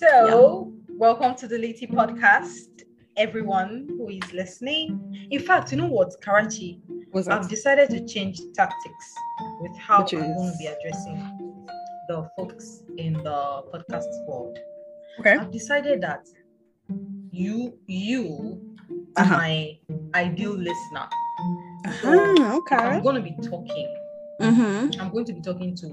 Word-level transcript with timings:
So, 0.00 0.72
welcome 0.88 1.34
to 1.34 1.46
the 1.46 1.58
Litty 1.58 1.86
podcast, 1.86 2.84
everyone 3.18 3.86
who 3.86 4.08
is 4.08 4.32
listening. 4.32 5.28
In 5.30 5.42
fact, 5.42 5.72
you 5.72 5.76
know 5.76 5.88
what, 5.88 6.14
Karachi? 6.22 6.80
I've 7.28 7.50
decided 7.50 7.90
to 7.90 8.06
change 8.06 8.40
tactics 8.54 9.14
with 9.60 9.76
how 9.76 10.00
Which 10.02 10.14
I'm 10.14 10.22
is? 10.22 10.36
going 10.36 10.52
to 10.52 10.56
be 10.58 10.66
addressing 10.68 11.58
the 12.08 12.26
folks 12.34 12.82
in 12.96 13.12
the 13.12 13.62
podcast 13.74 14.06
world. 14.26 14.56
Okay. 15.18 15.32
I've 15.34 15.50
decided 15.50 16.00
that 16.00 16.26
you, 17.30 17.78
you 17.86 18.58
are 19.18 19.22
Uh-huh. 19.22 19.36
my 19.36 19.78
ideal 20.14 20.52
listener. 20.52 21.08
So, 22.00 22.32
if 22.36 22.40
okay. 22.40 22.76
I'm 22.76 23.02
going 23.02 23.16
to 23.16 23.20
be 23.22 23.36
talking. 23.46 23.94
Mm-hmm. 24.40 24.98
I'm 24.98 25.10
going 25.10 25.26
to 25.26 25.34
be 25.34 25.42
talking 25.42 25.76
to 25.76 25.86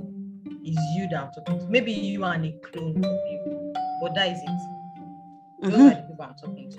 is 0.64 0.78
you 0.96 1.08
that 1.10 1.24
I'm 1.24 1.32
talking 1.32 1.60
to. 1.60 1.68
Maybe 1.68 1.92
you 1.92 2.24
and 2.24 2.46
a 2.46 2.52
clone 2.60 3.04
of 3.04 3.12
you, 3.32 3.57
but 4.02 4.14
that 4.16 4.32
is 4.32 4.40
it. 4.40 4.46
Those 5.62 5.74
Mm-hmm. 5.74 5.82
are 5.82 5.90
the 5.90 5.96
people 6.08 6.26
I'm 6.26 6.36
talking 6.36 6.72
to. 6.72 6.78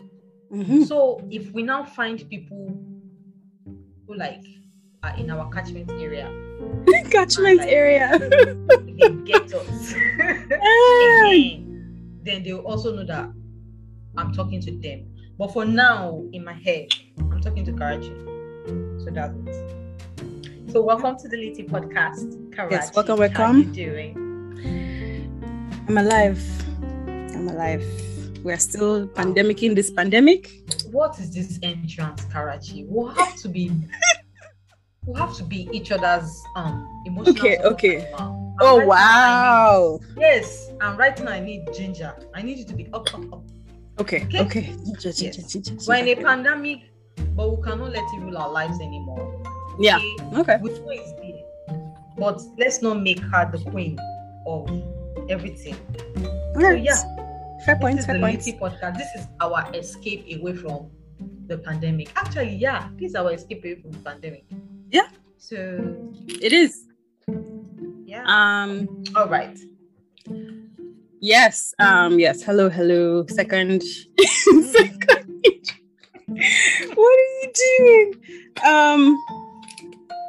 Mm-hmm. 0.56 0.82
So 0.84 1.20
if 1.30 1.50
we 1.52 1.62
now 1.62 1.84
find 1.84 2.18
people 2.30 2.78
who 4.06 4.14
like 4.14 4.44
are 5.02 5.14
in 5.16 5.30
our 5.30 5.50
catchment 5.50 5.90
area, 5.92 6.30
Catchment 7.10 7.58
like- 7.58 7.68
area. 7.68 8.18
they 8.18 9.10
get 9.24 9.52
us, 9.52 9.92
again, 9.92 10.48
then 12.22 12.42
they'll 12.42 12.58
also 12.60 12.94
know 12.94 13.04
that 13.04 13.28
I'm 14.16 14.32
talking 14.32 14.60
to 14.62 14.70
them. 14.78 15.06
But 15.38 15.52
for 15.52 15.64
now, 15.64 16.24
in 16.32 16.44
my 16.44 16.52
head, 16.54 16.94
I'm 17.18 17.40
talking 17.40 17.64
to 17.66 17.72
Karachi. 17.72 18.12
So 19.04 19.10
that's 19.12 19.34
it. 19.46 20.72
So 20.72 20.82
welcome 20.82 21.16
to 21.18 21.28
the 21.28 21.36
Litty 21.36 21.64
podcast, 21.64 22.52
Karachi. 22.54 22.74
Yes, 22.74 22.94
welcome, 22.94 23.18
welcome. 23.18 23.36
How 23.36 23.52
are 23.52 23.56
you 23.58 23.64
doing? 23.64 24.16
I'm 25.88 25.98
alive. 25.98 26.42
I'm 27.48 27.54
alive. 27.56 27.84
We're 28.44 28.58
still 28.58 29.06
pandemicing 29.08 29.74
this 29.74 29.90
pandemic. 29.90 30.50
what 30.92 31.18
is 31.18 31.30
this 31.34 31.58
entrance 31.62 32.24
karachi 32.32 32.84
we'll 32.88 33.08
have 33.08 33.34
to 33.36 33.48
be 33.48 33.70
we'll 35.04 35.16
have 35.16 35.34
to 35.36 35.42
be 35.42 35.68
each 35.72 35.90
other's 35.92 36.30
um 36.56 36.86
emotional 37.04 37.34
Okay, 37.36 37.58
okay. 37.58 38.10
Oh 38.60 38.78
right 38.78 38.86
wow. 38.86 39.98
need- 40.14 40.20
yes 40.20 40.70
and 40.80 40.96
right 40.98 41.18
now 41.22 41.32
i 41.32 41.40
need 41.40 41.68
ginger 41.74 42.14
i 42.34 42.40
need 42.42 42.58
you 42.58 42.64
to 42.64 42.74
be 42.74 42.86
up 42.92 43.12
up 43.14 43.32
up 43.32 43.42
Okay. 44.00 44.26
Okay. 44.34 44.72
Okay. 44.94 45.32
we're 45.86 45.96
in 45.96 46.08
a 46.08 46.16
pandemic 46.22 46.80
but 47.34 47.50
we 47.56 47.62
cannot 47.64 47.90
let 47.90 48.04
it 48.14 48.20
rule 48.20 48.38
our 48.38 48.50
lives 48.50 48.78
anymore 48.80 49.42
Yeah. 49.80 49.98
okay? 50.32 50.38
Okay. 50.40 50.58
we 50.62 50.70
know 50.70 50.90
it's 50.90 51.12
there 51.20 51.92
but 52.16 52.40
let's 52.56 52.80
not 52.82 53.00
make 53.02 53.18
her 53.20 53.50
the 53.52 53.58
queen 53.70 53.98
of 54.46 54.70
everything 55.28 55.76
All 56.54 56.62
so 56.62 56.70
yeah 56.70 57.02
Fair 57.64 57.74
this 57.74 57.80
point. 57.82 57.98
is 57.98 58.06
Fair 58.06 58.14
the 58.14 58.20
point. 58.20 58.40
Podcast 58.60 58.96
this 58.98 59.08
is 59.16 59.26
our 59.40 59.68
escape 59.74 60.24
away 60.38 60.54
from 60.54 60.90
the 61.46 61.58
pandemic 61.58 62.10
actually 62.16 62.54
yeah 62.56 62.88
this 62.96 63.10
is 63.10 63.14
our 63.16 63.32
escape 63.32 63.64
away 63.64 63.80
from 63.80 63.90
the 63.92 63.98
pandemic 63.98 64.44
Yeah. 64.90 65.08
so 65.38 65.56
It 66.28 66.52
is. 66.52 66.86
yeah 68.06 68.24
Um. 68.26 69.02
all 69.16 69.28
right 69.28 69.58
Yes. 71.20 71.74
Um. 71.80 72.20
Yes. 72.20 72.44
Hello. 72.44 72.68
Hello. 72.70 73.26
Second. 73.26 73.82
second. 74.22 75.42
what 76.94 77.18
are 77.18 77.32
you 77.42 77.52
doing? 77.78 78.14
Um. 78.64 79.18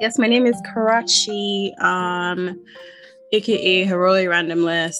Yes. 0.01 0.17
My 0.17 0.25
name 0.25 0.47
is 0.47 0.59
Karachi. 0.73 1.75
Um. 1.79 2.59
AKA 3.33 3.85
Herole 3.85 4.25
Randomless. 4.25 4.97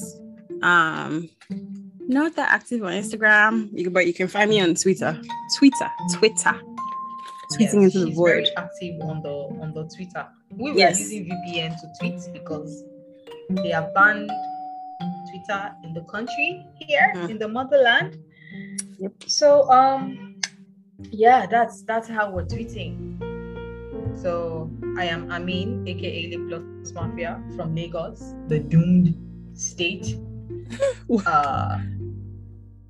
Um. 0.61 1.27
Not 2.09 2.35
that 2.37 2.49
active 2.51 2.81
on 2.83 2.91
Instagram, 2.93 3.69
you, 3.71 3.89
but 3.91 4.07
you 4.07 4.13
can 4.15 4.27
find 4.27 4.49
me 4.49 4.59
on 4.59 4.73
Twitter. 4.73 5.13
Twitter. 5.57 5.89
Twitter. 6.15 6.55
yes, 7.59 7.73
Tweeting 7.73 7.83
into 7.83 8.05
the 8.05 8.11
void. 8.11 8.29
very 8.29 8.55
active 8.57 8.99
on 9.01 9.21
the 9.21 9.35
on 9.61 9.73
the 9.73 9.83
twitter 9.95 10.25
we 10.57 10.71
were 10.71 10.77
Yes. 10.77 10.99
using 10.99 11.25
vpn 11.29 11.71
to 11.81 11.87
tweet 11.99 12.21
because 12.31 12.83
they 13.49 13.69
have 13.69 13.91
banned 13.95 14.29
twitter 15.29 15.73
in 15.83 15.93
the 15.95 16.01
country 16.01 16.63
here 16.77 17.11
Mm. 17.15 17.29
in 17.31 17.37
the 17.39 17.47
motherland 17.47 18.17
Yep. 18.99 19.13
so 19.25 19.65
um 19.71 20.35
yeah 21.09 21.47
that's 21.49 21.81
that's 21.89 22.07
how 22.07 22.29
we're 22.29 22.45
tweeting 22.45 23.17
so 24.21 24.69
i 24.97 25.05
am 25.05 25.31
amin 25.31 25.87
aka 25.87 26.29
Lip 26.29 26.43
Plus 26.49 26.93
mafia 26.93 27.41
from 27.55 27.73
lagos 27.73 28.35
the 28.47 28.59
doomed 28.59 29.15
state 29.57 30.17
uh 31.25 31.79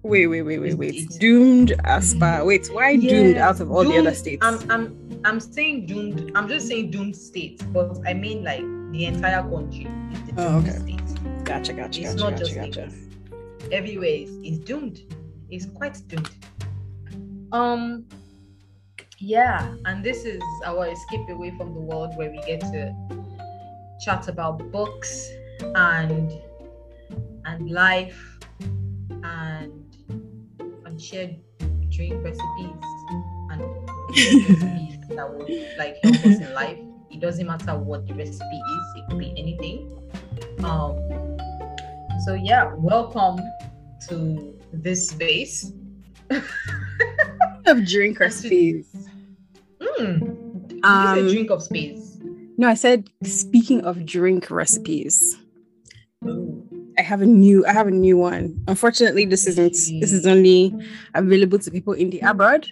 Wait, 0.02 0.28
wait, 0.28 0.44
wait, 0.44 0.60
wait, 0.60 0.78
wait. 0.78 1.10
Doomed 1.20 1.74
Aspa. 1.84 2.42
Wait, 2.46 2.68
why 2.72 2.96
doomed 2.96 3.38
out 3.38 3.60
of 3.60 3.70
all 3.70 3.84
the 3.84 3.98
other 3.98 4.14
states? 4.14 4.46
I'm 4.46 4.72
I'm 4.72 5.22
I'm 5.26 5.40
saying 5.42 5.88
doomed. 5.88 6.32
I'm 6.36 6.48
just 6.48 6.68
saying 6.68 6.92
doomed 6.92 7.16
state, 7.16 7.62
but 7.74 8.00
I 8.08 8.14
mean 8.14 8.44
like 8.44 8.62
the 8.94 9.06
entire 9.06 9.42
country 9.42 9.88
the 10.26 10.34
Oh, 10.38 10.62
doomed 10.62 10.70
okay. 10.70 10.80
state. 10.80 11.44
Gotcha, 11.44 11.74
gotcha, 11.74 12.02
It's 12.02 12.14
gotcha, 12.14 12.24
not 12.24 12.32
gotcha, 12.40 12.46
just 12.46 12.56
gotcha. 12.56 12.80
Lagos. 12.82 13.72
Everywhere 13.74 14.10
is, 14.10 14.30
is 14.44 14.60
doomed. 14.60 15.02
It's 15.50 15.66
quite 15.66 16.02
doomed. 16.08 16.30
Um 17.52 18.06
yeah, 19.18 19.76
and 19.84 20.02
this 20.02 20.24
is 20.24 20.42
our 20.66 20.88
escape 20.88 21.28
away 21.28 21.52
from 21.58 21.74
the 21.74 21.82
world 21.82 22.16
where 22.16 22.32
we 22.32 22.38
get 22.48 22.62
to 22.62 22.96
chat 24.00 24.30
about 24.30 24.60
books 24.72 25.30
and 25.76 26.32
and 27.46 27.70
life 27.70 28.38
and 29.24 29.89
and 31.00 31.06
share 31.06 31.30
drink 31.90 32.22
recipes 32.24 32.84
and 33.52 33.62
recipes 34.10 35.00
that 35.10 35.34
would 35.34 35.50
like 35.78 35.96
help 36.04 36.16
us 36.18 36.26
in 36.42 36.54
life. 36.54 36.78
It 37.10 37.22
doesn't 37.22 37.48
matter 37.48 37.78
what 37.78 38.06
the 38.06 38.14
recipe 38.14 38.44
is, 38.44 38.86
it 38.98 39.10
could 39.10 39.18
be 39.20 39.34
anything. 39.38 39.98
Um 40.64 40.98
so 42.26 42.34
yeah, 42.34 42.74
welcome 42.76 43.40
to 44.10 44.60
this 44.74 45.08
space. 45.10 45.72
of 47.66 47.86
drink 47.86 48.20
recipes. 48.20 49.08
Mm, 49.82 50.84
Um, 50.84 51.16
this 51.16 51.26
is 51.26 51.32
a 51.32 51.36
drink 51.36 51.50
of 51.52 51.64
space. 51.64 52.18
no, 52.58 52.68
I 52.68 52.74
said 52.74 53.10
speaking 53.24 53.82
of 53.86 54.06
drink 54.06 54.52
recipes. 54.52 55.38
Ooh. 56.26 56.69
I 57.00 57.02
have 57.02 57.22
a 57.22 57.26
new 57.26 57.66
I 57.66 57.72
have 57.72 57.88
a 57.88 57.92
new 57.92 58.18
one. 58.18 58.62
Unfortunately, 58.68 59.24
this 59.24 59.48
isn't 59.48 59.72
this 60.02 60.12
is 60.12 60.28
only 60.28 60.76
available 61.16 61.58
to 61.58 61.72
people 61.72 61.94
in 61.94 62.10
the 62.10 62.20
abroad. 62.20 62.68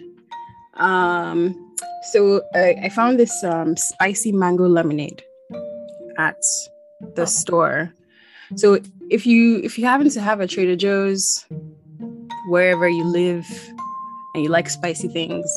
Um 0.74 1.74
so 2.12 2.42
I, 2.54 2.76
I 2.84 2.88
found 2.90 3.18
this 3.18 3.32
um 3.42 3.74
spicy 3.76 4.32
mango 4.32 4.68
lemonade 4.68 5.22
at 6.18 6.36
the 7.16 7.24
store. 7.24 7.94
So 8.56 8.80
if 9.08 9.26
you 9.26 9.60
if 9.64 9.78
you 9.78 9.86
happen 9.86 10.10
to 10.10 10.20
have 10.20 10.40
a 10.40 10.46
Trader 10.46 10.76
Joe's 10.76 11.46
wherever 12.48 12.86
you 12.86 13.04
live 13.04 13.46
and 14.34 14.44
you 14.44 14.50
like 14.50 14.68
spicy 14.68 15.08
things, 15.08 15.48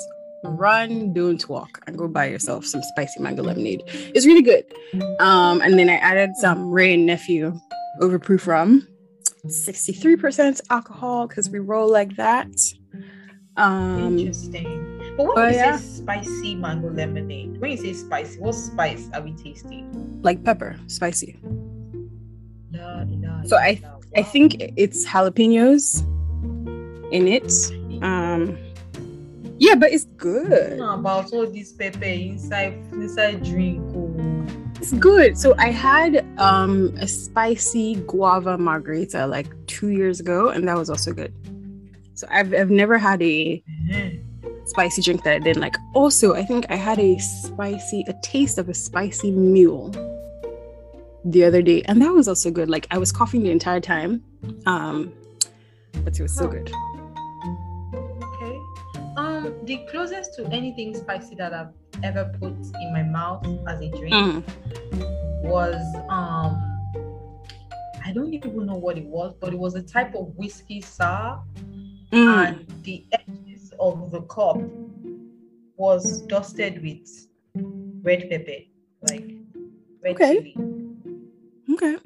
run, 0.45 1.11
don't 1.11 1.43
walk, 1.49 1.83
and 1.87 1.97
go 1.97 2.07
buy 2.07 2.27
yourself 2.27 2.65
some 2.65 2.83
spicy 2.83 3.19
mango 3.19 3.43
lemonade. 3.43 3.83
It's 4.15 4.25
really 4.25 4.41
good. 4.41 4.63
Um, 5.19 5.59
and 5.59 5.77
then 5.77 5.89
I 5.89 5.95
added 5.95 6.37
some 6.37 6.71
Wray 6.71 6.93
and 6.93 7.05
Nephew 7.05 7.59
overproof 8.00 8.47
rum, 8.47 8.88
63% 9.46 10.62
alcohol 10.69 11.28
because 11.28 11.50
we 11.50 11.59
roll 11.59 11.90
like 11.90 12.16
that. 12.16 12.52
Um, 13.57 14.18
Interesting. 14.18 15.13
But 15.18 15.25
when 15.25 15.38
oh, 15.38 15.47
you 15.47 15.56
yeah. 15.56 15.78
say 15.78 16.02
spicy 16.02 16.56
mango 16.56 16.90
lemonade, 16.90 17.59
when 17.59 17.72
you 17.72 17.78
say 17.78 17.94
spicy, 17.94 18.40
what 18.40 18.56
spice 18.56 19.09
are 19.13 19.22
we 19.22 19.34
tasting? 19.34 20.19
like 20.24 20.44
pepper, 20.44 20.78
spicy. 20.88 21.40
So 23.46 23.58
I- 23.58 23.82
I 24.16 24.23
think 24.23 24.58
it's 24.78 25.05
jalapenos 25.05 26.03
in 27.11 27.28
it. 27.28 27.52
Um, 28.03 28.58
yeah, 29.58 29.76
but 29.76 29.91
it's 29.91 30.05
good. 30.17 30.79
About 30.79 31.32
all 31.34 31.47
this 31.47 31.72
pepper 31.72 32.03
inside 32.03 32.73
inside 32.91 33.44
drink. 33.44 33.82
Oh. 33.96 34.10
It's 34.81 34.93
good. 34.93 35.37
So 35.37 35.53
I 35.59 35.69
had 35.69 36.25
um 36.39 36.91
a 36.99 37.07
spicy 37.07 37.97
guava 38.07 38.57
margarita 38.57 39.28
like 39.28 39.45
two 39.67 39.89
years 39.89 40.19
ago, 40.19 40.49
and 40.49 40.67
that 40.67 40.75
was 40.75 40.89
also 40.89 41.13
good. 41.13 41.31
So 42.16 42.25
I've 42.31 42.51
I've 42.51 42.72
never 42.72 42.97
had 42.97 43.22
a 43.22 43.63
spicy 44.66 45.03
drink 45.03 45.23
that 45.23 45.35
I 45.35 45.39
didn't 45.39 45.61
like. 45.61 45.75
Also, 45.93 46.33
I 46.33 46.43
think 46.43 46.66
I 46.72 46.78
had 46.78 46.97
a 46.97 47.19
spicy, 47.19 48.05
a 48.07 48.13
taste 48.23 48.57
of 48.57 48.69
a 48.69 48.73
spicy 48.73 49.29
mule 49.29 49.91
the 51.25 51.43
other 51.43 51.61
day, 51.61 51.84
and 51.84 52.01
that 52.01 52.11
was 52.11 52.27
also 52.27 52.49
good. 52.49 52.67
Like 52.67 52.87
I 52.89 52.97
was 52.97 53.11
coughing 53.11 53.43
the 53.43 53.51
entire 53.51 53.81
time, 53.81 54.23
um, 54.66 55.13
but 56.03 56.19
it 56.19 56.23
was 56.23 56.35
so 56.35 56.47
good. 56.47 56.73
Um, 59.41 59.55
the 59.66 59.78
closest 59.90 60.35
to 60.35 60.46
anything 60.47 60.96
spicy 60.96 61.35
that 61.35 61.53
I've 61.53 61.73
ever 62.03 62.32
put 62.40 62.53
in 62.53 62.93
my 62.93 63.03
mouth 63.03 63.46
as 63.67 63.82
a 63.82 63.90
drink 63.90 64.14
Mm. 64.14 64.43
was 65.43 65.96
um 66.09 66.67
I 68.03 68.11
don't 68.14 68.34
even 68.34 68.66
know 68.66 68.76
what 68.76 68.97
it 68.97 69.05
was, 69.05 69.34
but 69.40 69.53
it 69.53 69.59
was 69.59 69.76
a 69.76 69.82
type 69.82 70.16
of 70.16 70.35
whiskey 70.38 70.82
sour, 70.82 71.41
Mm. 72.11 72.28
and 72.38 72.84
the 72.84 73.05
edges 73.11 73.73
of 73.79 74.11
the 74.11 74.22
cup 74.23 74.58
was 75.78 76.22
dusted 76.23 76.82
with 76.84 77.08
red 78.03 78.29
pepper, 78.29 78.59
like 79.02 79.28
red 80.03 80.16
Okay. 80.16 80.34
chili. 80.34 80.55
Okay. 81.73 81.97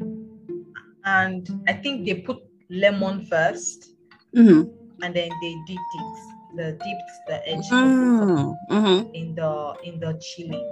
And 1.05 1.49
I 1.67 1.73
think 1.73 2.05
they 2.05 2.15
put 2.15 2.37
lemon 2.69 3.25
first, 3.25 3.91
hmm 4.33 4.63
and 5.01 5.13
then 5.15 5.29
they 5.41 5.55
dipped 5.67 5.95
it. 5.95 6.34
The 6.55 6.71
dipped 6.71 7.11
the 7.27 7.47
edge 7.49 7.67
of 7.71 7.89
the 7.99 8.07
cup 8.19 8.29
Mm. 8.29 8.55
hmm 8.69 9.13
in 9.13 9.35
the 9.35 9.75
in 9.83 9.99
the 9.99 10.11
chili. 10.21 10.63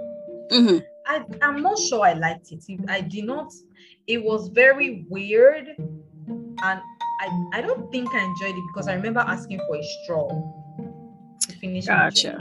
hmm 0.50 0.78
I, 1.06 1.22
I'm 1.42 1.60
not 1.62 1.78
sure 1.78 2.02
I 2.06 2.14
liked 2.14 2.50
it. 2.52 2.64
I 2.88 3.02
did 3.02 3.24
not. 3.26 3.52
It 4.06 4.24
was 4.24 4.48
very 4.48 5.04
weird, 5.10 5.66
and 5.78 6.80
I 7.20 7.26
I 7.52 7.60
don't 7.60 7.90
think 7.92 8.08
I 8.14 8.22
enjoyed 8.24 8.56
it 8.56 8.64
because 8.72 8.88
I 8.88 8.94
remember 8.94 9.20
asking 9.20 9.60
for 9.68 9.76
a 9.76 9.82
straw 10.02 10.28
to 11.40 11.52
finish. 11.58 11.86
Gotcha. 11.86 12.40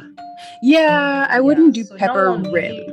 Yeah, 0.61 1.27
I 1.29 1.35
Yeah, 1.35 1.39
wouldn't 1.39 1.73
do 1.75 1.83
so 1.83 1.97
pepper 1.97 2.31
one 2.31 2.43
rib. 2.43 2.53
really- 2.53 2.92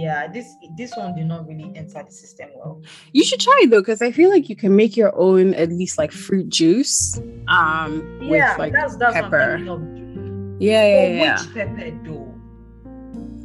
Yeah, 0.00 0.28
this 0.32 0.46
this 0.80 0.96
one 0.96 1.14
did 1.14 1.26
not 1.26 1.46
really 1.46 1.68
enter 1.76 2.02
the 2.02 2.10
system 2.22 2.48
well. 2.56 2.80
You 3.12 3.22
should 3.22 3.40
try 3.40 3.58
it 3.64 3.70
though, 3.70 3.80
because 3.84 4.00
I 4.00 4.10
feel 4.12 4.30
like 4.30 4.48
you 4.48 4.56
can 4.56 4.74
make 4.74 4.96
your 4.96 5.12
own 5.26 5.52
at 5.54 5.68
least 5.68 5.98
like 5.98 6.10
fruit 6.12 6.48
juice. 6.48 7.20
Um, 7.48 8.18
Yeah, 8.22 8.52
with 8.52 8.58
like 8.58 8.72
that's 8.72 8.96
that's 8.96 9.12
pepper. 9.14 9.58
Yeah, 9.58 10.84
yeah, 10.84 11.04
But 11.04 11.10
yeah. 11.20 11.36
which 11.42 11.54
pepper 11.54 11.88
though? 12.04 12.28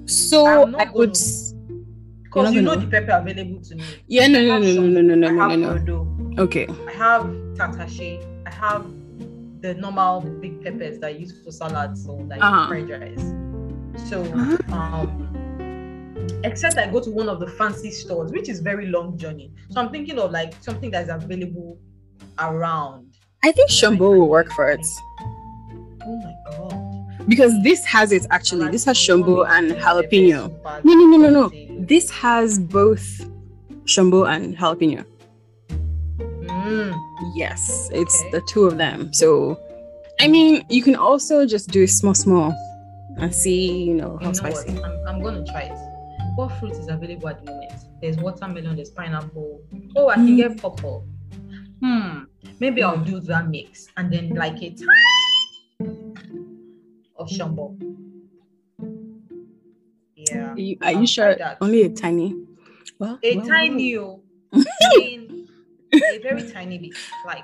So 0.05 0.45
I'm 0.47 0.71
would. 0.93 1.13
gonna- 1.13 1.53
Because 2.23 2.53
you 2.53 2.61
know 2.61 2.75
the 2.75 2.87
pepper 2.87 3.11
available 3.19 3.59
to 3.67 3.75
me. 3.75 3.83
Yeah, 4.07 4.27
no, 4.27 4.39
no, 4.41 4.59
no, 4.59 4.67
no, 4.67 4.75
some- 4.75 4.93
no, 4.93 5.01
no, 5.01 5.15
no, 5.15 5.27
I 5.27 5.55
no, 5.55 5.75
no, 5.75 6.03
no. 6.03 6.43
Okay. 6.43 6.67
I 6.87 6.91
have 6.91 7.23
tatashe. 7.55 8.19
I 8.45 8.51
have 8.51 8.85
the 9.61 9.73
normal 9.75 10.21
big 10.43 10.61
peppers 10.63 10.99
that 10.99 11.07
I 11.07 11.15
use 11.23 11.31
for 11.43 11.51
salads 11.51 12.07
or 12.07 12.21
like 12.31 12.41
Uh-huh. 12.43 12.67
fried 12.67 12.89
rice. 12.89 13.25
So, 14.09 14.21
Uh-huh. 14.21 14.75
um, 14.75 15.24
except 16.43 16.77
I 16.77 16.87
go 16.89 16.99
to 17.01 17.09
one 17.11 17.29
of 17.29 17.39
the 17.39 17.47
fancy 17.47 17.91
stores, 17.91 18.31
which 18.31 18.49
is 18.49 18.59
very 18.59 18.87
long 18.87 19.17
journey. 19.17 19.51
So 19.69 19.81
I'm 19.81 19.89
thinking 19.91 20.17
of 20.19 20.31
like 20.31 20.53
something 20.61 20.91
that 20.91 21.03
is 21.03 21.09
available 21.09 21.77
around. 22.39 23.13
I 23.43 23.51
think 23.51 23.69
Shambo 23.69 23.99
will 24.17 24.27
work 24.29 24.51
for 24.53 24.69
it 24.69 24.85
Oh 25.21 26.15
my 26.17 26.33
god! 26.49 27.27
because 27.27 27.53
this 27.63 27.83
has 27.85 28.11
it 28.11 28.25
actually. 28.31 28.69
This 28.69 28.85
has 28.85 28.97
Shambo 28.97 29.47
and 29.47 29.71
jalapeno. 29.71 30.51
No, 30.83 30.93
no, 30.93 31.05
no, 31.05 31.17
no, 31.17 31.29
no. 31.49 31.85
This 31.85 32.09
has 32.09 32.59
both 32.59 33.05
Shambo 33.85 34.27
and 34.27 34.57
jalapeno. 34.57 35.05
Mm, 35.69 36.93
Yes, 37.35 37.89
it's 37.93 38.19
Okay. 38.21 38.31
the 38.31 38.41
two 38.47 38.65
of 38.65 38.77
them. 38.77 39.13
So, 39.13 39.59
I 40.19 40.27
mean, 40.27 40.63
you 40.69 40.81
can 40.83 40.95
also 40.95 41.45
just 41.45 41.69
do 41.69 41.85
small, 41.87 42.13
small, 42.13 42.53
and 43.17 43.33
see, 43.33 43.83
you 43.83 43.93
know, 43.93 44.13
you 44.19 44.25
how 44.25 44.31
know 44.31 44.33
spicy. 44.33 44.69
I'm, 44.81 45.07
I'm 45.07 45.21
gonna 45.21 45.45
try 45.45 45.63
it. 45.63 45.77
What 46.35 46.49
fruit 46.59 46.71
is 46.73 46.87
available 46.87 47.29
at 47.29 47.45
the 47.45 47.51
moment? 47.51 47.71
There's 48.01 48.17
watermelon, 48.17 48.75
there's 48.75 48.89
pineapple. 48.89 49.61
Oh, 49.95 50.09
I 50.09 50.15
can 50.15 50.27
Mm. 50.27 50.37
get 50.37 50.57
purple. 50.57 51.05
Hmm. 51.81 52.23
Maybe 52.59 52.83
I'll 52.83 52.97
do 53.03 53.19
that 53.21 53.49
mix 53.49 53.87
and 53.97 54.11
then 54.11 54.29
like 54.29 54.61
a 54.61 54.69
tiny 54.69 56.13
of 57.17 57.27
shambo. 57.29 57.75
Yeah. 60.15 60.51
Are 60.53 60.59
you, 60.59 60.77
are 60.81 60.91
you 60.91 61.07
sure? 61.07 61.35
that. 61.35 61.57
Only 61.61 61.83
a 61.83 61.89
tiny. 61.89 62.35
Well, 62.99 63.19
A 63.23 63.35
well, 63.37 63.45
tiny, 63.47 63.97
oh, 63.97 64.21
I 64.53 65.19
a 65.93 66.19
very 66.19 66.49
tiny 66.51 66.77
bit, 66.77 66.95
like 67.25 67.43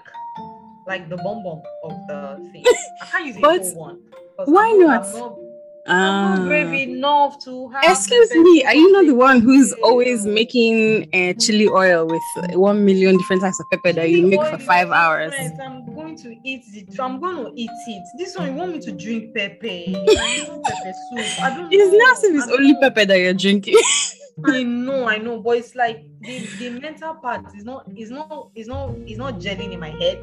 like 0.87 1.09
the 1.09 1.17
bomb 1.17 1.43
bomb 1.43 1.61
of 1.83 1.91
the 2.07 2.49
thing. 2.51 2.63
I 3.01 3.05
can't 3.05 3.25
use 3.27 3.37
a 3.37 3.41
But 3.41 3.61
whole 3.61 3.75
one. 3.75 4.01
'cause 4.37 4.47
why 4.47 4.69
I'm 4.71 4.79
not? 4.79 5.05
I'm 5.05 5.11
not, 5.19 5.37
Ah. 5.87 6.43
brave 6.45 6.71
enough 6.89 7.43
to 7.43 7.69
have. 7.69 7.83
Excuse 7.83 8.31
me, 8.35 8.63
are 8.65 8.75
you 8.75 8.91
not 8.91 9.05
the 9.05 9.15
one 9.15 9.41
who's 9.41 9.73
always 9.83 10.25
making 10.25 11.09
uh, 11.13 11.33
chili 11.39 11.67
oil 11.67 12.05
with 12.05 12.21
uh, 12.37 12.59
one 12.59 12.85
million 12.85 13.17
different 13.17 13.41
types 13.41 13.59
of 13.59 13.65
pepper 13.71 13.91
that 13.93 14.09
you 14.09 14.27
make 14.27 14.43
for 14.45 14.59
five 14.59 14.91
hours? 14.91 15.33
I'm 15.59 15.85
going 15.95 16.15
to 16.17 16.35
eat 16.43 16.63
it. 16.73 16.99
I'm 16.99 17.19
going 17.19 17.45
to 17.45 17.51
eat 17.59 17.71
it. 17.87 18.03
This 18.17 18.37
one, 18.37 18.47
you 18.49 18.53
want 18.53 18.73
me 18.73 18.79
to 18.79 18.91
drink 18.91 19.35
pepper? 19.35 19.57
Pepper 19.61 20.93
soup. 21.09 21.43
I 21.43 21.57
don't 21.57 21.73
It's 21.73 21.91
know. 21.91 21.97
not 21.97 22.17
if 22.23 22.35
it's 22.43 22.51
only 22.51 22.73
know. 22.73 22.79
pepper 22.79 23.05
that 23.05 23.17
you're 23.17 23.33
drinking. 23.33 23.75
I 24.45 24.63
know, 24.63 25.07
I 25.07 25.17
know, 25.17 25.39
but 25.39 25.57
it's 25.57 25.75
like 25.75 26.05
the, 26.21 26.39
the 26.57 26.69
mental 26.79 27.15
part 27.15 27.53
is 27.55 27.63
not 27.63 27.85
is 27.95 28.09
not 28.09 28.49
is 28.55 28.67
not 28.67 28.95
is 29.05 29.17
not 29.17 29.35
gelling 29.39 29.73
in 29.73 29.79
my 29.79 29.89
head. 29.89 30.19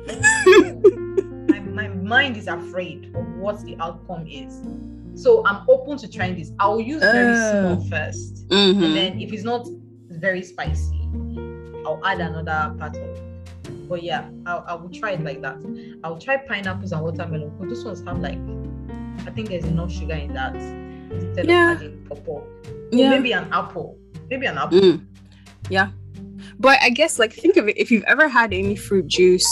my, 1.49 1.58
my 1.60 1.88
mind 1.88 2.37
is 2.37 2.49
afraid 2.49 3.14
of 3.14 3.26
what 3.37 3.60
the 3.64 3.76
outcome 3.81 4.26
is. 4.26 4.60
So 5.19 5.44
I'm 5.47 5.65
open 5.69 5.99
to 5.99 6.09
trying 6.09 6.37
this. 6.37 6.53
I'll 6.61 6.81
use 6.81 7.00
very 7.03 7.35
Uh. 7.35 7.75
small 7.76 7.88
first. 7.91 8.49
Mhm. 8.49 8.85
And 8.85 8.97
then 8.97 9.20
if 9.20 9.32
it's 9.32 9.44
not 9.44 9.67
very 10.11 10.43
spicy, 10.43 11.00
I'll 11.85 12.00
add 12.05 12.20
another 12.20 12.75
part 12.79 12.97
of 12.97 13.03
it. 13.03 13.23
But 13.88 14.03
yeah, 14.03 14.29
I'll, 14.47 14.65
I 14.69 14.75
will 14.75 14.91
try 14.91 15.12
it 15.12 15.25
like 15.25 15.41
that. 15.43 15.56
I'll 16.05 16.19
try 16.19 16.37
pineapples 16.37 16.93
and 16.93 17.03
watermelon 17.03 17.50
because 17.59 17.79
those 17.79 17.85
ones 17.85 18.03
have 18.06 18.20
like 18.20 18.38
I 19.26 19.31
think 19.31 19.49
there's 19.49 19.65
enough 19.65 19.91
sugar 19.93 20.15
in 20.15 20.32
that 20.35 20.55
instead 20.55 21.47
Yeah. 21.47 21.73
of 21.73 21.79
adding 21.79 22.05
purple. 22.09 22.47
Yeah. 22.93 23.11
Maybe 23.11 23.32
an 23.32 23.49
apple. 23.53 23.99
Maybe 24.31 24.47
an 24.47 24.56
apple. 24.59 24.81
Mm. 24.81 25.05
Yeah. 25.69 25.88
But 26.61 26.79
I 26.82 26.91
guess 26.91 27.19
like 27.19 27.32
think 27.32 27.56
of 27.56 27.69
it 27.69 27.76
if 27.76 27.91
you've 27.91 28.05
ever 28.05 28.29
had 28.29 28.53
any 28.53 28.76
fruit 28.76 29.06
juice 29.09 29.49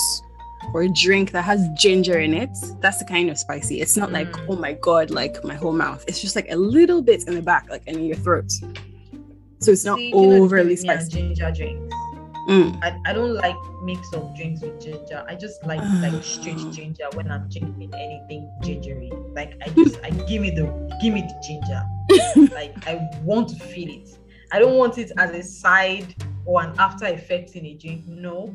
or 0.77 0.83
a 0.83 0.89
drink 0.91 1.31
that 1.33 1.41
has 1.43 1.67
ginger 1.75 2.19
in 2.21 2.35
it, 2.35 2.51
that's 2.83 2.99
the 2.99 3.05
kind 3.07 3.31
of 3.31 3.39
spicy. 3.39 3.81
It's 3.81 3.97
not 3.97 4.13
like, 4.13 4.31
Mm. 4.33 4.47
oh 4.51 4.57
my 4.57 4.75
god, 4.75 5.11
like 5.11 5.43
my 5.43 5.55
whole 5.55 5.73
mouth. 5.73 6.05
It's 6.07 6.21
just 6.21 6.37
like 6.37 6.49
a 6.51 6.57
little 6.57 7.01
bit 7.01 7.27
in 7.27 7.35
the 7.35 7.41
back, 7.41 7.65
like 7.71 7.83
in 7.87 8.05
your 8.05 8.17
throat. 8.17 8.51
So 9.61 9.71
it's 9.73 9.87
not 9.87 9.97
See, 9.99 10.13
overly 10.13 10.75
with 10.75 10.83
me 10.83 10.89
and 10.91 11.01
spicy. 11.01 11.11
Ginger 11.23 11.51
drinks. 11.53 11.95
Mm. 12.51 12.79
I, 12.85 12.89
I 13.07 13.13
don't 13.15 13.35
like 13.35 13.57
mix 13.83 14.13
of 14.13 14.37
drinks 14.37 14.61
with 14.61 14.79
ginger. 14.81 15.25
I 15.27 15.35
just 15.35 15.65
like 15.67 15.81
like 16.03 16.23
straight 16.23 16.59
Ah. 16.61 16.71
ginger 16.71 17.07
when 17.15 17.31
I'm 17.31 17.49
drinking 17.49 17.91
anything 17.95 18.43
gingery. 18.63 19.11
Like 19.35 19.55
I 19.65 19.71
just 19.71 19.99
I 20.05 20.11
give 20.29 20.43
me 20.43 20.51
the 20.51 20.65
give 21.01 21.15
me 21.15 21.23
the 21.23 21.37
ginger. 21.47 21.83
like 22.55 22.75
I 22.87 23.01
want 23.25 23.49
to 23.49 23.57
feel 23.57 23.89
it. 23.89 24.11
I 24.53 24.59
don't 24.59 24.77
want 24.77 24.99
it 24.99 25.11
as 25.17 25.31
a 25.31 25.43
side 25.43 26.15
or 26.45 26.63
an 26.63 26.73
after 26.79 27.07
effect 27.07 27.57
in 27.57 27.65
a 27.65 27.75
drink. 27.75 28.07
No. 28.07 28.55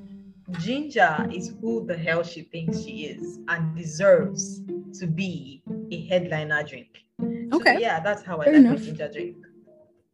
Ginger 0.60 1.27
is 1.31 1.53
who 1.62 1.86
the 1.86 1.98
hell 1.98 2.24
she 2.24 2.41
thinks 2.43 2.81
she 2.84 3.05
is 3.05 3.39
and 3.48 3.75
deserves 3.75 4.62
to 5.00 5.08
be 5.08 5.63
a 5.91 6.05
headliner 6.08 6.63
drink. 6.63 7.03
So, 7.20 7.58
Okay. 7.58 7.77
yeah, 7.79 8.00
that's 8.00 8.24
how 8.24 8.39
I 8.41 8.46
Fair 8.46 8.53
like 8.53 8.60
enough. 8.62 8.79
my 8.79 8.86
ginger 8.86 9.10
drink. 9.12 9.38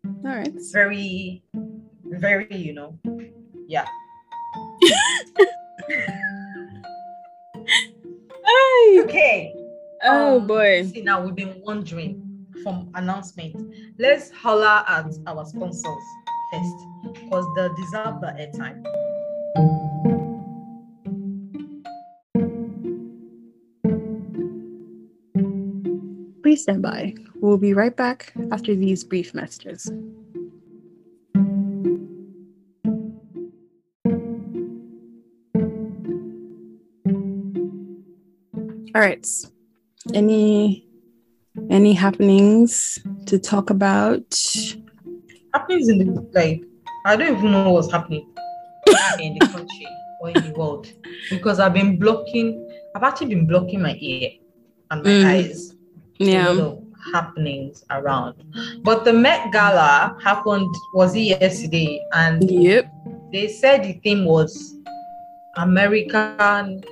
All 0.05 0.35
right. 0.35 0.53
Very, 0.71 1.43
very, 2.05 2.47
you 2.55 2.73
know, 2.73 2.97
yeah. 3.67 3.85
Hey. 8.45 9.01
Okay. 9.03 9.53
Oh 10.03 10.37
um, 10.39 10.47
boy. 10.47 10.85
See, 10.85 11.01
now 11.01 11.21
we've 11.21 11.35
been 11.35 11.61
wondering 11.65 12.45
from 12.63 12.89
announcement. 12.95 13.75
Let's 13.99 14.31
holler 14.31 14.83
at 14.87 15.11
our 15.27 15.45
sponsors 15.45 16.03
first 16.51 16.75
because 17.13 17.45
they 17.55 17.67
deserve 17.81 18.21
the 18.21 18.33
airtime. 18.39 18.83
Please 26.57 26.63
stand 26.63 26.81
by. 26.81 27.13
We'll 27.35 27.59
be 27.59 27.75
right 27.75 27.95
back 27.95 28.33
after 28.51 28.73
these 28.73 29.03
brief 29.03 29.35
messages. 29.35 29.91
All 38.95 39.01
right. 39.01 39.27
Any 40.15 40.87
any 41.69 41.93
happenings 41.93 42.97
to 43.27 43.37
talk 43.37 43.69
about? 43.69 44.23
Happenings 45.53 45.89
in 45.89 45.99
the 45.99 46.29
like, 46.33 46.63
I 47.05 47.15
don't 47.15 47.37
even 47.37 47.51
know 47.51 47.69
what's 47.71 47.91
happening 47.91 48.27
in 49.19 49.35
the 49.35 49.41
country 49.41 49.87
or 50.21 50.29
in 50.31 50.41
the 50.41 50.53
world 50.57 50.87
because 51.29 51.59
I've 51.59 51.73
been 51.73 51.99
blocking. 51.99 52.67
I've 52.95 53.03
actually 53.03 53.35
been 53.35 53.45
blocking 53.45 53.83
my 53.83 53.95
ear 53.99 54.31
and 54.89 55.03
my 55.03 55.09
Mm. 55.11 55.25
eyes. 55.25 55.76
Yeah. 56.19 56.49
of 56.49 56.83
happenings 57.13 57.83
around. 57.89 58.33
But 58.83 59.05
the 59.05 59.13
Met 59.13 59.51
Gala 59.51 60.17
happened 60.23 60.73
was 60.93 61.15
it 61.15 61.21
yesterday, 61.41 62.01
and 62.13 62.49
Yep. 62.49 62.91
they 63.31 63.47
said 63.47 63.83
the 63.83 63.93
theme 64.03 64.25
was 64.25 64.75
American 65.55 66.83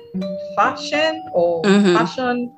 fashion 0.56 1.22
or 1.34 1.62
Mhm. 1.62 1.94
fashion, 1.94 2.52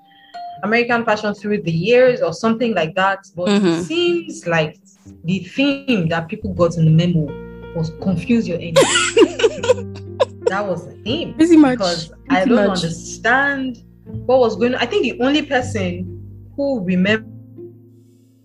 American 0.63 1.05
fashion 1.05 1.35
through 1.35 1.63
the 1.63 1.73
years 1.73 2.21
or 2.23 2.33
something 2.33 2.75
like 2.75 2.95
that. 2.95 3.19
But 3.37 3.49
Mhm. 3.49 3.79
it 3.81 3.85
seems 3.85 4.47
like 4.47 4.79
the 5.25 5.41
theme 5.41 6.09
that 6.09 6.29
people 6.29 6.53
got 6.55 6.77
in 6.77 6.85
the 6.85 6.91
memo 6.91 7.27
was 7.75 7.91
confuse 8.01 8.47
your 8.49 8.59
enemy. 8.59 8.75
that 10.49 10.67
was 10.67 10.87
the 10.87 10.93
theme. 11.05 11.35
Pretty 11.35 11.57
much. 11.57 11.79
Because 11.79 12.13
I 12.31 12.45
don't 12.45 12.55
much. 12.55 12.79
understand 12.85 13.83
what 14.27 14.39
was 14.41 14.57
going 14.57 14.75
on. 14.75 14.81
I 14.81 14.87
think 14.87 15.03
the 15.03 15.21
only 15.25 15.43
person 15.43 16.18
who 16.59 16.85
remember 16.85 17.25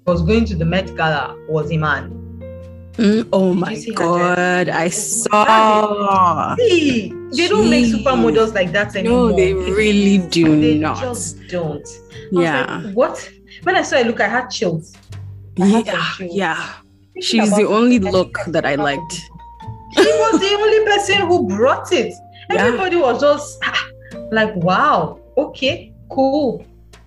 was 0.05 0.21
going 0.21 0.45
to 0.45 0.55
the 0.55 0.63
Met 0.65 0.95
Gala 0.95 1.35
was 1.49 1.71
Iman. 1.71 2.19
Mm, 2.93 3.27
oh 3.33 3.55
my 3.55 3.71
you 3.71 3.77
see 3.77 3.89
her 3.91 3.95
dress? 3.95 4.37
god, 4.37 4.69
I 4.69 4.89
saw. 4.89 6.55
See, 6.57 7.09
they 7.35 7.47
don't 7.47 7.67
make 7.71 7.85
supermodels 7.85 8.53
like 8.53 8.71
that 8.73 8.95
anymore. 8.95 9.29
No, 9.31 9.35
they 9.35 9.53
really 9.55 10.19
do 10.29 10.61
They 10.61 10.77
not. 10.77 10.99
just 11.01 11.39
don't. 11.47 11.87
Yeah. 12.31 12.81
like, 12.83 12.93
what? 12.95 13.31
When 13.63 13.75
I 13.75 13.81
saw 13.81 13.95
it, 13.97 14.05
look, 14.05 14.21
I 14.21 14.27
had 14.27 14.49
chills. 14.49 14.93
I 15.59 15.65
had 15.65 15.85
Yeah, 15.87 16.05
chills. 16.17 16.35
yeah. 16.35 16.73
Thinking 17.15 17.21
She's 17.23 17.55
the 17.55 17.67
only 17.67 17.97
look 17.97 18.37
that 18.47 18.65
I 18.65 18.75
liked. 18.75 19.13
She 19.95 20.03
was 20.23 20.39
the 20.39 20.53
only 20.59 20.85
person 20.85 21.27
who 21.27 21.47
brought 21.47 21.91
it. 21.91 22.13
Yeah. 22.51 22.65
Everybody 22.65 22.97
was 22.97 23.21
just 23.21 23.57
ah, 23.63 23.87
like, 24.31 24.53
wow, 24.57 25.17
okay, 25.37 25.93
cool, 26.11 26.63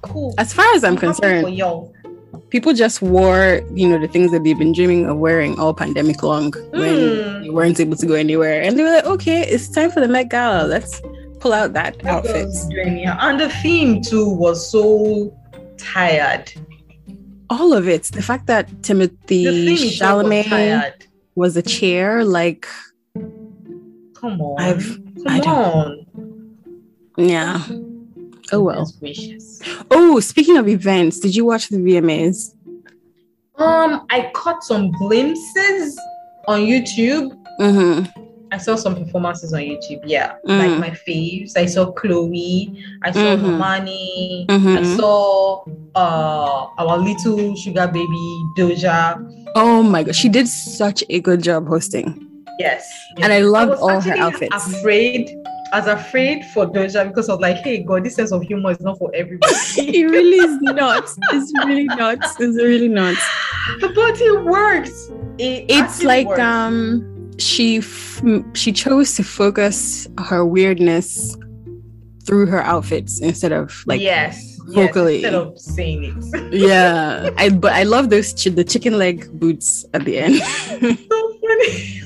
cool. 0.08 0.34
As 0.38 0.52
far 0.52 0.66
as 0.74 0.84
I'm 0.84 0.94
for 0.96 1.00
concerned, 1.06 1.46
people 2.50 2.72
just 2.72 3.02
wore, 3.02 3.60
you 3.74 3.88
know, 3.88 3.98
the 3.98 4.08
things 4.08 4.30
that 4.32 4.44
they've 4.44 4.58
been 4.58 4.72
dreaming 4.72 5.06
of 5.06 5.18
wearing 5.18 5.58
all 5.58 5.74
pandemic 5.74 6.22
long 6.22 6.52
when 6.70 6.94
Mm. 6.96 7.42
they 7.44 7.50
weren't 7.50 7.78
able 7.80 7.96
to 7.96 8.06
go 8.06 8.14
anywhere. 8.14 8.62
And 8.62 8.78
they 8.78 8.82
were 8.82 8.90
like, 8.90 9.06
okay, 9.06 9.42
it's 9.42 9.68
time 9.68 9.90
for 9.90 10.00
the 10.00 10.08
Met 10.08 10.28
Gala. 10.30 10.66
Let's 10.66 11.00
pull 11.40 11.52
out 11.52 11.72
that 11.74 11.98
That 12.00 12.06
outfit. 12.26 12.48
And 12.70 13.40
the 13.40 13.48
theme 13.62 14.00
too 14.02 14.28
was 14.28 14.68
so 14.70 15.32
tired. 15.78 16.52
All 17.50 17.72
of 17.72 17.86
it. 17.88 18.04
The 18.04 18.22
fact 18.22 18.46
that 18.48 18.68
Timothée 18.82 19.70
was 19.70 19.80
Chalamet 20.00 20.92
was 21.36 21.56
a 21.56 21.62
chair, 21.62 22.24
like, 22.24 22.66
Come 24.14 24.40
on. 24.40 24.60
I've- 24.60 24.94
Come 24.94 25.24
I 25.28 25.40
don't- 25.40 25.54
on. 25.54 26.06
yeah. 27.18 27.62
Oh 28.52 28.60
well. 28.60 28.84
Goodness 28.84 28.92
gracious. 28.92 29.55
Oh, 29.90 30.20
speaking 30.20 30.56
of 30.56 30.68
events, 30.68 31.20
did 31.20 31.34
you 31.34 31.44
watch 31.44 31.68
the 31.68 31.76
VMAs? 31.78 32.54
Um, 33.56 34.06
I 34.10 34.30
caught 34.34 34.62
some 34.64 34.90
glimpses 34.92 35.98
on 36.46 36.60
YouTube. 36.60 37.36
Mm-hmm. 37.60 38.22
I 38.52 38.58
saw 38.58 38.76
some 38.76 38.94
performances 38.94 39.52
on 39.52 39.60
YouTube. 39.60 40.02
Yeah, 40.04 40.34
Mm. 40.46 40.58
like 40.58 40.78
my 40.78 40.90
faves. 40.90 41.56
I 41.56 41.66
saw 41.66 41.90
Chloe. 41.92 42.72
I 43.02 43.10
saw 43.10 43.18
Mhm. 43.18 43.40
Normani. 43.58 44.46
I 44.48 44.52
Mhm. 44.54 44.96
saw 44.96 45.64
uh 45.96 46.66
our 46.78 46.98
little 46.98 47.56
sugar 47.56 47.88
baby 47.88 48.44
Doja. 48.56 49.18
Oh 49.56 49.82
my 49.82 50.02
god, 50.04 50.14
she 50.14 50.28
did 50.28 50.46
such 50.46 51.02
a 51.10 51.18
good 51.20 51.42
job 51.42 51.66
hosting. 51.66 52.22
Yes, 52.58 52.86
And 53.18 53.32
I 53.32 53.40
loved 53.40 53.72
was 53.72 53.80
all 53.80 54.00
her 54.00 54.16
outfits. 54.16 54.54
Afraid. 54.54 55.28
I 55.72 55.80
was 55.80 55.88
afraid 55.88 56.44
for 56.46 56.66
Doja 56.66 57.08
because 57.08 57.28
I 57.28 57.32
was 57.32 57.40
like, 57.40 57.56
hey 57.58 57.82
God, 57.82 58.04
this 58.04 58.14
sense 58.14 58.32
of 58.32 58.42
humor 58.42 58.70
is 58.70 58.80
not 58.80 58.98
for 58.98 59.10
everybody. 59.14 59.52
it 59.78 60.04
really 60.10 60.36
is 60.38 60.60
not. 60.62 61.08
It's 61.32 61.52
really 61.64 61.84
not. 61.84 62.18
It's 62.38 62.56
really 62.56 62.88
not. 62.88 63.16
but 63.80 64.20
it 64.20 64.44
works. 64.44 65.10
It 65.38 65.66
It's 65.68 66.02
like 66.02 66.26
worked. 66.28 66.40
um 66.40 67.32
she 67.38 67.78
f- 67.78 68.22
she 68.54 68.72
chose 68.72 69.14
to 69.16 69.22
focus 69.24 70.08
her 70.18 70.44
weirdness 70.46 71.36
through 72.24 72.46
her 72.46 72.62
outfits 72.62 73.20
instead 73.20 73.52
of 73.52 73.82
like 73.86 74.00
yes, 74.00 74.56
vocally. 74.68 75.20
yes, 75.20 75.24
instead 75.24 75.34
of 75.34 75.58
saying 75.58 76.04
it. 76.04 76.52
yeah. 76.68 77.30
I 77.36 77.50
but 77.50 77.72
I 77.72 77.82
love 77.82 78.08
those 78.10 78.32
chi- 78.32 78.50
the 78.50 78.64
chicken 78.64 78.96
leg 78.98 79.28
boots 79.38 79.84
at 79.94 80.04
the 80.04 80.18
end. 80.18 80.36
so 80.36 81.38
funny. 81.40 82.02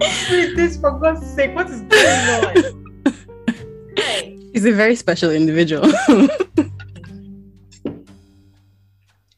What's 0.00 0.30
with 0.30 0.56
this 0.56 0.76
for 0.76 0.90
God's 0.98 1.26
sake? 1.26 1.54
What 1.54 1.70
is 1.70 1.80
going 1.82 2.64
on? 2.66 3.14
Hey. 3.96 4.38
She's 4.54 4.64
a 4.64 4.72
very 4.72 4.94
special 4.96 5.30
individual. 5.30 5.86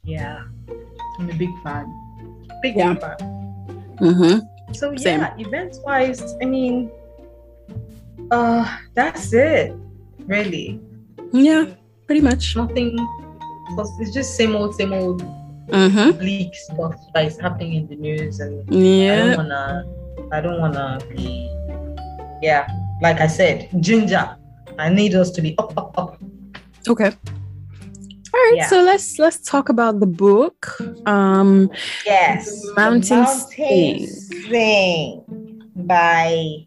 Yeah, 0.05 0.43
I'm 1.19 1.29
a 1.31 1.35
big 1.35 1.51
fan. 1.63 1.85
Big, 2.63 2.77
Yeah. 2.77 2.95
big 2.95 3.01
fan. 3.03 3.17
mm-hmm. 4.01 4.73
So 4.73 4.95
Same. 4.97 5.21
yeah, 5.21 5.35
events 5.39 5.81
wise, 5.85 6.35
I 6.41 6.45
mean, 6.47 6.91
uh, 8.31 8.65
that's 8.95 9.33
it. 9.33 9.75
Really, 10.27 10.81
Yeah, 11.33 11.67
pretty 12.07 12.21
much. 12.23 12.57
nothing. 12.57 12.97
Because 13.69 13.91
it's 14.01 14.13
just 14.15 14.35
same 14.37 14.57
old, 14.57 14.75
same 14.75 14.93
old 14.93 15.23
Mm-hmm. 15.69 16.17
bleak 16.19 16.55
stuff 16.55 16.97
that 17.13 17.27
is 17.27 17.39
happening 17.39 17.75
in 17.75 17.87
the 17.89 17.97
news, 17.97 18.41
and 18.41 18.65
I 18.71 18.75
Yeah. 18.75 19.37
don't 19.37 19.37
wanna, 19.37 19.85
I 20.33 20.41
don't 20.41 20.61
wanna 20.61 20.99
be, 21.11 21.49
yeah. 22.43 22.67
Like 23.03 23.21
I 23.21 23.27
said, 23.29 23.69
ginger. 23.81 24.37
I 24.79 24.89
need 24.91 25.15
us 25.15 25.31
to 25.33 25.43
be 25.43 25.57
up, 25.59 25.73
up, 25.77 25.97
up. 25.99 26.19
Okay. 26.89 27.11
All 27.11 28.41
right, 28.45 28.55
Yeah. 28.57 28.67
so 28.69 28.83
let's 28.83 29.19
let's 29.19 29.41
talk 29.41 29.69
about 29.69 30.01
the 30.01 30.07
book. 30.07 30.79
Um, 31.07 31.71
Yes. 32.07 32.63
Mountain 32.77 33.25
Mountain 33.25 34.07
Sing. 34.07 35.25
By 35.75 36.67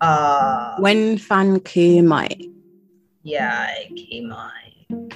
uh 0.00 0.76
Nguyễn 0.80 1.18
Phan 1.20 1.58
Quế 1.60 2.02
Mai. 2.02 2.28
yeah, 3.24 3.66
came 3.96 4.32
on. 4.32 5.10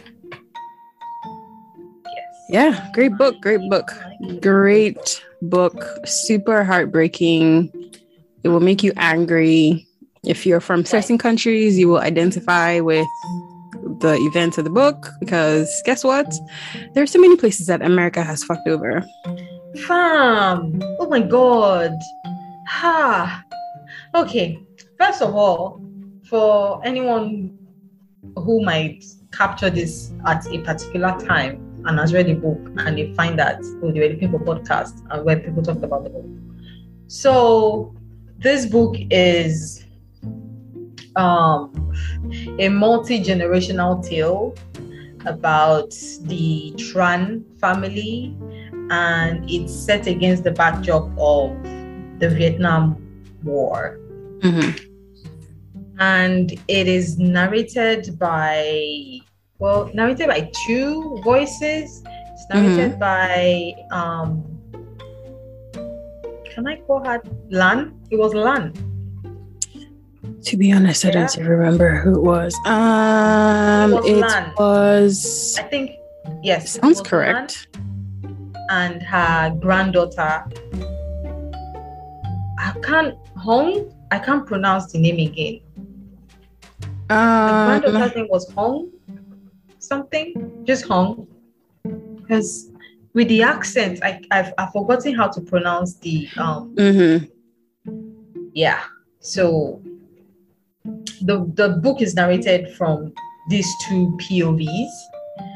Yeah, 2.52 2.86
great 2.92 3.16
book, 3.16 3.40
great 3.40 3.66
book, 3.70 3.90
great 4.42 5.24
book. 5.40 5.82
Super 6.04 6.64
heartbreaking. 6.64 7.72
It 8.44 8.48
will 8.48 8.60
make 8.60 8.82
you 8.82 8.92
angry. 8.98 9.86
If 10.22 10.44
you're 10.44 10.60
from 10.60 10.84
certain 10.84 11.16
countries, 11.16 11.78
you 11.78 11.88
will 11.88 12.00
identify 12.00 12.80
with 12.80 13.08
the 14.00 14.18
events 14.20 14.58
of 14.58 14.64
the 14.64 14.70
book 14.70 15.08
because 15.18 15.82
guess 15.86 16.04
what? 16.04 16.30
There 16.92 17.02
are 17.02 17.06
so 17.06 17.18
many 17.18 17.36
places 17.36 17.68
that 17.68 17.80
America 17.80 18.22
has 18.22 18.44
fucked 18.44 18.68
over. 18.68 19.02
Fam. 19.86 20.78
Oh 21.00 21.08
my 21.08 21.20
god. 21.20 21.92
Ha. 22.68 23.44
Okay. 24.14 24.60
First 25.00 25.22
of 25.22 25.34
all, 25.34 25.82
for 26.28 26.84
anyone 26.84 27.56
who 28.36 28.62
might 28.62 29.02
capture 29.32 29.70
this 29.70 30.12
at 30.26 30.46
a 30.48 30.58
particular 30.58 31.18
time 31.18 31.61
and 31.84 31.98
has 31.98 32.12
read 32.12 32.26
the 32.26 32.34
book 32.34 32.58
and 32.78 32.98
they 32.98 33.12
find 33.14 33.38
that 33.38 33.60
oh 33.82 33.90
they 33.92 34.00
were 34.00 34.08
looking 34.08 34.30
for 34.30 34.38
podcast 34.40 35.02
and 35.10 35.24
where 35.24 35.38
people 35.38 35.62
talked 35.62 35.82
about 35.82 36.04
the 36.04 36.10
book. 36.10 36.26
So 37.06 37.94
this 38.38 38.66
book 38.66 38.96
is 39.10 39.84
um 41.16 41.92
a 42.58 42.68
multi-generational 42.68 44.06
tale 44.08 44.54
about 45.26 45.90
the 46.22 46.72
Tran 46.76 47.44
family 47.58 48.36
and 48.90 49.48
it's 49.50 49.72
set 49.72 50.06
against 50.06 50.44
the 50.44 50.50
backdrop 50.50 51.08
of 51.18 51.50
the 52.18 52.28
Vietnam 52.28 52.96
War. 53.42 53.98
Mhm. 54.40 54.80
And 55.98 56.52
it 56.68 56.88
is 56.88 57.18
narrated 57.18 58.18
by, 58.18 59.20
well, 59.62 59.88
narrated 59.94 60.26
by 60.26 60.50
two 60.66 61.20
voices. 61.22 62.02
It's 62.04 62.46
narrated 62.50 62.98
by, 62.98 63.72
um, 63.92 64.42
can 66.52 66.66
I 66.66 66.76
call 66.84 67.04
her 67.04 67.22
Lan? 67.50 67.94
It 68.10 68.18
was 68.18 68.34
Lan. 68.34 68.72
To 70.42 70.56
be 70.56 70.72
honest, 70.72 71.04
I 71.04 71.10
don't 71.12 71.32
even 71.38 71.46
remember 71.48 71.94
who 72.00 72.16
it 72.16 72.22
was. 72.22 72.52
Um, 72.66 73.92
It 73.92 73.94
was 73.94 74.06
it 74.10 74.16
Lan. 74.16 74.52
was. 74.58 75.56
I 75.60 75.62
think, 75.62 75.92
yes. 76.42 76.80
Sounds 76.80 77.00
correct. 77.00 77.68
Lan 77.74 78.52
And 78.70 79.02
her 79.04 79.54
granddaughter, 79.60 80.42
I 82.58 82.72
can't, 82.82 83.14
Hong? 83.36 83.94
I 84.10 84.18
can't 84.18 84.44
pronounce 84.44 84.90
the 84.90 84.98
name 84.98 85.20
again. 85.20 85.60
The 87.08 87.14
Um, 87.14 87.80
granddaughter's 87.80 88.16
name 88.16 88.28
was 88.28 88.50
Hong 88.52 88.90
something, 89.92 90.28
just 90.64 90.86
hung. 90.86 91.26
Because 92.16 92.70
with 93.14 93.28
the 93.28 93.42
accent, 93.42 93.94
I, 94.02 94.20
I've, 94.30 94.52
I've 94.58 94.72
forgotten 94.72 95.14
how 95.14 95.28
to 95.28 95.40
pronounce 95.40 95.90
the, 96.04 96.28
um, 96.38 96.74
mhm. 96.76 97.30
yeah. 98.54 98.80
So 99.20 99.82
the, 101.28 101.36
the 101.60 101.68
book 101.84 102.00
is 102.00 102.14
narrated 102.14 102.74
from 102.76 103.12
these 103.50 103.70
two 103.84 104.16
POVs. 104.22 104.92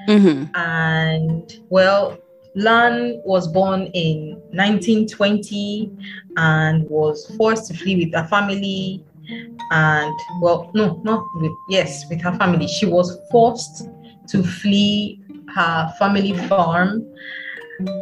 Mhm. 0.09 0.51
And 0.55 1.45
well, 1.71 2.19
Lan 2.55 3.21
was 3.25 3.49
born 3.49 3.81
in 4.07 4.17
1920 4.53 5.91
and 6.37 6.89
was 6.89 7.17
forced 7.37 7.67
to 7.69 7.75
flee 7.75 7.97
with 8.05 8.15
her 8.15 8.29
family. 8.29 9.05
And 9.73 10.15
well, 10.41 10.71
no, 10.75 11.01
not 11.03 11.25
with 11.37 11.53
yes, 11.69 12.05
with 12.09 12.21
her 12.23 12.35
family. 12.35 12.69
She 12.69 12.87
was 12.87 13.19
forced 13.31 13.89
to 14.29 14.43
flee 14.43 15.21
her 15.55 15.93
family 15.99 16.37
farm 16.49 17.05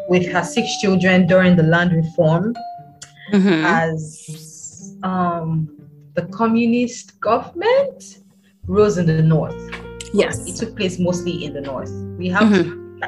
with 0.09 0.27
her 0.33 0.43
six 0.43 0.81
children 0.81 1.27
during 1.27 1.57
the 1.57 1.63
land 1.63 1.93
reform 1.93 2.55
Mhm. 3.33 3.65
as 3.65 4.97
um, 5.03 5.69
the 6.15 6.23
communist 6.27 7.19
government 7.21 8.19
rose 8.67 8.97
in 8.99 9.07
the 9.07 9.23
north. 9.23 9.55
Yes. 10.13 10.47
It 10.49 10.57
took 10.57 10.77
place 10.77 10.99
mostly 10.99 11.45
in 11.45 11.53
the 11.53 11.61
north. 11.61 11.91
We 12.19 12.29
have 12.29 12.49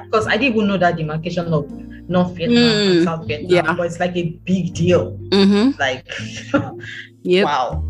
because 0.04 0.26
I 0.26 0.36
didn't 0.36 0.56
even 0.56 0.68
know 0.68 0.76
that 0.76 0.96
demarcation 0.96 1.52
of 1.54 1.70
North 2.08 2.32
Vietnam 2.36 2.62
Mm, 2.62 2.90
and 2.90 3.04
South 3.04 3.26
Vietnam, 3.26 3.50
yeah. 3.50 3.72
but 3.74 3.86
it's 3.86 3.98
like 4.00 4.14
a 4.16 4.24
big 4.44 4.74
deal. 4.74 5.16
hmm 5.32 5.70
Like, 5.78 6.04
Yep. 7.22 7.44
wow. 7.46 7.82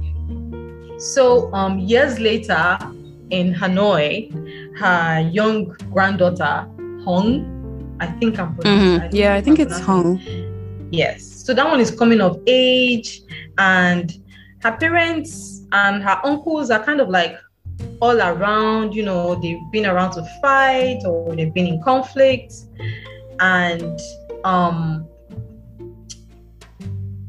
So, 0.98 1.52
um, 1.52 1.78
years 1.80 2.18
later 2.20 2.78
in 3.30 3.54
Hanoi, 3.54 4.30
her 4.78 5.20
young 5.20 5.66
granddaughter 5.92 6.68
Hong, 7.04 7.96
I 8.00 8.06
think 8.06 8.38
I'm 8.38 8.54
pronouncing. 8.56 9.10
Mhm. 9.10 9.14
Yeah, 9.14 9.34
I 9.34 9.40
think 9.40 9.58
it's 9.58 9.78
Hong. 9.80 10.20
Yes. 10.90 11.22
So 11.24 11.54
that 11.54 11.66
one 11.66 11.80
is 11.80 11.90
coming 11.90 12.20
of 12.20 12.40
age, 12.46 13.22
and 13.58 14.12
her 14.62 14.72
parents 14.72 15.62
and 15.72 16.02
her 16.02 16.20
uncles 16.24 16.70
are 16.70 16.82
kind 16.82 17.00
of 17.00 17.08
like 17.08 17.36
all 18.00 18.20
around. 18.20 18.94
You 18.94 19.04
know, 19.04 19.34
they've 19.36 19.58
been 19.72 19.86
around 19.86 20.12
to 20.12 20.24
fight 20.42 21.02
or 21.04 21.34
they've 21.34 21.52
been 21.52 21.66
in 21.66 21.82
conflict, 21.82 22.52
and 23.40 24.00
um, 24.44 25.06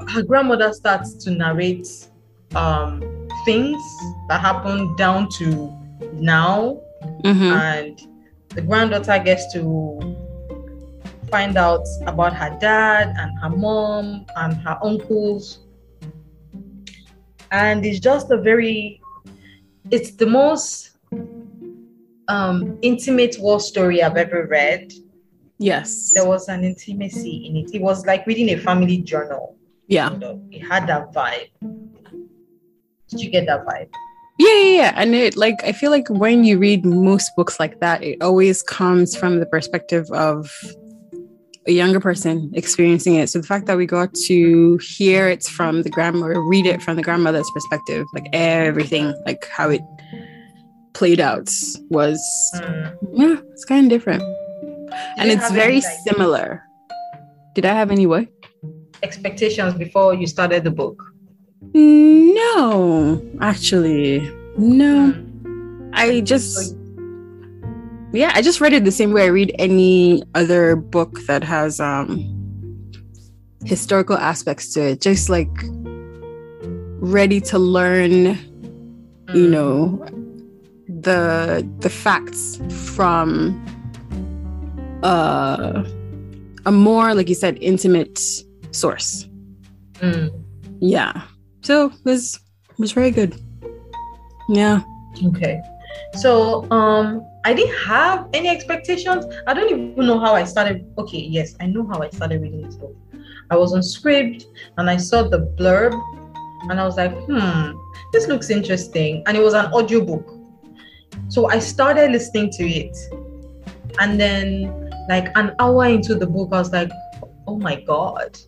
her 0.10 0.24
grandmother 0.24 0.74
starts 0.74 1.14
to 1.26 1.32
narrate 1.32 1.88
um 2.56 3.04
things 3.44 3.82
that 4.30 4.40
happened 4.40 4.98
down 4.98 5.28
to 5.30 5.70
now 6.14 6.80
Mhm. 7.24 7.52
and 7.52 8.02
the 8.50 8.62
granddaughter 8.62 9.20
gets 9.24 9.52
to 9.54 9.62
find 11.30 11.58
out 11.58 11.86
about 12.06 12.34
her 12.34 12.58
dad 12.60 13.14
and 13.18 13.38
her 13.40 13.50
mom 13.50 14.26
and 14.38 14.54
her 14.56 14.78
uncles 14.82 15.60
and 17.52 17.86
it's 17.86 18.00
just 18.00 18.32
a 18.32 18.38
very 18.38 19.02
it's 19.92 20.12
the 20.12 20.26
most 20.26 20.92
um 22.28 22.78
intimate 22.82 23.36
war 23.40 23.60
story 23.60 24.02
i've 24.04 24.18
ever 24.18 24.46
read 24.48 24.92
Yes. 25.60 26.12
there 26.14 26.28
was 26.28 26.50
an 26.50 26.64
intimacy 26.64 27.48
in 27.48 27.56
it 27.58 27.74
it 27.74 27.82
was 27.82 28.06
like 28.06 28.26
reading 28.28 28.50
a 28.50 28.58
family 28.58 28.98
journal 29.00 29.56
Yeah. 29.88 30.12
you 30.12 30.20
know 30.20 30.42
it 30.52 30.60
had 30.60 30.88
that 30.88 31.14
vibe 31.14 31.50
did 33.10 33.22
you 33.22 33.30
get 33.30 33.46
that 33.48 33.66
vibe 33.66 33.90
Yeah, 34.40 34.54
yeah, 34.54 34.76
yeah. 34.82 34.94
And 34.96 35.16
it 35.16 35.36
like 35.36 35.56
I 35.64 35.72
feel 35.72 35.92
like 35.92 36.08
when 36.10 36.44
you 36.44 36.60
read 36.60 36.86
most 36.86 37.32
books 37.36 37.60
like 37.60 37.80
that, 37.80 38.04
it 38.04 38.22
always 38.22 38.62
comes 38.64 39.16
from 39.16 39.40
the 39.40 39.46
perspective 39.46 40.10
of 40.12 40.52
a 41.68 41.72
younger 41.72 42.00
person 42.00 42.52
experiencing 42.54 43.16
it. 43.16 43.30
So 43.30 43.40
the 43.42 43.48
fact 43.48 43.66
that 43.66 43.78
we 43.78 43.86
got 43.86 44.14
to 44.28 44.78
hear 44.78 45.28
it 45.28 45.44
from 45.44 45.82
the 45.82 45.90
grandmother, 45.90 46.42
read 46.42 46.66
it 46.66 46.82
from 46.82 46.96
the 46.96 47.02
grandmother's 47.02 47.50
perspective, 47.54 48.06
like 48.14 48.28
everything, 48.32 49.14
like 49.26 49.46
how 49.48 49.70
it 49.70 49.82
played 50.94 51.20
out 51.20 51.50
was 51.90 52.20
Mm. 52.56 52.98
yeah, 53.14 53.36
it's 53.52 53.66
kind 53.66 53.86
of 53.86 53.90
different. 53.90 54.22
Did 54.22 54.94
and 55.18 55.32
it's 55.32 55.52
very 55.52 55.82
similar. 55.82 56.64
Did 57.54 57.66
I 57.66 57.74
have 57.74 57.92
any 57.92 58.06
what? 58.06 58.28
expectations 59.04 59.76
before 59.76 60.14
you 60.16 60.26
started 60.26 60.64
the 60.64 60.72
book 60.72 61.04
No, 61.74 63.22
actually. 63.42 64.20
No. 64.58 65.14
I 65.94 66.22
just 66.22 66.76
yeah, 68.14 68.32
I 68.34 68.42
just 68.42 68.62
read 68.62 68.74
it 68.74 68.86
the 68.86 68.92
same 68.92 69.12
way 69.12 69.24
I 69.24 69.28
read 69.28 69.54
any 69.60 70.24
other 70.36 70.76
book 70.76 71.20
that 71.28 71.44
has 71.44 71.80
um 71.80 72.34
historical 73.66 74.18
aspects 74.18 74.74
to 74.74 74.82
it. 74.92 75.02
Just 75.02 75.30
like 75.30 75.50
ready 77.00 77.40
to 77.42 77.60
learn, 77.60 78.38
you 79.34 79.48
Mm. 79.48 79.50
know, 79.50 80.06
the 80.88 81.68
the 81.80 81.90
facts 81.90 82.60
from 82.96 83.54
uh 85.04 85.84
a 86.66 86.72
more 86.72 87.14
like 87.14 87.30
you 87.30 87.36
said 87.36 87.58
intimate 87.62 88.20
source. 88.72 89.28
Mm. 90.00 90.32
Yeah. 90.80 91.22
So 91.68 91.88
it 91.88 92.06
was 92.06 92.40
it 92.70 92.80
was 92.80 92.94
very 92.94 93.12
good. 93.12 93.36
Yeah. 94.48 94.84
Okay. 95.22 95.60
So 96.14 96.64
um 96.72 97.28
I 97.44 97.54
didn't 97.54 97.76
have 97.80 98.30
any 98.34 98.48
expectations. 98.48 99.26
I 99.48 99.54
don't 99.54 99.70
even 99.70 100.06
know 100.08 100.18
how 100.18 100.34
I 100.34 100.46
started. 100.46 100.90
Okay, 100.98 101.18
yes, 101.18 101.58
I 101.60 101.66
know 101.66 101.86
how 101.86 102.02
I 102.02 102.10
started 102.10 102.42
reading 102.42 102.62
this 102.62 102.78
book. 102.78 102.96
I 103.52 103.58
was 103.58 103.74
on 103.74 103.82
Scribd 103.82 104.46
and 104.78 104.90
I 104.90 104.96
saw 104.96 105.24
the 105.24 105.40
blurb 105.60 105.92
and 106.70 106.80
I 106.80 106.86
was 106.86 106.96
like, 106.96 107.14
hmm, 107.26 107.72
this 108.14 108.30
looks 108.30 108.50
interesting. 108.50 109.24
And 109.28 109.36
it 109.36 109.44
was 109.44 109.54
an 109.54 109.66
audiobook. 109.74 110.26
So 111.28 111.50
I 111.50 111.60
started 111.60 112.14
listening 112.14 112.50
to 112.52 112.64
it. 112.64 112.96
And 114.00 114.18
then 114.18 114.90
like 115.10 115.36
an 115.36 115.54
hour 115.60 115.84
into 115.88 116.16
the 116.16 116.28
book, 116.28 116.48
I 116.54 116.60
was 116.60 116.72
like, 116.72 116.92
oh 117.46 117.58
my 117.58 117.76
God, 117.82 118.40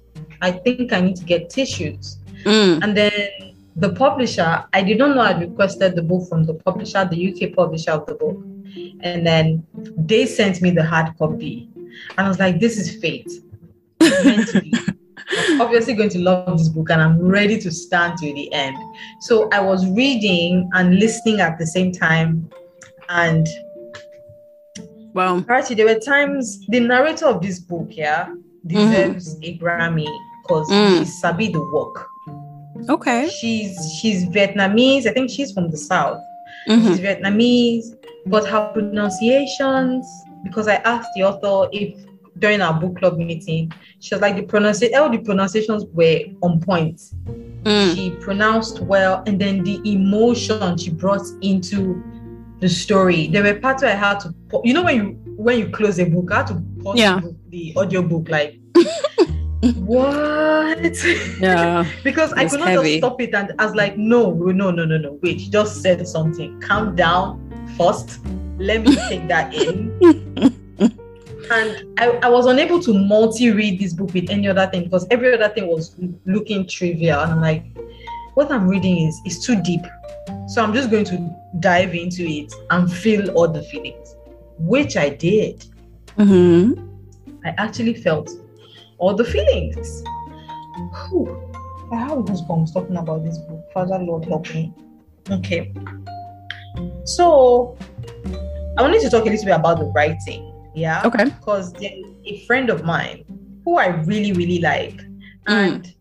I 0.42 0.52
think 0.52 0.94
I 0.94 1.02
need 1.02 1.18
to 1.18 1.26
get 1.26 1.50
tissues. 1.50 2.19
Mm. 2.44 2.84
And 2.84 2.96
then 2.98 3.12
the 3.76 3.94
publisher, 3.94 4.66
I 4.74 4.82
did 4.84 4.98
not 4.98 5.16
know 5.16 5.22
I 5.22 5.38
requested 5.40 5.96
the 5.96 6.02
book 6.02 6.28
from 6.30 6.44
the 6.46 6.54
publisher, 6.54 7.06
the 7.06 7.32
UK 7.32 7.56
publisher 7.56 7.92
of 7.92 8.06
the 8.06 8.16
book. 8.16 8.38
And 9.02 9.26
then 9.26 9.66
they 9.98 10.26
sent 10.26 10.62
me 10.62 10.72
the 10.72 10.84
hard 10.84 11.18
copy. 11.18 11.70
And 12.18 12.26
I 12.26 12.28
was 12.28 12.40
like, 12.40 12.60
this 12.60 12.78
is 12.78 13.00
fate. 13.02 13.32
It's 14.02 14.26
meant 14.26 14.48
to 14.50 14.62
be. 14.62 14.74
I'm 15.32 15.62
obviously 15.62 15.94
going 15.94 16.10
to 16.10 16.20
love 16.20 16.58
this 16.58 16.70
book 16.70 16.90
and 16.90 17.02
I'm 17.02 17.20
ready 17.20 17.60
to 17.60 17.72
stand 17.72 18.18
to 18.18 18.34
the 18.34 18.52
end. 18.52 18.78
So 19.22 19.48
I 19.52 19.60
was 19.60 19.86
reading 19.92 20.70
and 20.74 20.96
listening 21.00 21.40
at 21.40 21.58
the 21.60 21.68
same 21.68 21.92
time. 21.92 22.50
And 23.10 23.48
Well, 25.14 25.46
Actually, 25.50 25.76
there 25.78 25.86
were 25.86 26.00
times 26.00 26.66
the 26.68 26.80
narrator 26.80 27.26
of 27.28 27.42
this 27.42 27.60
book, 27.60 27.88
yeah, 27.92 28.34
deserves 28.66 29.38
a 29.44 29.58
Grammy 29.58 30.08
because 30.44 30.70
Mm. 30.70 31.00
he 31.00 31.06
sabi 31.06 31.48
the 31.52 31.62
work. 31.74 32.08
Okay. 32.88 33.28
She's 33.30 33.76
she's 34.00 34.26
Vietnamese. 34.26 35.06
I 35.08 35.12
think 35.14 35.30
she's 35.30 35.52
from 35.52 35.70
the 35.72 35.78
south. 35.78 36.20
Mhm. 36.68 36.88
She's 36.88 37.00
Vietnamese, 37.00 37.96
but 38.28 38.46
her 38.48 38.72
pronunciations. 38.74 40.06
Because 40.44 40.68
I 40.70 40.76
asked 40.76 41.10
the 41.16 41.24
author 41.24 41.70
if 41.74 41.96
during 42.38 42.62
our 42.62 42.74
book 42.80 42.98
club 42.98 43.18
meeting, 43.18 43.72
she 44.00 44.16
was 44.16 44.22
like 44.22 44.36
the 44.38 44.44
pronunciation. 44.44 44.98
All 44.98 45.10
the 45.10 45.18
pronunciations 45.18 45.84
were 45.94 46.20
on 46.42 46.62
point. 46.62 47.02
Mm. 47.64 47.96
She 47.96 48.12
pronounced 48.22 48.80
well, 48.82 49.22
and 49.28 49.40
then 49.40 49.64
the 49.64 49.82
emotion 49.84 50.78
she 50.78 50.92
brought 50.92 51.26
into 51.42 52.02
the 52.62 52.70
story. 52.70 53.28
There 53.28 53.44
were 53.44 53.60
parts 53.60 53.84
where 53.84 53.92
I 53.92 53.96
had 53.96 54.20
to, 54.22 54.34
you 54.64 54.74
know, 54.74 54.84
when 54.84 54.96
you 54.96 55.04
when 55.36 55.60
you 55.60 55.70
close 55.70 56.00
a 56.00 56.06
book, 56.06 56.32
I 56.32 56.38
had 56.38 56.48
to 56.48 56.64
pause 56.82 56.98
Yeah. 56.98 57.16
the, 57.16 57.22
book, 57.22 57.36
the 57.50 57.74
audio 57.78 58.02
book, 58.02 58.30
like. 58.30 58.60
what? 59.62 60.80
Yeah. 61.40 61.86
because 62.04 62.34
I 62.34 62.48
could 62.48 62.60
not 62.60 62.70
heavy. 62.70 62.90
just 62.90 62.98
stop 63.00 63.22
it 63.22 63.34
and 63.34 63.54
I 63.60 63.66
was 63.66 63.76
like, 63.76 63.98
no, 63.98 64.32
no, 64.34 64.72
no, 64.72 64.86
no, 64.86 64.98
no. 64.98 65.20
Wait, 65.22 65.40
you 65.40 65.52
just 65.52 65.82
said 65.82 66.06
something. 66.08 66.60
Calm 66.62 66.96
down 66.96 67.74
first. 67.78 68.20
Let 68.58 68.84
me 68.84 68.96
take 69.08 69.28
that 69.28 69.54
in. 69.54 69.92
and 71.52 72.00
I, 72.00 72.20
I 72.24 72.30
was 72.30 72.46
unable 72.46 72.80
to 72.82 72.94
multi-read 72.94 73.80
this 73.80 73.94
book 73.94 74.14
with 74.14 74.30
any 74.30 74.48
other 74.48 74.68
thing 74.68 74.84
because 74.86 75.08
every 75.12 75.34
other 75.34 75.50
thing 75.50 75.68
was 75.68 75.96
looking 76.26 76.68
trivial. 76.68 77.20
And 77.20 77.34
I'm 77.34 77.42
like, 77.42 77.66
what 78.36 78.52
I'm 78.52 78.68
reading 78.68 79.08
is 79.08 79.20
is 79.26 79.44
too 79.44 79.62
deep. 79.62 79.82
So 80.48 80.64
I'm 80.64 80.74
just 80.74 80.90
going 80.90 81.06
to 81.06 81.36
dive 81.60 81.96
into 81.96 82.24
it 82.24 82.54
and 82.70 82.92
feel 82.92 83.30
all 83.32 83.48
the 83.48 83.64
feelings, 83.64 84.16
which 84.58 84.96
I 84.98 85.10
did. 85.10 85.66
hmm 86.16 86.74
I 87.46 87.50
actually 87.58 87.94
felt 87.94 88.30
all 89.00 89.14
the 89.16 89.24
feelings. 89.26 90.04
Whew. 91.10 91.46
I 91.92 91.96
have 91.98 92.20
goosebumps 92.20 92.74
talking 92.74 92.98
about 92.98 93.24
this 93.24 93.38
book. 93.40 93.64
Father 93.74 93.98
Lord 94.00 94.26
help 94.26 94.54
me. 94.54 94.72
Okay. 95.32 95.74
So 97.06 97.76
I 98.78 98.82
wanted 98.82 99.02
to 99.02 99.10
talk 99.10 99.26
a 99.26 99.30
little 99.30 99.46
bit 99.46 99.56
about 99.56 99.80
the 99.80 99.86
writing. 99.86 100.54
Yeah. 100.76 101.02
Okay. 101.06 101.26
Because 101.26 101.74
a 101.82 102.46
friend 102.46 102.70
of 102.70 102.84
mine 102.84 103.26
who 103.66 103.78
I 103.78 103.88
really, 103.88 104.34
really 104.34 104.60
like. 104.60 105.02
And 105.48 105.94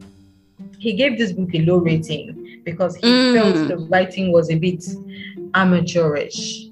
he 0.79 0.93
gave 0.93 1.17
this 1.19 1.33
book 1.33 1.49
a 1.55 1.61
low 1.65 1.79
rating 1.79 2.61
because 2.65 2.97
he 2.97 3.07
Mm. 3.07 3.35
felt 3.35 3.69
the 3.69 3.79
writing 3.89 4.31
was 4.33 4.51
a 4.51 4.57
bit 4.57 4.85
amateurish 5.55 6.67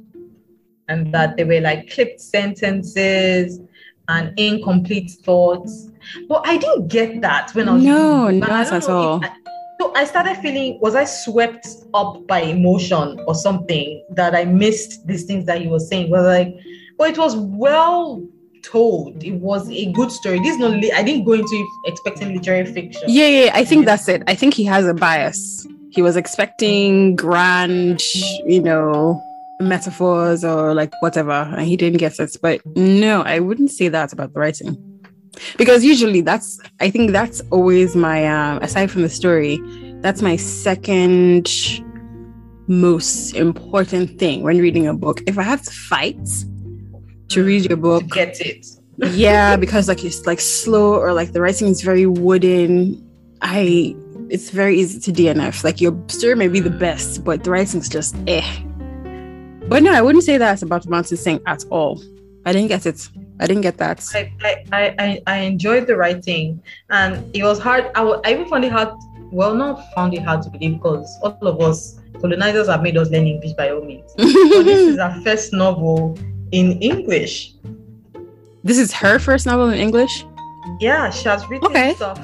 and 0.88 1.12
that 1.12 1.36
they 1.36 1.44
were 1.44 1.60
like 1.60 1.90
clipped 1.90 2.20
sentences 2.20 3.60
and 4.08 4.32
incomplete 4.38 5.10
thoughts. 5.24 5.90
But 6.28 6.42
I 6.46 6.56
didn't 6.56 6.88
get 6.88 7.20
that 7.22 7.50
when 7.54 7.68
I 7.68 7.74
was 7.74 7.84
No, 7.84 8.26
reading 8.26 8.40
the 8.40 8.46
book, 8.46 8.48
and 8.50 8.58
I 8.58 8.62
not 8.64 8.72
at 8.72 8.88
all. 8.88 9.24
I- 9.24 9.30
so 9.78 9.92
I 9.94 10.04
started 10.06 10.36
feeling, 10.38 10.78
was 10.80 10.94
I 10.94 11.04
swept 11.04 11.68
up 11.92 12.26
by 12.26 12.40
emotion 12.40 13.20
or 13.26 13.34
something 13.34 14.02
that 14.12 14.34
I 14.34 14.46
missed 14.46 15.06
these 15.06 15.24
things 15.24 15.44
that 15.46 15.60
he 15.60 15.68
was 15.68 15.86
saying? 15.88 16.08
Was 16.10 16.24
like, 16.24 16.56
well, 16.98 17.10
it 17.10 17.18
was 17.18 17.36
well 17.36 18.22
told. 18.62 19.22
It 19.22 19.32
was 19.34 19.70
a 19.70 19.92
good 19.92 20.10
story. 20.10 20.38
This 20.38 20.54
is 20.54 20.58
not. 20.58 20.72
I 20.72 21.02
didn't 21.02 21.24
go 21.24 21.32
into 21.34 21.66
expecting 21.84 22.34
literary 22.34 22.64
fiction. 22.64 23.02
Yeah, 23.06 23.26
yeah, 23.26 23.50
I 23.54 23.64
think 23.64 23.84
that's 23.84 24.08
it. 24.08 24.22
I 24.26 24.34
think 24.34 24.54
he 24.54 24.64
has 24.64 24.86
a 24.86 24.94
bias. 24.94 25.66
He 25.90 26.00
was 26.02 26.16
expecting 26.16 27.14
grand, 27.16 28.02
you 28.46 28.62
know, 28.62 29.22
metaphors 29.60 30.44
or 30.44 30.74
like 30.74 30.92
whatever, 31.00 31.32
and 31.32 31.66
he 31.66 31.76
didn't 31.76 31.98
get 31.98 32.18
it. 32.18 32.36
But 32.40 32.60
no, 32.76 33.22
I 33.22 33.40
wouldn't 33.40 33.70
say 33.70 33.88
that 33.88 34.12
about 34.12 34.32
the 34.32 34.40
writing. 34.40 34.76
Because 35.56 35.84
usually 35.84 36.20
that's 36.20 36.60
I 36.80 36.90
think 36.90 37.12
that's 37.12 37.40
always 37.50 37.94
my 37.94 38.26
um 38.26 38.58
aside 38.62 38.90
from 38.90 39.02
the 39.02 39.08
story, 39.08 39.60
that's 40.00 40.22
my 40.22 40.36
second 40.36 41.48
most 42.68 43.34
important 43.34 44.18
thing 44.18 44.42
when 44.42 44.58
reading 44.58 44.86
a 44.86 44.94
book. 44.94 45.22
If 45.26 45.38
I 45.38 45.42
have 45.42 45.62
to 45.62 45.70
fight 45.70 46.28
to 47.28 47.44
read 47.44 47.66
your 47.66 47.76
book, 47.76 48.02
To 48.02 48.08
get 48.08 48.40
it. 48.40 48.66
yeah 49.12 49.56
because 49.56 49.88
like 49.88 50.04
it's 50.04 50.26
like 50.26 50.40
slow 50.40 50.94
or 50.94 51.12
like 51.12 51.32
the 51.32 51.40
writing 51.40 51.68
is 51.68 51.82
very 51.82 52.06
wooden 52.06 52.96
i 53.42 53.94
it's 54.30 54.48
very 54.48 54.78
easy 54.80 54.98
to 54.98 55.12
dnf 55.12 55.62
like 55.64 55.82
your 55.82 55.94
story 56.08 56.34
may 56.34 56.48
be 56.48 56.60
the 56.60 56.70
best 56.70 57.22
but 57.22 57.44
the 57.44 57.50
writing's 57.50 57.90
just 57.90 58.16
eh 58.26 58.58
but 59.68 59.82
no 59.82 59.92
i 59.92 60.00
wouldn't 60.00 60.24
say 60.24 60.38
that's 60.38 60.62
about 60.62 60.86
mountain 60.88 61.40
at 61.46 61.62
all 61.68 62.02
i 62.46 62.52
didn't 62.52 62.68
get 62.68 62.86
it 62.86 63.06
i 63.40 63.46
didn't 63.46 63.62
get 63.62 63.76
that 63.76 63.98
I, 64.14 64.32
I, 64.72 64.82
I, 64.98 65.22
I- 65.26 65.38
enjoyed 65.38 65.86
the 65.86 65.96
writing 65.96 66.60
and 66.90 67.10
it 67.36 67.42
was 67.42 67.58
hard. 67.58 67.90
I, 67.94 68.02
I 68.24 68.30
even 68.32 68.46
found 68.48 68.64
it 68.64 68.72
hard, 68.72 68.90
well, 69.30 69.54
not 69.54 69.74
found 69.94 70.14
it 70.14 70.22
hard 70.22 70.42
to 70.44 70.50
believe 70.50 70.74
because 70.78 71.06
all 71.22 71.36
of 71.42 71.60
us 71.60 72.00
colonizers 72.20 72.68
have 72.68 72.82
made 72.82 72.96
us 72.96 73.10
learn 73.10 73.26
English 73.26 73.52
by 73.52 73.70
all 73.70 73.84
means. 73.84 74.10
This 74.16 74.80
is 74.92 74.98
our 74.98 75.20
first 75.22 75.52
novel 75.52 76.18
in 76.52 76.80
English. 76.80 77.52
this 78.64 78.78
is 78.78 78.92
her 78.92 79.18
first 79.18 79.44
novel 79.46 79.68
in 79.70 79.78
english 79.78 80.14
Yeah, 80.80 81.10
she 81.10 81.28
has 81.28 81.46
written 81.48 81.66
Okay. 81.70 81.94
stuff 81.94 82.18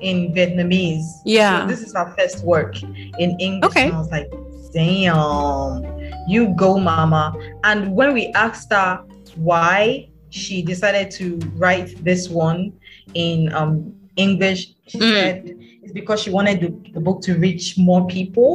in 0.00 0.32
Vietnamese. 0.36 1.04
Yeah. 1.24 1.60
So 1.62 1.66
this 1.72 1.80
is 1.86 1.92
her 1.94 2.08
first 2.16 2.44
work 2.44 2.72
in 3.18 3.30
English. 3.48 3.70
Okay. 3.70 3.86
And 3.88 3.94
I 3.94 3.98
was 4.04 4.10
like, 4.10 4.30
damn, 4.72 5.84
you 6.28 6.54
go, 6.56 6.78
mama. 6.78 7.34
And 7.64 7.94
when 7.94 8.12
we 8.14 8.28
asked 8.44 8.72
her 8.72 9.02
why 9.36 10.08
she 10.34 10.62
decided 10.62 11.10
to 11.12 11.38
write 11.56 11.88
this 12.04 12.28
one 12.28 12.72
in 13.14 13.52
um, 13.52 13.94
English, 14.16 14.60
she 14.86 14.98
Mm. 14.98 15.12
said 15.12 15.56
it's 15.82 15.92
because 15.92 16.18
she 16.22 16.30
wanted 16.30 16.56
the, 16.64 16.70
the 16.94 17.00
book 17.00 17.20
to 17.22 17.34
reach 17.46 17.76
more 17.78 18.06
people. 18.06 18.52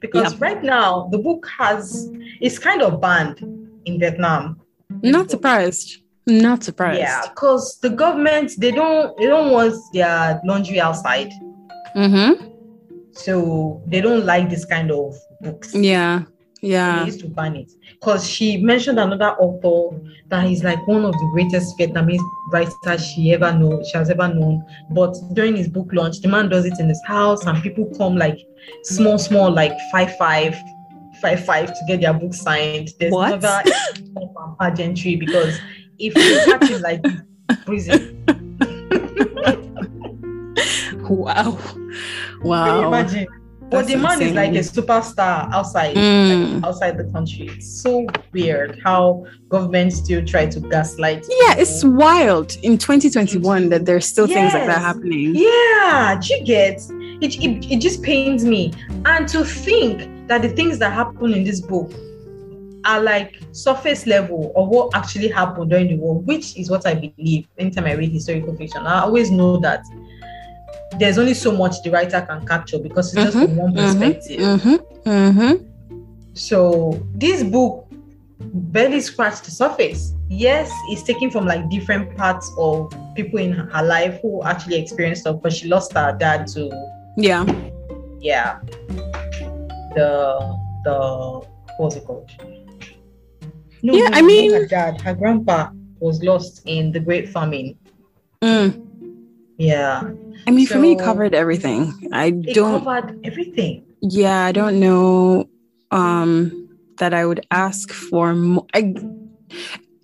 Because 0.00 0.32
Yeah. 0.32 0.38
right 0.46 0.62
now 0.62 1.08
the 1.12 1.18
book 1.18 1.46
has 1.58 2.10
it's 2.40 2.58
kind 2.58 2.80
of 2.82 3.00
banned 3.00 3.38
in 3.84 3.98
Vietnam. 4.00 4.42
not 5.02 5.30
surprised 5.30 5.88
not 6.26 6.62
surprised 6.64 6.98
Yeah, 7.00 7.22
because 7.32 7.78
the 7.80 7.90
government 7.90 8.46
they 8.58 8.72
don't 8.80 9.16
they 9.18 9.26
don't 9.34 9.50
want 9.56 9.74
their 9.94 10.40
laundry 10.48 10.80
outside, 10.80 11.30
mm-hmm. 11.96 12.32
so 13.12 13.82
they 13.86 14.00
don't 14.00 14.24
like 14.32 14.46
this 14.50 14.64
kind 14.64 14.90
of 14.90 15.14
books. 15.44 15.68
yeah 15.74 16.22
They 16.62 16.68
yeah 16.68 17.04
used 17.06 17.20
to 17.20 17.28
ban 17.28 17.56
it 17.56 17.72
because 17.92 18.28
she 18.28 18.58
mentioned 18.58 18.98
another 19.00 19.30
author 19.38 19.98
that 20.28 20.46
is 20.46 20.62
like 20.62 20.86
one 20.86 21.04
of 21.04 21.12
the 21.12 21.30
greatest 21.32 21.78
Vietnamese 21.78 22.20
writers 22.52 23.06
she 23.06 23.32
ever 23.32 23.52
know 23.52 23.82
she 23.84 23.96
has 23.96 24.10
ever 24.10 24.28
known. 24.28 24.64
But 24.90 25.14
during 25.32 25.56
his 25.56 25.68
book 25.68 25.88
launch, 25.92 26.20
the 26.20 26.28
man 26.28 26.48
does 26.48 26.64
it 26.66 26.78
in 26.78 26.88
his 26.88 27.00
house, 27.06 27.46
and 27.46 27.62
people 27.62 27.90
come 27.96 28.16
like 28.16 28.38
small, 28.84 29.18
small, 29.18 29.50
like 29.50 29.72
five 29.90 30.14
five, 30.16 30.56
five 31.20 31.44
five 31.44 31.68
to 31.68 31.80
get 31.88 32.00
their 32.02 32.12
book 32.14 32.34
signed. 32.34 32.90
There's 32.98 33.12
What? 33.12 33.30
never 33.30 33.62
pageantry 34.58 35.16
because 35.16 35.58
if 35.98 36.14
you 36.14 36.40
catch 36.52 36.68
him 36.68 36.80
like 36.82 37.02
prison. 37.66 38.16
wow 41.08 41.58
Can 42.62 42.76
you 42.76 42.82
wow 42.82 42.88
imagine? 42.88 43.26
But 43.70 43.86
That's 43.86 43.92
the 43.92 43.98
man 43.98 44.20
is 44.20 44.32
like 44.34 44.50
a 44.50 44.64
superstar 44.64 45.48
outside, 45.52 45.94
Mm. 45.94 46.54
like 46.54 46.64
outside 46.64 46.98
the 46.98 47.04
country. 47.04 47.48
It's 47.56 47.82
so 47.82 48.04
weird 48.32 48.80
how 48.82 49.24
governments 49.48 49.96
still 49.96 50.24
try 50.24 50.46
to 50.46 50.58
gaslight. 50.60 51.24
Yeah, 51.42 51.54
it's 51.56 51.84
wild 51.84 52.56
in 52.62 52.78
2021 52.78 53.68
that 53.68 53.86
there's 53.86 54.06
still 54.06 54.26
things 54.26 54.52
like 54.52 54.66
that 54.66 54.80
happening. 54.80 55.36
Yeah, 55.36 56.18
do 56.20 56.34
you 56.34 56.44
get 56.44 56.82
it, 57.20 57.36
it? 57.44 57.72
It 57.72 57.76
just 57.80 58.02
pains 58.02 58.44
me, 58.44 58.72
and 59.04 59.28
to 59.28 59.44
think 59.44 60.26
that 60.26 60.42
the 60.42 60.48
things 60.48 60.78
that 60.80 60.92
happen 60.92 61.32
in 61.32 61.44
this 61.44 61.60
book 61.60 61.92
are 62.86 63.00
like 63.00 63.38
surface 63.52 64.06
level 64.06 64.52
of 64.56 64.68
what 64.68 64.94
actually 64.94 65.28
happened 65.28 65.70
during 65.70 65.88
the 65.88 65.96
war, 65.96 66.18
which 66.18 66.56
is 66.56 66.70
what 66.70 66.86
I 66.86 66.94
believe. 66.94 67.46
Anytime 67.58 67.84
I 67.84 67.92
read 67.92 68.10
historical 68.10 68.56
fiction, 68.56 68.86
I 68.86 69.02
always 69.02 69.30
know 69.30 69.58
that 69.58 69.84
there's 71.00 71.18
only 71.18 71.34
so 71.34 71.50
much 71.50 71.82
the 71.82 71.90
writer 71.90 72.20
can 72.20 72.46
capture 72.46 72.78
because 72.78 73.14
it's 73.14 73.24
just 73.24 73.36
Mhm, 73.36 73.44
from 73.46 73.56
one 73.56 73.74
perspective. 73.74 74.38
Mm-hmm. 74.40 75.08
Mm-hmm. 75.08 75.54
So 76.34 77.02
this 77.14 77.42
book 77.42 77.86
barely 78.38 79.00
scratched 79.00 79.44
the 79.44 79.50
surface. 79.50 80.12
Yes, 80.28 80.70
it's 80.90 81.02
taken 81.02 81.30
from 81.30 81.46
like 81.46 81.68
different 81.70 82.16
parts 82.16 82.52
of 82.58 82.94
people 83.16 83.38
in 83.40 83.52
her 83.52 83.82
life 83.82 84.20
who 84.22 84.42
actually 84.44 84.76
experienced 84.76 85.22
stuff, 85.22 85.40
but 85.42 85.52
she 85.52 85.68
lost 85.68 85.92
her 85.94 86.14
dad 86.16 86.46
to 86.54 86.70
Yeah. 87.16 87.44
yeah. 88.20 88.60
The 89.96 90.10
the 90.84 91.40
what's 91.78 91.96
it 91.96 92.04
called? 92.04 92.30
No, 93.82 93.94
Yeah, 93.94 94.08
no, 94.10 94.18
I 94.18 94.22
mean- 94.22 94.52
her 94.52 94.66
dad, 94.66 95.00
her 95.00 95.14
grandpa 95.14 95.70
was 95.98 96.22
lost 96.22 96.62
in 96.66 96.92
the 96.92 97.00
Great 97.00 97.28
Famine. 97.28 97.76
Mm. 98.42 98.86
Yeah, 99.58 100.02
I 100.46 100.50
mean, 100.50 100.66
for 100.66 100.78
me, 100.78 100.92
it 100.92 100.98
covered 100.98 101.34
everything. 101.34 102.08
I 102.12 102.26
it 102.26 102.54
don't. 102.54 102.84
covered 102.84 103.20
everything. 103.24 103.84
Yeah, 104.00 104.44
I 104.44 104.52
don't 104.52 104.80
know. 104.80 105.48
Um, 105.90 106.68
that 106.98 107.12
I 107.14 107.26
would 107.26 107.44
ask 107.50 107.90
for 107.90 108.34
more. 108.34 108.66
I 108.74 108.94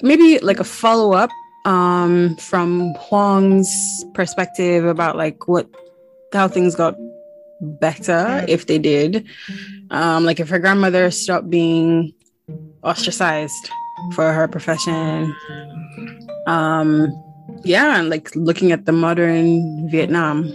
maybe 0.03 0.39
like 0.41 0.61
a 0.61 0.65
follow 0.65 1.13
up. 1.13 1.31
Um, 1.65 2.37
from 2.37 2.95
Huang's 2.95 4.05
perspective 4.15 4.85
about 4.85 5.17
like 5.17 5.49
what 5.49 5.69
how 6.33 6.47
things 6.47 6.77
got 6.77 6.95
better 7.61 8.45
if 8.49 8.67
they 8.67 8.79
did. 8.79 9.27
Um, 9.91 10.25
like 10.25 10.39
if 10.39 10.49
her 10.49 10.59
grandmother 10.59 11.11
stopped 11.11 11.51
being 11.51 12.15
ostracized 12.83 13.71
for 14.13 14.33
her 14.33 14.47
profession. 14.49 15.35
Um, 16.47 17.13
yeah, 17.67 17.99
and 17.99 18.09
like 18.09 18.31
looking 18.35 18.73
at 18.73 18.87
the 18.87 18.93
modern 18.93 19.89
Vietnam. 19.91 20.47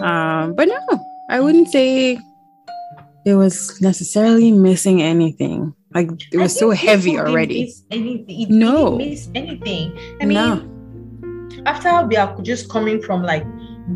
Um, 0.00 0.54
but 0.54 0.68
no, 0.68 0.80
I 1.30 1.40
wouldn't 1.40 1.68
say 1.68 2.18
it 3.24 3.34
was 3.34 3.80
necessarily 3.80 4.52
missing 4.52 5.02
anything. 5.02 5.74
Like 5.94 6.10
it 6.32 6.36
was 6.38 6.56
so 6.56 6.70
heavy 6.70 7.18
already. 7.18 7.72
anything. 7.90 8.46
No. 8.58 8.96
miss 8.96 9.28
anything. 9.34 9.92
I 10.20 10.26
mean, 10.26 10.36
No. 10.36 10.60
after 11.66 12.06
we 12.06 12.16
are 12.16 12.36
just 12.42 12.68
coming 12.68 13.00
from 13.00 13.22
like 13.22 13.44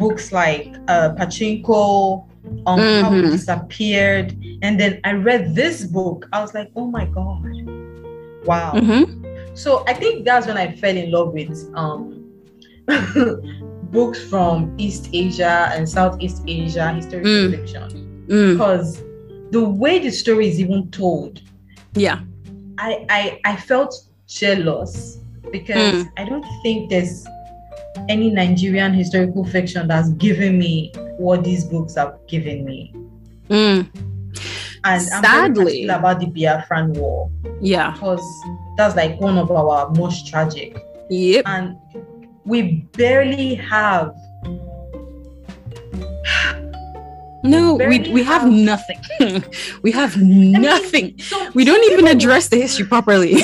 books 0.01 0.33
like 0.33 0.73
uh 0.89 1.13
Pachinko, 1.19 2.25
um 2.67 2.79
how 2.81 3.11
we 3.13 3.23
Mhm. 3.23 3.31
disappeared, 3.33 4.33
and 4.63 4.81
then 4.81 5.01
I 5.05 5.13
read 5.13 5.55
this 5.55 5.85
book, 5.85 6.27
I 6.33 6.41
was 6.41 6.55
like, 6.55 6.71
oh 6.77 6.87
my 6.89 7.05
god, 7.07 7.45
wow. 8.49 8.73
Mhm. 8.75 9.21
So 9.55 9.85
I 9.87 9.95
think 9.95 10.25
that's 10.25 10.47
when 10.47 10.57
I 10.57 10.73
fell 10.73 10.97
in 10.97 11.11
love 11.11 11.33
with 11.33 11.71
um 11.75 12.19
books 13.93 14.21
from 14.29 14.75
East 14.79 15.11
Asia 15.13 15.71
and 15.75 15.89
Southeast 15.89 16.43
Asia 16.47 16.93
historical 16.93 17.31
Mm. 17.31 17.51
fiction 17.51 18.25
Mm. 18.29 18.53
because 18.53 19.03
the 19.51 19.63
way 19.65 19.99
the 19.99 20.11
story 20.11 20.49
is 20.49 20.59
even 20.61 20.91
told 20.91 21.43
Yeah. 21.95 22.21
I, 22.79 23.07
I 23.11 23.41
I 23.45 23.57
felt 23.57 23.95
jealous 24.27 25.19
because 25.53 26.07
I 26.17 26.25
don't 26.25 26.45
think 26.63 26.89
there's 26.91 27.27
any 28.09 28.31
Nigerian 28.31 28.95
historical 28.95 29.45
fiction 29.45 29.87
that's 29.87 30.09
given 30.15 30.59
me 30.59 30.91
what 31.19 31.45
these 31.45 31.65
books 31.65 31.97
have 31.97 32.15
given 32.27 32.65
me. 32.65 32.95
And 34.85 35.03
I'm 35.13 35.23
Sadly. 35.25 35.87
about 35.87 36.19
the 36.21 36.27
Biafran 36.27 36.97
War 36.97 37.31
Yeah. 37.61 37.93
because 37.93 38.23
that's 38.77 38.97
like 38.97 39.21
one 39.21 39.39
of 39.39 39.51
our 39.51 39.91
most 39.91 40.27
tragic. 40.27 40.77
Yep. 41.11 41.45
And 41.47 41.77
we 42.45 42.87
barely 42.97 43.55
have 43.57 44.15
No, 47.45 47.75
we, 47.75 47.99
we 48.11 48.23
have 48.23 48.43
have- 48.43 48.51
nothing. 48.53 49.01
we 49.83 49.91
have 49.93 50.17
nothing. 50.21 51.19
so 51.19 51.51
We 51.55 51.65
don't 51.65 51.85
even 51.93 52.07
address 52.07 52.49
the 52.49 52.57
history 52.57 52.87
properly. 52.87 53.35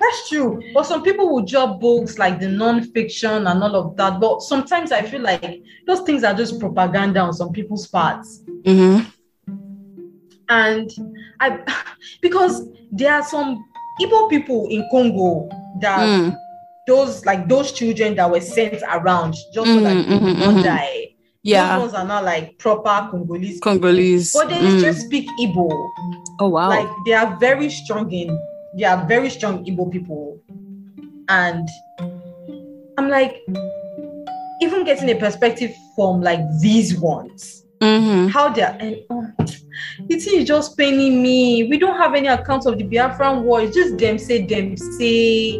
That's 0.00 0.28
true. 0.28 0.60
But 0.74 0.84
some 0.84 1.02
people 1.02 1.32
will 1.32 1.44
drop 1.46 1.80
books 1.80 2.18
like 2.18 2.38
the 2.40 2.48
non-fiction 2.48 3.46
and 3.46 3.62
all 3.62 3.74
of 3.76 3.96
that. 3.96 4.20
But 4.20 4.42
sometimes 4.42 4.92
I 4.92 5.02
feel 5.02 5.20
like 5.22 5.62
those 5.86 6.00
things 6.00 6.24
are 6.24 6.34
just 6.34 6.58
propaganda 6.60 7.20
on 7.20 7.32
some 7.32 7.52
people's 7.52 7.86
parts. 7.86 8.42
hmm 8.66 8.98
And 10.48 10.90
I 11.40 11.58
because 12.22 12.66
there 12.92 13.12
are 13.14 13.22
some 13.24 13.64
Igbo 14.00 14.28
people 14.30 14.68
in 14.70 14.86
Congo 14.90 15.48
that 15.80 16.08
Mm. 16.08 16.36
those 16.86 17.24
like 17.24 17.48
those 17.48 17.72
children 17.72 18.14
that 18.16 18.30
were 18.30 18.40
sent 18.40 18.82
around 18.92 19.34
just 19.52 19.66
so 19.72 19.80
that 19.80 19.96
Mhm, 19.96 20.08
they 20.08 20.16
mhm, 20.18 20.22
would 20.24 20.38
not 20.38 20.54
mhm. 20.56 20.62
die. 20.64 21.14
Yeah. 21.42 21.76
Those 21.78 21.80
ones 21.82 21.94
are 21.94 22.04
not 22.06 22.24
like 22.24 22.58
proper 22.58 23.08
Congolese. 23.10 23.60
Congolese. 23.60 24.32
But 24.32 24.48
they 24.48 24.60
Mm. 24.60 24.78
still 24.78 24.94
speak 24.94 25.28
Igbo. 25.40 25.68
Oh 26.40 26.48
wow. 26.48 26.68
Like 26.68 26.88
they 27.06 27.12
are 27.14 27.36
very 27.38 27.70
strong 27.70 28.10
in 28.12 28.38
they 28.76 28.84
are 28.84 29.06
very 29.06 29.30
strong 29.30 29.64
Igbo 29.64 29.90
people. 29.90 30.38
And 31.28 31.68
I'm 32.98 33.08
like, 33.08 33.40
even 34.60 34.84
getting 34.84 35.08
a 35.10 35.14
perspective 35.14 35.72
from 35.96 36.20
like 36.20 36.40
these 36.60 36.98
ones, 36.98 37.64
Mhm. 37.80 38.30
how 38.30 38.48
they're 38.50 38.76
and 38.80 38.96
oh, 39.10 39.26
thing 40.08 40.40
is 40.40 40.44
just 40.46 40.76
paining 40.76 41.22
me. 41.22 41.64
We 41.68 41.78
don't 41.78 41.96
have 41.96 42.14
any 42.14 42.28
accounts 42.28 42.66
of 42.66 42.78
the 42.78 42.84
Biafran 42.84 43.42
war. 43.42 43.60
It's 43.62 43.74
just 43.74 43.98
them 43.98 44.18
say 44.18 44.44
them 44.46 44.76
say, 44.76 45.56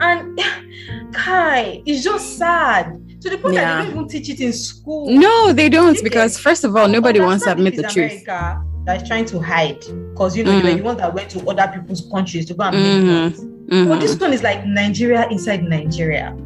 and 0.00 0.38
Kai, 1.12 1.82
it's 1.86 2.02
just 2.02 2.36
sad 2.38 3.00
to 3.20 3.30
the 3.30 3.38
point 3.38 3.54
that 3.54 3.62
Yeah. 3.62 3.76
they 3.78 3.82
don't 3.84 3.92
even 3.96 4.08
teach 4.08 4.28
it 4.28 4.40
in 4.40 4.52
school. 4.52 5.08
No, 5.10 5.52
they 5.52 5.68
don't 5.68 6.02
because 6.02 6.38
first 6.38 6.64
of 6.64 6.76
all, 6.76 6.88
nobody 6.88 7.20
wants 7.20 7.44
to 7.44 7.52
admit 7.52 7.76
the 7.76 7.84
truth. 7.84 8.24
That 8.26 9.00
is 9.00 9.08
trying 9.08 9.24
to 9.26 9.40
hide 9.40 9.80
because 10.10 10.36
you 10.36 10.44
know 10.44 10.54
were 10.56 10.60
Mhm. 10.60 10.76
the 10.76 10.82
ones 10.82 10.98
that 10.98 11.14
went 11.14 11.30
to 11.30 11.40
other 11.48 11.72
people's 11.72 12.06
countries 12.12 12.44
to 12.46 12.54
go 12.54 12.64
and 12.64 12.76
make 12.76 13.02
Mhm. 13.02 13.06
noise. 13.06 13.40
But 13.88 13.96
Mhm. 13.96 14.00
this 14.00 14.20
one 14.20 14.32
is 14.34 14.42
like 14.42 14.66
Nigeria 14.66 15.26
inside 15.30 15.62
Nigeria, 15.64 16.36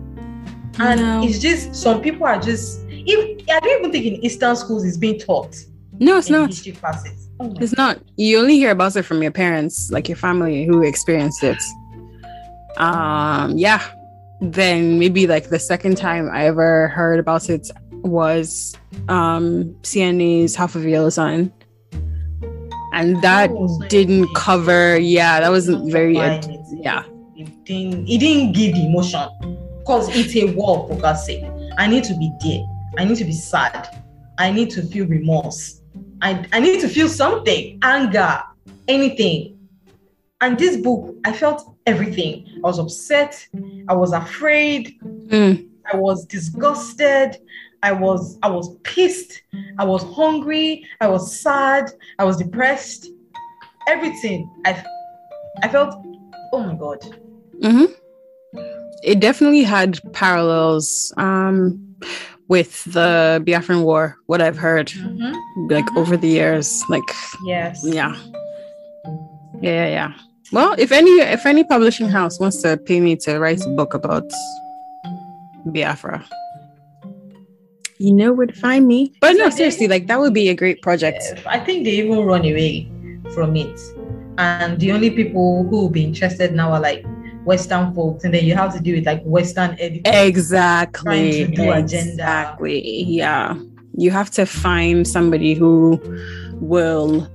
and 0.78 1.00
No. 1.00 1.22
it's 1.24 1.40
just 1.40 1.74
some 1.74 2.00
people 2.00 2.26
are 2.26 2.38
just. 2.40 2.81
If, 2.90 3.40
I 3.50 3.59
don't 3.59 3.78
even 3.81 3.90
think 3.90 4.04
in 4.04 4.24
Eastern 4.24 4.54
schools 4.54 4.85
it's 4.85 4.96
being 4.98 5.18
taught 5.18 5.57
No, 6.00 6.16
it's 6.18 6.30
not. 6.30 6.48
history 6.50 6.72
classes. 6.72 7.28
Oh 7.40 7.54
It's 7.61 7.76
not. 7.76 7.98
You 8.16 8.38
only 8.40 8.56
hear 8.56 8.70
about 8.70 8.96
it 8.96 9.02
from 9.02 9.22
your 9.22 9.32
parents, 9.32 9.90
like 9.90 10.08
your 10.08 10.16
family 10.16 10.64
who 10.64 10.82
experienced 10.82 11.42
it. 11.42 11.58
Um, 12.76 13.56
yeah. 13.56 13.82
Then 14.40 14.98
maybe 14.98 15.26
like 15.26 15.48
the 15.48 15.58
second 15.58 15.96
time 15.96 16.30
I 16.30 16.46
ever 16.46 16.88
heard 16.88 17.18
about 17.18 17.50
it 17.50 17.68
was 17.90 18.76
um 19.08 19.64
CNA's 19.82 20.54
Half 20.54 20.74
of 20.76 20.84
Yellow 20.84 21.11
Sun. 21.11 21.52
And 22.92 23.20
that 23.22 23.50
was 23.50 23.78
didn't 23.88 24.32
cover, 24.34 24.98
yeah, 24.98 25.40
that 25.40 25.50
wasn't 25.50 25.92
very, 25.92 26.16
it- 26.16 26.46
yeah. 26.72 27.04
It 27.37 27.64
didn't, 27.64 28.08
it 28.08 28.18
didn't 28.18 28.52
give 28.52 28.74
the 28.74 28.87
emotion 28.87 29.28
because 29.78 30.08
it's 30.16 30.34
a 30.34 30.52
war 30.54 30.88
for 30.88 30.96
God's 31.00 31.24
sake. 31.24 31.44
I 31.76 31.87
need 31.87 32.02
to 32.04 32.14
be 32.14 32.32
there. 32.42 32.64
I 32.98 33.04
need 33.04 33.16
to 33.18 33.24
be 33.24 33.32
sad. 33.32 34.02
I 34.38 34.50
need 34.50 34.70
to 34.70 34.82
feel 34.82 35.06
remorse. 35.06 35.80
I, 36.22 36.44
I 36.52 36.61
need 36.61 36.81
to 36.81 36.88
feel 36.88 37.09
something, 37.09 37.78
anger, 37.83 38.42
anything. 38.88 39.59
And 40.40 40.59
this 40.59 40.76
book, 40.76 41.14
I 41.24 41.33
felt 41.33 41.74
everything. 41.87 42.46
I 42.57 42.66
was 42.66 42.78
upset. 42.78 43.46
I 43.88 43.94
was 43.94 44.12
afraid. 44.12 44.98
Mm, 45.04 45.68
I 45.92 45.96
was 45.96 46.24
disgusted. 46.26 47.38
I 47.83 47.92
was 47.92 48.38
I 48.42 48.48
was 48.48 48.76
pissed. 48.83 49.42
I 49.78 49.85
was 49.85 50.02
hungry. 50.14 50.85
I 51.00 51.09
was 51.09 51.40
sad. 51.40 51.90
I 52.18 52.24
was 52.24 52.37
depressed. 52.37 53.09
Everything. 53.88 54.48
I 54.64 54.85
I 55.62 55.68
felt. 55.68 55.94
Oh 56.52 56.62
my 56.62 56.74
god. 56.74 57.04
hmm 57.62 57.85
It 59.02 59.20
definitely 59.20 59.62
had 59.62 60.00
parallels 60.12 61.12
um 61.16 61.96
with 62.48 62.84
the 62.92 63.42
Biafran 63.46 63.82
War, 63.84 64.16
what 64.26 64.40
I've 64.40 64.56
heard. 64.56 64.90
like 65.70 65.84
Mhm. 65.87 65.96
over 66.00 66.16
the 66.16 66.28
years 66.28 66.82
like 66.88 67.11
Yes. 67.44 67.82
yeah 67.84 68.14
yeah 69.61 69.74
yeah 69.74 69.88
yeah 69.98 70.11
well 70.52 70.72
if 70.78 70.90
any 70.92 71.11
if 71.37 71.44
any 71.44 71.64
publishing 71.64 72.08
house 72.08 72.38
wants 72.40 72.62
to 72.62 72.76
pay 72.88 73.00
me 73.00 73.16
to 73.26 73.38
write 73.42 73.61
a 73.66 73.68
book 73.78 73.92
about 73.92 74.22
biafra 75.74 76.24
you 77.98 78.12
know 78.14 78.32
where 78.32 78.46
to 78.46 78.54
find 78.54 78.87
me 78.87 79.12
but 79.20 79.32
no 79.37 79.50
seriously 79.50 79.88
like 79.88 80.06
that 80.06 80.18
would 80.20 80.32
be 80.32 80.48
a 80.48 80.54
great 80.54 80.80
project 80.80 81.20
I 81.46 81.58
think 81.58 81.84
they 81.84 81.94
even 82.02 82.18
run 82.24 82.44
away 82.52 82.88
from 83.34 83.56
it, 83.56 83.76
and 84.38 84.78
the 84.80 84.92
only 84.92 85.11
people 85.11 85.64
who 85.68 85.76
will 85.82 85.90
be 86.00 86.04
interested 86.04 86.54
now 86.54 86.70
are 86.72 86.80
like 86.80 87.04
Western 87.44 87.94
folks, 87.94 88.24
and 88.24 88.35
then 88.35 88.44
you 88.44 88.55
have 88.55 88.74
to 88.74 88.81
do 88.81 88.94
it 88.96 89.05
like 89.05 89.22
Western 89.24 89.72
editors. 89.81 90.03
exactly 90.14 91.03
Trying 91.05 91.33
to 91.33 91.46
do 91.57 91.72
agenda. 91.72 92.11
exactly 92.12 93.03
yeah 93.05 93.57
you 93.96 94.11
have 94.11 94.31
to 94.31 94.44
find 94.46 95.07
somebody 95.09 95.55
who 95.55 95.98
will 96.61 97.27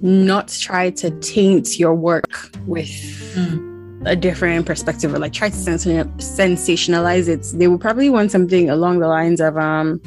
not 0.00 0.48
try 0.48 0.90
to 0.90 1.10
taint 1.20 1.78
your 1.78 1.94
work 1.94 2.50
with 2.66 2.88
Mm. 3.36 4.06
a 4.06 4.16
different 4.16 4.64
perspective 4.64 5.12
or 5.14 5.18
like 5.18 5.32
try 5.32 5.48
to 5.50 5.54
sens- 5.56 5.84
sensationalize 5.84 7.28
it 7.28 7.46
they 7.58 7.68
will 7.68 7.78
probably 7.78 8.08
want 8.08 8.30
something 8.30 8.70
along 8.70 9.00
the 9.00 9.06
lines 9.08 9.40
of 9.40 9.56
um 9.58 10.00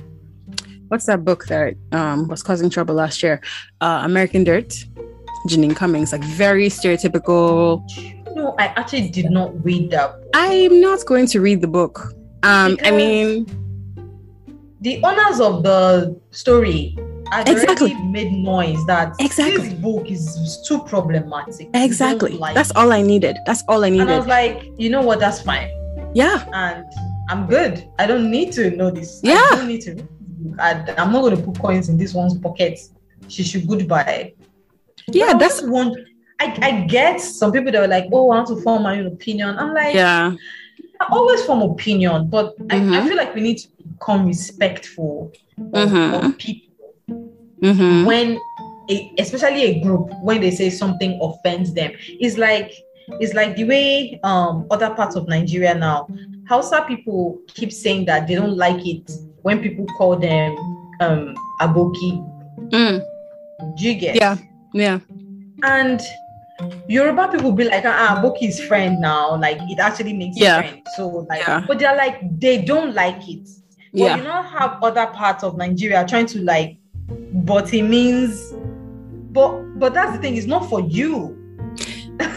what's 0.88 1.06
that 1.06 1.24
book 1.24 1.46
that 1.48 1.76
um 1.92 2.28
was 2.28 2.42
causing 2.42 2.70
trouble 2.70 2.96
last 2.96 3.22
year 3.22 3.40
uh 3.82 4.02
american 4.04 4.44
dirt 4.44 4.74
Jeanine 5.48 5.76
Cummins 5.76 6.12
like 6.12 6.24
very 6.24 6.68
stereotypical 6.68 7.82
No, 8.36 8.56
I 8.58 8.66
actually 8.80 9.10
did 9.10 9.30
not 9.30 9.50
read 9.64 9.92
that. 9.92 10.10
book. 10.22 10.30
i'm 10.34 10.80
not 10.82 11.06
going 11.06 11.28
to 11.28 11.42
read 11.42 11.60
the 11.62 11.68
book 11.68 12.14
um 12.44 12.78
i 12.84 12.92
mean 12.92 13.46
the 14.82 15.04
owners 15.04 15.40
of 15.40 15.64
the 15.64 16.20
story 16.32 16.98
had 17.32 17.48
Exactly. 17.48 17.92
already 17.94 18.08
made 18.08 18.32
noise 18.34 18.84
that 18.88 19.14
Exactly. 19.20 19.70
this 19.70 19.74
book 19.76 20.10
is 20.12 20.26
too 20.68 20.80
problematic. 20.84 21.70
Exactly 21.74 22.34
like 22.34 22.56
that's 22.56 22.72
it. 22.72 22.78
all 22.78 22.92
i 22.92 23.02
needed 23.02 23.38
that's 23.46 23.64
all 23.70 23.84
i 23.84 23.88
And 23.88 24.02
I 24.02 24.06
needed 24.06 24.18
was 24.18 24.28
like, 24.28 24.72
you 24.78 24.90
know 24.90 25.02
what? 25.02 25.20
That's 25.20 25.42
fine, 25.42 25.70
yeah 26.14 26.46
and 26.54 26.86
I'm 27.30 27.48
good. 27.48 27.88
I 27.98 28.06
don't 28.08 28.30
need 28.30 28.52
to 28.54 28.72
know 28.72 28.92
this. 28.92 29.22
Yeah. 29.24 29.36
I 29.52 29.56
don't 29.56 29.68
need 29.70 29.82
to. 29.84 29.92
read 29.92 30.00
this 30.00 30.08
book. 30.50 30.60
I, 30.60 30.72
I'm 30.98 31.14
not 31.14 31.22
going 31.22 31.38
to 31.38 31.42
put 31.42 31.58
coins 31.62 31.88
in 31.88 31.96
this 31.96 32.14
one's 32.14 32.38
pocket. 32.38 32.78
She 33.30 33.42
should 33.44 33.66
goodbye. 33.68 34.34
yeah 35.08 35.34
that's 35.38 35.62
want. 35.62 35.96
I, 36.42 36.58
I 36.64 36.72
get 36.88 37.22
some 37.22 37.52
people 37.52 37.72
that 37.72 37.80
were 37.82 37.88
like, 37.88 38.06
oh, 38.12 38.32
I 38.32 38.38
want 38.38 38.48
to 38.48 38.56
form 38.62 38.82
my 38.84 38.98
own 39.00 39.06
opinion. 39.08 39.58
I'm 39.60 39.74
like, 39.76 39.94
yeah 39.94 40.34
I 41.00 41.06
always 41.12 41.44
form 41.46 41.62
opinion, 41.62 42.28
but 42.30 42.56
I, 42.70 42.78
I 42.78 42.80
Mhm. 42.80 43.08
feel 43.08 43.18
like 43.18 43.34
we 43.36 43.42
need 43.42 43.58
to 43.60 43.68
become 43.94 44.26
respectful 44.26 45.32
of, 45.74 45.90
Mhm. 45.90 46.14
of 46.14 46.38
people 46.38 46.94
hmm 47.62 48.06
when, 48.06 48.40
a, 48.90 49.12
especially 49.20 49.62
a 49.64 49.80
group, 49.82 50.10
when 50.24 50.42
they 50.42 50.50
say 50.52 50.70
something 50.72 51.20
offends 51.22 51.74
them. 51.74 51.92
It's 52.08 52.38
like 52.38 52.72
it's 53.20 53.34
like 53.34 53.56
the 53.56 53.66
way 53.66 54.20
um 54.24 54.66
other 54.72 54.90
parts 54.96 55.16
of 55.16 55.28
Nigeria 55.28 55.76
now, 55.76 56.08
Hausa 56.50 56.84
people 56.88 57.38
keep 57.48 57.72
saying 57.72 58.06
that 58.06 58.28
they 58.28 58.36
don't 58.36 58.58
like 58.58 58.86
it 58.86 59.12
when 59.44 59.60
people 59.62 59.86
call 59.98 60.16
them 60.18 60.56
um 61.02 61.36
aboki. 61.60 62.12
mm, 62.70 63.04
Do 63.78 63.84
you 63.88 63.94
get? 63.96 64.16
yeah 64.16 64.38
yeah 64.74 65.00
And 65.64 66.02
Yoruba 66.88 67.30
people 67.30 67.52
be 67.52 67.64
like, 67.66 67.84
ah, 67.86 68.20
Boki 68.24 68.48
is 68.50 68.60
friend 68.64 69.00
now. 69.00 69.36
Like 69.38 69.58
it 69.70 69.80
actually 69.80 70.14
makes 70.14 70.38
Yeah. 70.38 70.62
friend. 70.62 70.82
So 70.96 71.26
like, 71.30 71.42
Yeah. 71.48 71.64
but 71.68 71.80
they're 71.80 71.96
like, 71.96 72.20
they 72.40 72.62
don't 72.62 72.94
like 72.94 73.28
it. 73.28 73.48
But 73.94 74.00
yeah 74.02 74.18
you 74.18 74.24
now 74.24 74.44
have 74.44 74.82
other 74.84 75.08
parts 75.08 75.44
of 75.44 75.58
Nigeria 75.58 76.06
trying 76.08 76.26
to 76.28 76.40
like, 76.42 76.78
but 77.34 77.74
it 77.74 77.84
means, 77.84 78.54
but 79.32 79.52
but 79.80 79.94
that's 79.94 80.14
the 80.14 80.20
thing. 80.22 80.36
It's 80.38 80.48
not 80.48 80.70
for 80.70 80.82
you. 80.82 81.38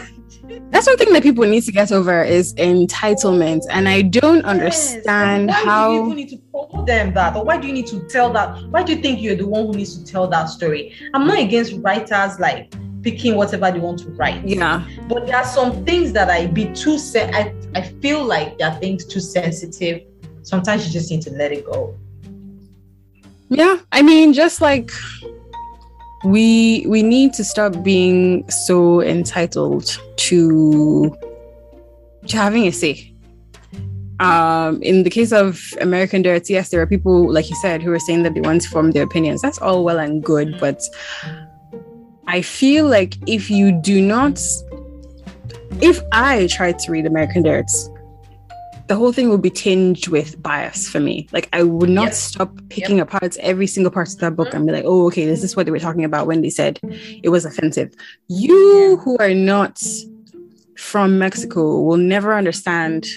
That's 0.69 0.87
one 0.87 0.97
thing 0.97 1.11
that 1.13 1.23
people 1.23 1.45
need 1.45 1.63
to 1.63 1.71
get 1.71 1.91
over 1.91 2.21
is 2.23 2.53
entitlement. 2.55 3.61
And 3.71 3.87
I 3.89 4.01
don't 4.03 4.37
Yes. 4.45 4.45
understand 4.45 5.47
Why 5.49 5.63
do 5.63 5.93
you 5.93 6.03
even 6.05 6.15
need 6.17 6.29
to 6.29 6.37
tell 6.51 6.83
them 6.85 7.13
that, 7.13 7.35
or 7.35 7.43
why 7.43 7.57
do 7.57 7.67
you 7.67 7.73
need 7.73 7.87
to 7.87 7.99
tell 8.07 8.31
that? 8.33 8.57
Why 8.69 8.83
do 8.83 8.93
you 8.93 9.01
think 9.01 9.21
you're 9.21 9.35
the 9.35 9.47
one 9.47 9.65
who 9.67 9.73
needs 9.73 9.97
to 9.97 10.05
tell 10.11 10.27
that 10.27 10.45
story? 10.49 10.93
I'm 11.13 11.25
not 11.27 11.39
against 11.39 11.73
writers 11.81 12.39
like 12.39 12.73
picking 13.05 13.35
whatever 13.35 13.71
they 13.71 13.79
want 13.79 13.99
to 13.99 14.09
write. 14.17 14.43
yeah. 14.43 14.83
but 15.07 15.27
there 15.27 15.37
are 15.37 15.45
some 15.45 15.85
things 15.85 16.11
that 16.11 16.27
I 16.29 16.47
be 16.47 16.73
too 16.73 16.97
sen- 16.97 17.33
I, 17.33 17.53
I 17.75 17.81
feel 18.01 18.25
like 18.25 18.57
there 18.57 18.69
are 18.69 18.79
things 18.79 19.05
too 19.05 19.19
sensitive. 19.19 20.01
Sometimes 20.41 20.85
you 20.85 20.91
just 20.91 21.11
need 21.11 21.21
to 21.21 21.31
let 21.31 21.51
it 21.51 21.65
go. 21.65 21.95
Yeah. 23.49 23.77
I 23.91 24.01
mean, 24.01 24.33
just 24.33 24.59
like 24.59 24.91
we 26.23 26.83
we 26.87 27.03
need 27.03 27.33
to 27.33 27.43
stop 27.43 27.83
being 27.83 28.49
so 28.49 29.01
entitled 29.01 29.99
to 30.17 31.15
to 32.27 32.37
having 32.37 32.65
a 32.65 32.71
say. 32.71 33.11
Um, 34.19 34.81
in 34.81 35.03
the 35.03 35.09
case 35.09 35.33
of 35.33 35.61
American 35.81 36.21
Dirt, 36.21 36.49
yes, 36.49 36.69
there 36.69 36.81
are 36.81 36.87
people, 36.87 37.29
like 37.31 37.49
you 37.49 37.55
said, 37.57 37.83
who 37.83 37.91
are 37.91 37.99
saying 37.99 38.23
that 38.23 38.33
they 38.33 38.39
want 38.39 38.61
to 38.61 38.69
form 38.69 38.91
their 38.91 39.03
opinions. 39.03 39.41
That's 39.41 39.59
all 39.59 39.83
well 39.83 39.99
and 39.99 40.23
good, 40.23 40.57
but 40.57 40.81
I 42.27 42.41
feel 42.41 42.87
like 42.87 43.15
if 43.27 43.49
you 43.49 43.71
do 43.71 44.01
not, 44.01 44.39
if 45.81 46.01
I 46.11 46.47
tried 46.47 46.79
to 46.79 46.91
read 46.91 47.05
American 47.05 47.43
Dirt, 47.43 47.69
the 48.87 48.95
whole 48.95 49.11
thing 49.11 49.29
would 49.29 49.41
be 49.41 49.49
tinged 49.49 50.07
with 50.09 50.41
bias 50.43 50.87
for 50.87 50.99
me. 50.99 51.27
Like 51.31 51.49
I 51.53 51.63
would 51.63 51.89
not 51.89 52.05
Yep. 52.05 52.13
stop 52.13 52.59
picking 52.69 52.99
apart 52.99 53.35
every 53.37 53.65
single 53.67 53.91
part 53.91 54.09
of 54.09 54.19
that 54.19 54.35
book 54.35 54.53
and 54.53 54.65
be 54.65 54.71
like, 54.73 54.83
oh, 54.85 55.07
okay, 55.07 55.25
this 55.25 55.43
is 55.43 55.55
what 55.55 55.65
they 55.65 55.71
were 55.71 55.79
talking 55.79 56.03
about 56.03 56.27
when 56.27 56.41
they 56.41 56.49
said 56.51 56.79
it 57.23 57.29
was 57.29 57.45
offensive. 57.45 57.93
You 58.27 58.89
Yeah. 58.91 58.95
who 58.97 59.17
are 59.17 59.33
not 59.33 59.81
from 60.77 61.17
Mexico 61.17 61.81
will 61.81 61.97
never 61.97 62.35
understand 62.35 63.07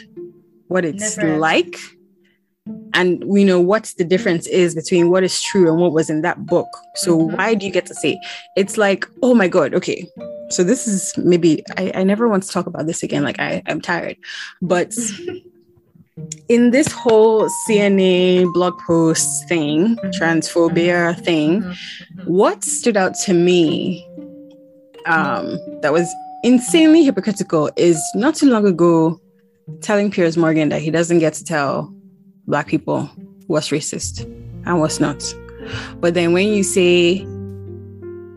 what 0.68 0.84
it's 0.84 1.16
Never. 1.18 1.38
like. 1.38 1.76
And 2.94 3.22
we 3.24 3.44
know 3.44 3.60
what 3.60 3.92
the 3.98 4.04
difference 4.04 4.46
is 4.46 4.74
between 4.74 5.10
what 5.10 5.22
is 5.24 5.40
true 5.42 5.68
and 5.70 5.78
what 5.80 5.92
was 5.92 6.08
in 6.10 6.22
that 6.22 6.46
book. 6.46 6.68
So 6.96 7.16
Mhm. 7.18 7.36
why 7.36 7.54
do 7.54 7.66
you 7.66 7.72
get 7.72 7.86
to 7.86 7.94
say 7.94 8.18
it's 8.56 8.76
like, 8.78 9.06
oh 9.22 9.34
my 9.34 9.48
god, 9.48 9.74
okay. 9.74 10.06
So 10.50 10.64
this 10.64 10.88
is 10.88 11.12
maybe 11.18 11.62
I, 11.76 11.92
I 11.94 12.02
never 12.04 12.26
want 12.28 12.42
to 12.44 12.48
talk 12.48 12.66
about 12.66 12.86
this 12.86 13.02
again. 13.02 13.22
Like 13.22 13.38
I, 13.38 13.62
I'm 13.66 13.80
tired. 13.80 14.16
But 14.62 14.94
in 16.48 16.70
this 16.70 16.90
whole 16.92 17.48
CNA 17.68 18.52
blog 18.54 18.74
post 18.86 19.28
thing, 19.48 19.96
Mhm. 19.96 20.12
transphobia 20.18 21.22
thing, 21.24 21.62
Mhm. 21.62 21.74
what 22.26 22.64
stood 22.64 22.96
out 22.96 23.14
to 23.26 23.34
me 23.34 24.04
um, 25.06 25.58
that 25.80 25.92
was 25.92 26.06
insanely 26.42 27.02
hypocritical 27.02 27.70
is 27.76 27.98
not 28.14 28.34
too 28.34 28.46
long 28.50 28.66
ago 28.66 29.18
telling 29.80 30.10
Piers 30.10 30.36
Morgan 30.36 30.68
that 30.68 30.82
he 30.82 30.90
doesn't 30.90 31.18
get 31.20 31.32
to 31.34 31.44
tell 31.44 31.90
black 32.48 32.66
people 32.66 33.08
what's 33.46 33.68
racist 33.68 34.24
and 34.66 34.80
what's 34.80 34.98
not. 34.98 35.22
But 36.00 36.14
then 36.14 36.32
when 36.32 36.48
you 36.48 36.62
say, 36.62 37.24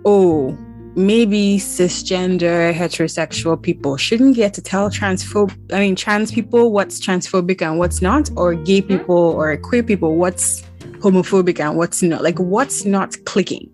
oh, 0.06 0.58
maybe 0.96 1.58
cisgender 1.58 2.74
heterosexual 2.74 3.62
people 3.62 3.96
shouldn't 3.96 4.36
get 4.36 4.54
to 4.54 4.62
tell 4.62 4.90
transphobe 4.90 5.56
I 5.72 5.80
mean 5.80 5.96
trans 5.96 6.34
people 6.34 6.74
what's 6.74 7.00
transphobic 7.00 7.62
and 7.62 7.80
what's 7.80 8.02
not, 8.02 8.30
or 8.36 8.54
gay 8.54 8.82
mm-hmm. 8.82 8.98
people 8.98 9.16
or 9.16 9.56
queer 9.58 9.84
people 9.84 10.18
what's 10.18 10.64
homophobic 11.00 11.60
and 11.60 11.78
what's 11.78 12.04
not. 12.04 12.22
Like 12.22 12.38
what's 12.40 12.86
not 12.86 13.16
clicking. 13.26 13.70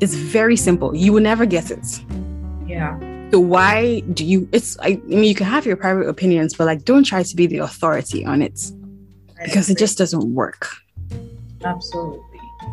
It's 0.00 0.14
very 0.14 0.56
simple. 0.56 0.96
You 0.96 1.12
will 1.12 1.22
never 1.22 1.44
get 1.44 1.70
it. 1.70 1.86
Yeah. 2.66 2.98
So 3.32 3.40
why 3.40 4.00
do 4.12 4.24
you 4.24 4.48
it's 4.52 4.78
I, 4.78 4.88
I 4.88 4.96
mean 5.06 5.24
you 5.24 5.34
can 5.34 5.46
have 5.46 5.66
your 5.66 5.76
private 5.76 6.06
opinions, 6.08 6.54
but 6.54 6.66
like 6.66 6.84
don't 6.84 7.04
try 7.04 7.22
to 7.24 7.36
be 7.36 7.46
the 7.46 7.58
authority 7.58 8.24
on 8.24 8.42
it 8.42 8.60
because 9.44 9.70
it 9.70 9.78
just 9.78 9.98
doesn't 9.98 10.34
work. 10.34 10.68
absolutely. 11.64 12.20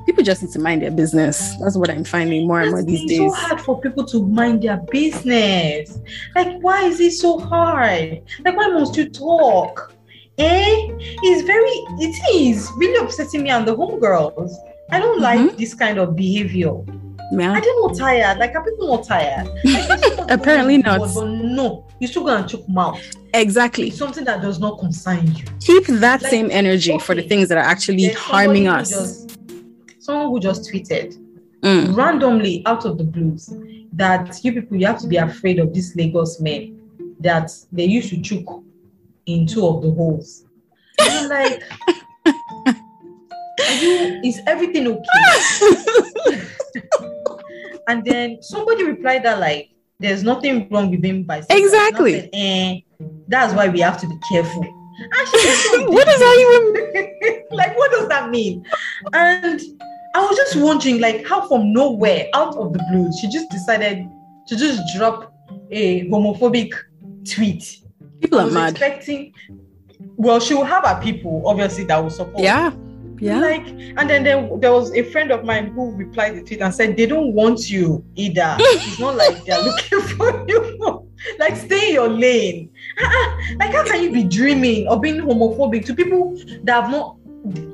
People 0.05 0.23
just 0.23 0.41
need 0.43 0.51
to 0.51 0.59
mind 0.59 0.81
their 0.83 0.91
business. 0.91 1.55
That's 1.57 1.75
what 1.75 1.89
I'm 1.89 2.03
finding 2.03 2.47
more 2.47 2.61
and 2.61 2.71
more 2.71 2.83
these 2.83 3.05
days. 3.09 3.17
so 3.17 3.31
hard 3.31 3.61
for 3.61 3.81
people 3.81 4.05
to 4.05 4.23
mind 4.25 4.61
their 4.63 4.77
business. 4.91 5.97
Like, 6.35 6.59
why 6.61 6.83
is 6.85 6.99
it 6.99 7.13
so 7.13 7.39
hard? 7.39 8.21
Like, 8.45 8.55
why 8.55 8.67
must 8.67 8.95
you 8.97 9.09
talk? 9.09 9.93
Eh? 10.37 10.87
It's 11.27 11.41
very, 11.45 11.69
it 11.99 12.15
is 12.33 12.69
really 12.77 13.03
upsetting 13.03 13.43
me 13.43 13.49
and 13.49 13.67
the 13.67 13.75
homegirls. 13.75 14.51
I 14.91 14.99
don't 14.99 15.19
like 15.19 15.39
Mhm. 15.39 15.57
this 15.57 15.73
kind 15.73 15.97
of 15.97 16.15
behavior. 16.15 16.73
Yeah. 17.31 17.59
They 17.59 17.67
not 17.81 17.95
tired? 17.97 18.37
Like, 18.39 18.55
are 18.55 18.63
people 18.63 18.87
not 18.95 19.03
tired? 19.05 19.47
Like, 19.47 19.87
they're 19.87 19.97
supposed 19.97 20.17
to 20.29 20.33
Apparently 20.33 20.77
not. 20.79 20.99
board, 20.99 21.11
But 21.13 21.25
no, 21.27 21.85
you 21.99 22.07
still 22.07 22.23
gonna 22.25 22.47
choke 22.47 22.67
mouth. 22.69 22.99
Exactly. 23.33 23.87
It's 23.89 23.97
something 23.97 24.23
that 24.25 24.41
does 24.41 24.59
not 24.59 24.79
concern 24.79 25.27
you. 25.35 25.43
Keep 25.61 25.87
that 25.87 26.21
Like, 26.21 26.31
same 26.31 26.49
energy 26.51 26.97
for 26.99 27.13
the 27.15 27.21
things 27.21 27.49
that 27.49 27.57
are 27.57 27.63
actually 27.63 28.05
There's 28.07 28.17
harming 28.17 28.67
us. 28.67 28.89
just- 28.89 29.37
someone 29.99 30.29
who 30.29 30.39
just 30.39 30.71
tweeted 30.71 31.15
Mm. 31.61 31.95
randomly 31.95 32.63
out 32.65 32.85
of 32.85 32.97
the 32.97 33.03
blues 33.03 33.53
that 33.93 34.39
you 34.43 34.53
people 34.53 34.77
you 34.77 34.85
have 34.87 34.97
to 35.01 35.07
be 35.07 35.17
afraid 35.17 35.59
of 35.59 35.73
these 35.73 35.93
Lagos 35.95 36.39
men 36.39 36.79
that 37.19 37.51
they 37.73 37.83
used 37.83 38.09
to 38.11 38.21
choke 38.21 38.63
in 39.25 39.45
two 39.45 39.67
of 39.67 39.81
the 39.83 39.91
holes. 39.91 40.45
And 41.01 41.09
I'm 41.11 41.29
like, 41.29 41.63
are 43.59 43.75
you, 43.81 44.21
is 44.23 44.39
everything 44.47 44.87
okay? 44.87 46.41
and 47.87 48.03
then 48.05 48.41
somebody 48.41 48.83
replied 48.83 49.23
that 49.23 49.39
like 49.39 49.69
there's 49.99 50.23
nothing 50.23 50.69
wrong 50.69 50.91
with 50.91 51.01
being 51.01 51.25
bisexual. 51.25 51.45
Exactly. 51.49 52.29
And 52.33 52.77
eh, 52.77 53.05
that's 53.27 53.53
why 53.53 53.67
we 53.67 53.81
have 53.81 53.99
to 54.01 54.07
be 54.07 54.17
careful. 54.31 54.63
And 54.63 55.27
she 55.29 55.47
was 55.47 55.71
so 55.71 55.91
What 55.91 56.05
does 56.05 56.19
that 56.19 56.35
even 56.41 57.43
like 57.51 57.77
what 57.77 57.91
does 57.91 58.07
that 58.09 58.29
mean? 58.29 58.65
And 59.13 59.61
I 60.15 60.21
was 60.25 60.35
just 60.35 60.55
wondering, 60.55 60.99
like, 60.99 61.25
how 61.25 61.47
from 61.47 61.71
nowhere, 61.71 62.27
out 62.33 62.55
of 62.55 62.73
the 62.73 62.83
blue, 62.89 63.11
she 63.19 63.27
just 63.29 63.49
decided 63.49 64.09
to 64.47 64.55
just 64.55 64.81
drop 64.95 65.33
a 65.71 66.07
homophobic 66.09 66.73
tweet. 67.29 67.77
People 68.19 68.39
are 68.39 68.49
mad. 68.49 68.71
expecting, 68.71 69.33
well, 70.17 70.39
she 70.39 70.55
will 70.55 70.65
have 70.65 70.83
her 70.85 70.99
people, 71.01 71.43
obviously, 71.45 71.83
that 71.85 72.01
will 72.01 72.09
support. 72.09 72.43
Yeah. 72.43 72.71
Yeah. 73.21 73.39
Like, 73.39 73.67
and 73.67 74.09
then 74.09 74.23
there, 74.23 74.49
there 74.59 74.71
was 74.71 74.93
a 74.93 75.03
friend 75.03 75.31
of 75.31 75.43
mine 75.43 75.67
who 75.73 75.91
replied 75.95 76.35
the 76.37 76.41
tweet 76.43 76.61
and 76.61 76.73
said, 76.73 76.95
they 76.97 77.05
don't 77.05 77.33
want 77.33 77.69
you 77.69 78.03
either. 78.15 78.55
it's 78.59 78.99
not 78.99 79.15
like 79.15 79.43
they're 79.45 79.61
looking 79.61 80.01
for 80.17 80.45
you. 80.47 81.05
like, 81.37 81.55
stay 81.55 81.89
in 81.89 81.93
your 81.95 82.07
lane. 82.09 82.69
Like, 83.59 83.73
how 83.73 83.83
can 83.85 84.03
you 84.03 84.11
be 84.11 84.23
dreaming 84.23 84.87
of 84.87 85.01
being 85.01 85.17
homophobic 85.21 85.85
to 85.87 85.93
people 85.95 86.37
that 86.63 86.81
have 86.83 86.91
not, 86.91 87.17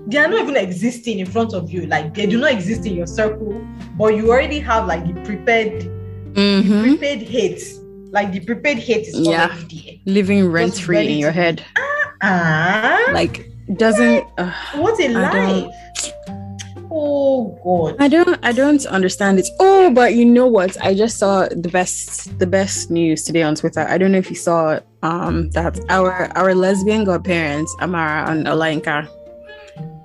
they 0.07 0.17
are 0.17 0.27
not 0.27 0.39
even 0.41 0.55
existing 0.55 1.19
in 1.19 1.25
front 1.25 1.53
of 1.53 1.69
you? 1.71 1.85
Like, 1.87 2.13
they 2.13 2.25
do 2.25 2.37
not 2.39 2.51
exist 2.51 2.85
in 2.85 2.95
your 2.95 3.07
circle, 3.07 3.59
but 3.97 4.15
you 4.15 4.29
already 4.31 4.59
have 4.59 4.87
like 4.87 5.05
the 5.05 5.13
prepared, 5.21 5.83
Mhm. 6.33 6.87
prepared 6.97 7.21
hate. 7.23 7.61
Like, 8.11 8.31
the 8.31 8.39
prepared 8.39 8.77
hate 8.77 9.07
is 9.07 9.19
Yeah. 9.19 9.47
already 9.51 10.01
Living 10.05 10.47
rent 10.49 10.75
free 10.77 11.07
in 11.13 11.17
your 11.19 11.31
to- 11.31 11.37
head. 11.41 11.63
Ah, 12.21 13.09
Like 13.13 13.49
doesn't 13.77 14.27
uh, 14.37 14.51
what 14.75 14.99
a 14.99 15.07
I 15.07 15.33
don't- 15.33 15.67
life. 15.67 15.71
Oh, 16.97 17.59
God. 17.63 17.97
I 17.99 18.07
don't 18.07 18.39
I 18.45 18.51
don't 18.51 18.85
understand 18.85 19.39
it. 19.39 19.47
Oh, 19.59 19.91
but 19.91 20.13
you 20.13 20.23
know 20.23 20.47
what? 20.47 20.79
I 20.81 20.93
just 20.93 21.17
saw 21.17 21.47
the 21.49 21.67
best 21.69 22.37
the 22.39 22.47
best 22.47 22.89
news 22.91 23.23
today 23.23 23.41
on 23.43 23.55
Twitter. 23.55 23.81
I 23.81 23.97
don't 23.97 24.11
know 24.11 24.17
if 24.19 24.29
you 24.29 24.35
saw 24.35 24.79
um 25.03 25.49
that 25.51 25.77
our 25.89 26.31
our 26.37 26.53
lesbian 26.55 27.03
godparents, 27.03 27.75
Amara 27.81 28.29
and 28.31 28.45
Olainka, 28.47 29.09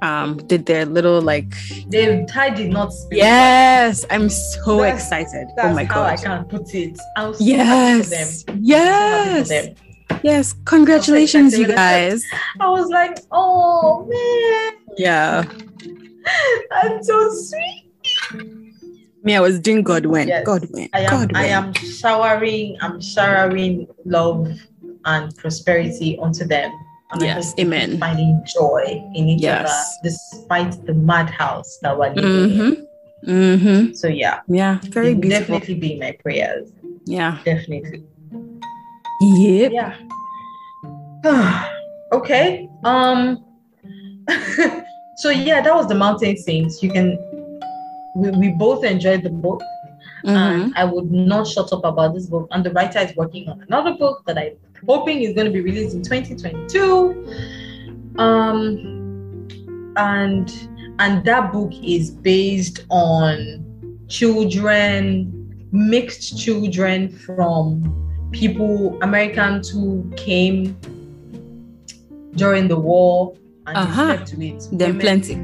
um 0.03 0.39
did 0.49 0.67
their 0.67 0.85
little 0.87 1.21
like 1.21 1.51
The 1.91 2.27
tie 2.29 2.51
did 2.51 2.71
not 2.73 2.93
speak. 2.93 3.19
yes, 3.19 4.05
I'm 4.11 4.29
so 4.29 4.79
That's- 4.79 5.05
excited. 5.05 5.49
That's 5.57 5.69
oh 5.69 5.75
my 5.75 5.85
how 5.85 6.03
I 6.03 6.17
can't 6.17 6.49
put 6.49 6.75
it. 6.75 6.99
I 7.17 7.29
was 7.29 7.39
so 7.39 7.45
happy 7.57 8.03
for 8.03 8.11
them. 8.11 8.59
Yes. 8.63 9.49
Yes. 9.51 9.69
Yes. 10.23 10.55
Congratulations, 10.65 11.57
you 11.59 11.65
excited 11.65 11.77
when 11.77 11.79
I 11.79 12.09
guys. 12.11 12.25
I 12.61 12.69
was 12.69 12.89
like, 12.91 13.19
oh 13.33 14.07
man, 14.07 14.73
Yeah. 14.97 15.45
that's 16.71 17.07
so 17.07 17.33
sweet. 17.33 17.87
Me, 19.23 19.37
I 19.37 19.41
was 19.41 19.59
doing 19.61 19.83
God 19.83 20.07
win. 20.07 20.29
Yes. 20.29 20.47
God 20.47 20.67
win. 20.71 20.89
I 20.95 21.01
am 21.01 21.11
God 21.11 21.33
I 21.35 21.47
am 21.47 21.73
showering, 21.75 22.77
I'm 22.81 23.01
showering 23.01 23.87
love 24.05 24.49
and 25.05 25.37
prosperity 25.37 26.19
onto 26.19 26.45
them. 26.45 26.73
And 27.13 27.23
Yes, 27.23 27.55
amen. 27.59 27.99
Finding 27.99 28.41
joy 28.47 28.85
in 29.15 29.29
each 29.29 29.43
Yes. 29.43 29.69
other 29.69 30.09
despite 30.09 30.87
the 30.87 30.95
madhouse 30.95 31.79
that 31.83 31.99
we're 31.99 32.11
living 32.15 32.57
Mm-hmm. 32.59 33.31
Mm-hmm. 33.31 33.93
So 33.95 34.07
yeah, 34.09 34.41
Yeah. 34.49 34.79
Very 34.85 35.15
beautiful. 35.15 35.59
definitely 35.59 35.75
be 35.75 35.99
my 35.99 36.13
prayers. 36.23 36.71
Yeah. 37.05 37.39
Definitely. 37.45 38.05
Yep. 39.21 39.73
yeah. 39.73 39.97
Okay 42.13 42.69
um 42.83 43.45
so 45.17 45.31
yeah 45.31 45.61
that 45.61 45.75
was 45.75 45.87
the 45.87 45.95
Mountains 45.95 46.45
Sing 46.45 46.71
you 46.81 46.91
can 46.91 47.19
we, 48.17 48.31
we 48.31 48.49
both 48.49 48.83
enjoyed 48.85 49.23
the 49.23 49.31
book. 49.31 49.63
Mhm. 50.25 50.65
and 50.65 50.75
i 50.77 50.85
would 50.85 51.11
not 51.11 51.47
shut 51.47 51.73
up 51.73 51.85
about 51.85 52.15
this 52.15 52.27
book. 52.27 52.47
And 52.51 52.65
the 52.65 52.73
writer 52.73 52.99
is 52.99 53.15
working 53.17 53.49
on 53.49 53.63
another 53.69 53.95
book 53.97 54.23
that 54.27 54.37
i'm 54.39 54.57
hoping 54.87 55.23
is 55.23 55.35
going 55.35 55.47
to 55.47 55.53
be 55.53 55.61
released 55.61 55.95
in 55.95 56.03
2022 56.03 57.15
um 58.19 59.47
and 59.97 60.53
and 60.99 61.25
that 61.25 61.53
book 61.53 61.73
is 61.83 62.11
based 62.11 62.85
on 62.91 63.65
children 64.09 65.33
mixed 65.73 66.39
children 66.39 67.09
from 67.09 68.10
people 68.33 68.99
americans 69.03 69.69
who 69.69 70.05
came 70.17 70.77
during 72.37 72.69
the 72.69 72.77
war 72.79 73.35
and 73.67 73.77
Uh-huh. 73.77 74.17
with 74.37 74.71
Then 74.79 74.99
women. 74.99 75.01
plenty. 75.01 75.37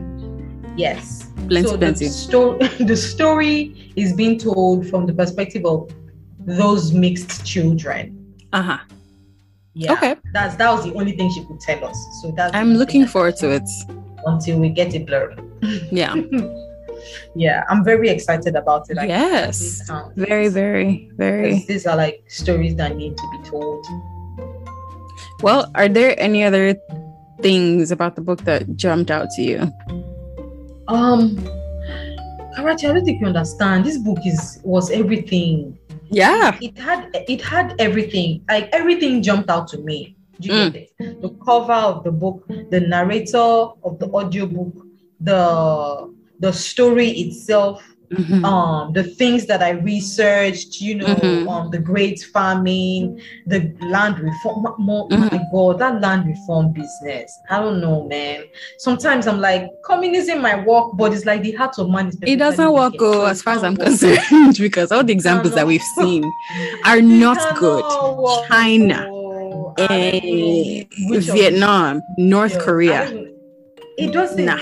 yes 0.77 1.23
Plenty, 1.49 1.69
so 1.69 1.77
plenty. 1.79 2.07
The, 2.07 2.11
sto- 2.13 2.59
the 2.91 2.97
story 2.97 3.93
is 3.95 4.13
being 4.13 4.37
told 4.39 4.87
from 4.89 5.07
the 5.07 5.13
perspective 5.13 5.65
of 5.65 5.89
those 6.41 6.93
mixed 6.93 7.45
children. 7.47 8.35
Uh-huh. 8.53 8.79
Yeah. 9.75 9.93
Okay. 9.93 10.17
That's 10.33 10.57
that 10.57 10.71
was 10.73 10.85
the 10.85 10.95
only 10.95 11.13
thing 11.17 11.31
she 11.31 11.45
could 11.45 11.61
tell 11.61 11.85
us. 11.85 11.97
So 12.23 12.33
that 12.37 12.53
I'm 12.55 12.75
looking 12.75 13.07
forward 13.07 13.37
to 13.37 13.51
it. 13.53 13.69
until 14.27 14.59
we 14.59 14.69
get 14.71 14.93
it 14.95 15.07
blurred. 15.07 15.39
Yeah. 15.93 16.15
yeah, 17.35 17.65
I'm 17.69 17.85
very 17.85 18.09
excited 18.09 18.55
about 18.57 18.91
it. 18.91 18.99
I 18.99 19.07
Yes. 19.07 19.83
Very, 20.17 20.49
very, 20.49 21.11
very. 21.17 21.65
These 21.69 21.87
are 21.87 21.97
like 21.97 22.25
stories 22.29 22.75
that 22.77 22.97
need 22.97 23.17
to 23.17 23.25
be 23.33 23.49
told. 23.49 23.85
Well, 25.43 25.71
are 25.75 25.89
there 25.89 26.15
any 26.19 26.45
other 26.45 26.75
things 27.43 27.91
about 27.91 28.17
the 28.17 28.23
book 28.23 28.43
that 28.45 28.77
jumped 28.77 29.11
out 29.11 29.29
to 29.37 29.43
you? 29.43 29.59
Um 30.89 31.37
Karachi, 32.57 32.87
I 32.87 32.95
don't 32.95 33.05
think 33.05 33.21
you 33.21 33.27
understand. 33.27 33.85
This 33.85 33.99
book 33.99 34.19
is 34.25 34.61
was 34.65 34.91
everything. 34.91 35.77
Yeah. 36.09 36.57
It 36.63 36.79
had 36.79 37.11
it 37.13 37.43
had 37.43 37.75
everything. 37.79 38.43
Like 38.49 38.69
everything 38.73 39.23
jumped 39.23 39.51
out 39.51 39.69
to 39.69 39.79
me. 39.79 40.17
Do 40.41 40.49
you 40.49 40.55
Mm. 40.55 40.73
get 40.73 40.91
it? 40.99 41.21
The 41.23 41.31
cover 41.45 41.73
of 41.73 42.05
the 42.05 42.13
book, 42.13 42.47
the 42.71 42.81
narrator 42.81 43.73
of 43.85 43.99
the 43.99 44.07
audiobook, 44.13 44.73
the 45.21 46.13
the 46.41 46.53
story 46.53 47.09
itself, 47.11 47.83
Mhm. 48.13 48.45
um, 48.45 48.93
the 48.93 49.03
things 49.03 49.47
that 49.47 49.63
I 49.65 49.71
researched, 49.71 50.81
you 50.81 50.95
know, 50.95 51.07
Mhm. 51.07 51.49
um, 51.49 51.71
the 51.73 51.79
great 51.79 52.23
farming, 52.33 53.21
the 53.49 53.73
land 53.81 54.21
reform. 54.21 54.63
My, 54.63 54.71
my- 54.79 55.17
Mhm. 55.17 55.33
my 55.33 55.41
God, 55.53 55.81
that 55.81 56.01
land 56.01 56.27
reform 56.27 56.73
business. 56.73 57.37
I 57.51 57.59
don't 57.59 57.81
know, 57.81 58.05
man. 58.05 58.45
Sometimes 58.79 59.27
I'm 59.27 59.41
like, 59.41 59.69
communism 59.85 60.41
might 60.41 60.65
work, 60.65 60.93
but 60.97 61.13
it's 61.15 61.25
like 61.25 61.43
the 61.43 61.53
heart 61.53 61.79
of 61.81 61.91
man 61.91 62.09
is. 62.09 62.17
It 62.23 62.37
doesn't 62.37 62.73
work, 62.73 62.95
oh, 63.01 63.27
as 63.27 63.43
far 63.43 63.55
as 63.55 63.65
I'm 63.65 63.77
concerned, 63.77 64.57
because 64.59 64.93
all 64.93 65.03
the 65.03 65.13
examples 65.13 65.55
that 65.55 65.67
we've 65.67 65.83
seen 65.99 66.23
are 66.85 67.03
not 67.03 67.57
good. 67.57 67.83
work, 68.19 68.47
China, 68.49 69.09
oh. 69.11 69.75
I 69.79 69.83
eh, 69.83 70.21
know 70.23 71.11
which 71.11 71.29
of 71.29 71.35
Vietnam, 71.35 72.03
North 72.19 72.57
Korea. 72.61 73.11
It 73.99 74.13
doesn't. 74.13 74.45
Nah. 74.45 74.59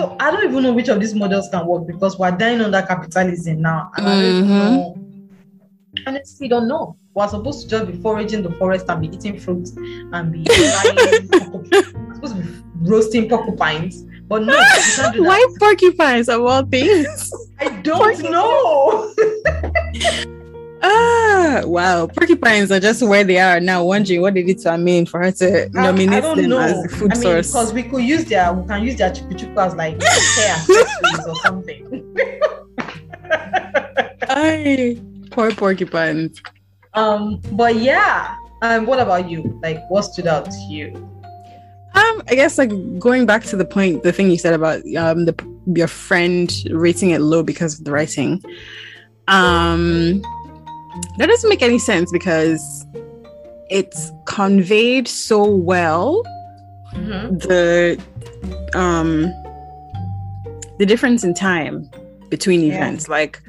So 0.00 0.16
I 0.18 0.30
don't 0.30 0.44
even 0.48 0.62
know 0.62 0.72
which 0.72 0.88
of 0.88 0.98
these 0.98 1.14
models 1.14 1.50
can 1.50 1.66
work 1.66 1.86
because 1.86 2.18
we're 2.18 2.30
dying 2.30 2.62
under 2.62 2.80
capitalism 2.80 3.60
now. 3.60 3.90
And 3.98 4.06
I 4.08 4.22
don't 4.22 4.44
Mhm. 4.44 4.48
know. 4.48 4.98
Honestly, 6.06 6.48
don't 6.48 6.68
know. 6.68 6.96
We're 7.12 7.28
supposed 7.28 7.64
to 7.64 7.68
just 7.68 7.86
be 7.92 7.98
foraging 8.00 8.42
the 8.42 8.50
forest 8.52 8.86
and 8.88 9.02
be 9.02 9.08
eating 9.14 9.38
fruit 9.38 9.68
and 10.14 10.32
be 10.32 10.46
we're 10.48 10.54
supposed 12.14 12.34
to 12.34 12.40
be 12.40 12.48
roasting 12.88 13.28
porcupines. 13.28 14.06
But 14.26 14.44
no, 14.44 14.54
we 14.54 14.64
can't 14.96 15.12
do 15.16 15.22
that. 15.22 15.28
Why 15.28 15.46
porcupines 15.58 16.30
of 16.30 16.40
all 16.46 16.64
things? 16.64 17.30
I 17.60 17.68
don't 17.82 18.22
know. 18.22 19.12
ah, 20.82 21.62
wow. 21.64 22.06
Porcupines 22.06 22.70
are 22.72 22.80
just 22.80 23.02
where 23.02 23.24
they 23.24 23.38
are 23.38 23.60
now, 23.60 23.84
wondering 23.84 24.20
what 24.20 24.34
they 24.34 24.42
did 24.42 24.58
to 24.60 24.70
Amin 24.70 25.06
for 25.06 25.20
her 25.20 25.32
to 25.32 25.64
I- 25.66 25.68
nominate 25.72 26.24
I 26.24 26.34
them 26.34 26.48
know. 26.48 26.58
as 26.58 26.94
food 26.94 27.12
I 27.12 27.14
mean, 27.14 27.22
source. 27.22 27.46
because 27.48 27.72
we 27.72 27.82
could 27.82 28.02
use 28.02 28.24
their, 28.24 28.52
we 28.52 28.66
can 28.66 28.82
use 28.82 28.96
their 28.96 29.10
chupu 29.10 29.56
as 29.58 29.74
like 29.74 30.00
hair 30.02 30.56
or 31.28 31.34
something. 31.36 32.16
Ay, 34.28 35.00
poor 35.30 35.50
porcupines. 35.52 36.40
Um, 36.94 37.40
but 37.52 37.76
yeah. 37.76 38.36
Um, 38.62 38.86
what 38.86 39.00
about 39.00 39.28
you? 39.30 39.58
Like, 39.62 39.88
what 39.90 40.02
stood 40.02 40.26
out 40.26 40.50
to 40.50 40.58
you? 40.68 40.94
Um, 41.94 42.22
I 42.28 42.34
guess 42.34 42.58
like 42.58 42.70
going 42.98 43.26
back 43.26 43.42
to 43.44 43.56
the 43.56 43.64
point, 43.64 44.02
the 44.02 44.12
thing 44.12 44.30
you 44.30 44.38
said 44.38 44.54
about 44.54 44.82
um 44.96 45.24
the 45.24 45.34
your 45.74 45.88
friend 45.88 46.52
rating 46.70 47.10
it 47.10 47.20
low 47.20 47.42
because 47.42 47.78
of 47.78 47.84
the 47.84 47.90
writing. 47.90 48.40
Um, 49.28 50.22
that 51.18 51.26
doesn't 51.26 51.48
make 51.48 51.62
any 51.62 51.78
sense 51.78 52.10
because 52.12 52.86
it's 53.70 54.10
conveyed 54.26 55.06
so 55.08 55.44
well. 55.44 56.22
The 56.94 58.00
um 58.74 59.22
the 60.78 60.86
difference 60.86 61.22
in 61.24 61.34
time 61.34 61.88
between 62.30 62.60
Yeah. 62.62 62.74
events 62.76 63.08
like 63.08 63.40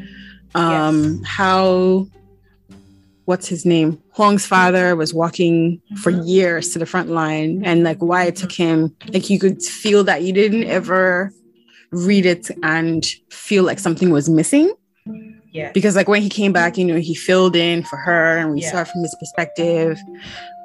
um 0.56 1.22
how 1.24 2.08
what's 3.26 3.48
his 3.48 3.66
name? 3.66 3.98
Huang's 4.16 4.46
father 4.46 4.96
was 4.96 5.14
walking 5.14 5.80
for 6.02 6.12
Mhm. 6.12 6.28
years 6.28 6.70
to 6.74 6.80
the 6.80 6.86
front 6.86 7.10
line 7.10 7.62
and 7.64 7.84
like 7.84 8.00
why 8.00 8.26
it 8.26 8.36
took 8.36 8.52
him 8.52 8.94
like 9.14 9.30
you 9.30 9.40
could 9.40 9.62
feel 9.64 10.04
that 10.04 10.24
you 10.24 10.34
didn't 10.34 10.66
ever 10.66 11.32
read 11.92 12.26
it 12.26 12.50
and 12.64 13.06
feel 13.30 13.64
like 13.64 13.80
something 13.80 14.10
was 14.12 14.30
missing 14.30 14.72
Yeah. 15.52 15.72
because 15.74 15.96
like 15.96 16.08
when 16.08 16.22
he 16.22 16.30
came 16.30 16.54
back 16.54 16.78
you 16.78 16.86
know 16.86 16.96
he 16.98 17.14
filled 17.14 17.56
in 17.56 17.84
for 17.84 17.98
her 17.98 18.38
and 18.38 18.54
we 18.54 18.62
saw 18.62 18.82
it 18.82 18.88
from 18.88 19.02
his 19.02 19.16
perspective. 19.20 20.00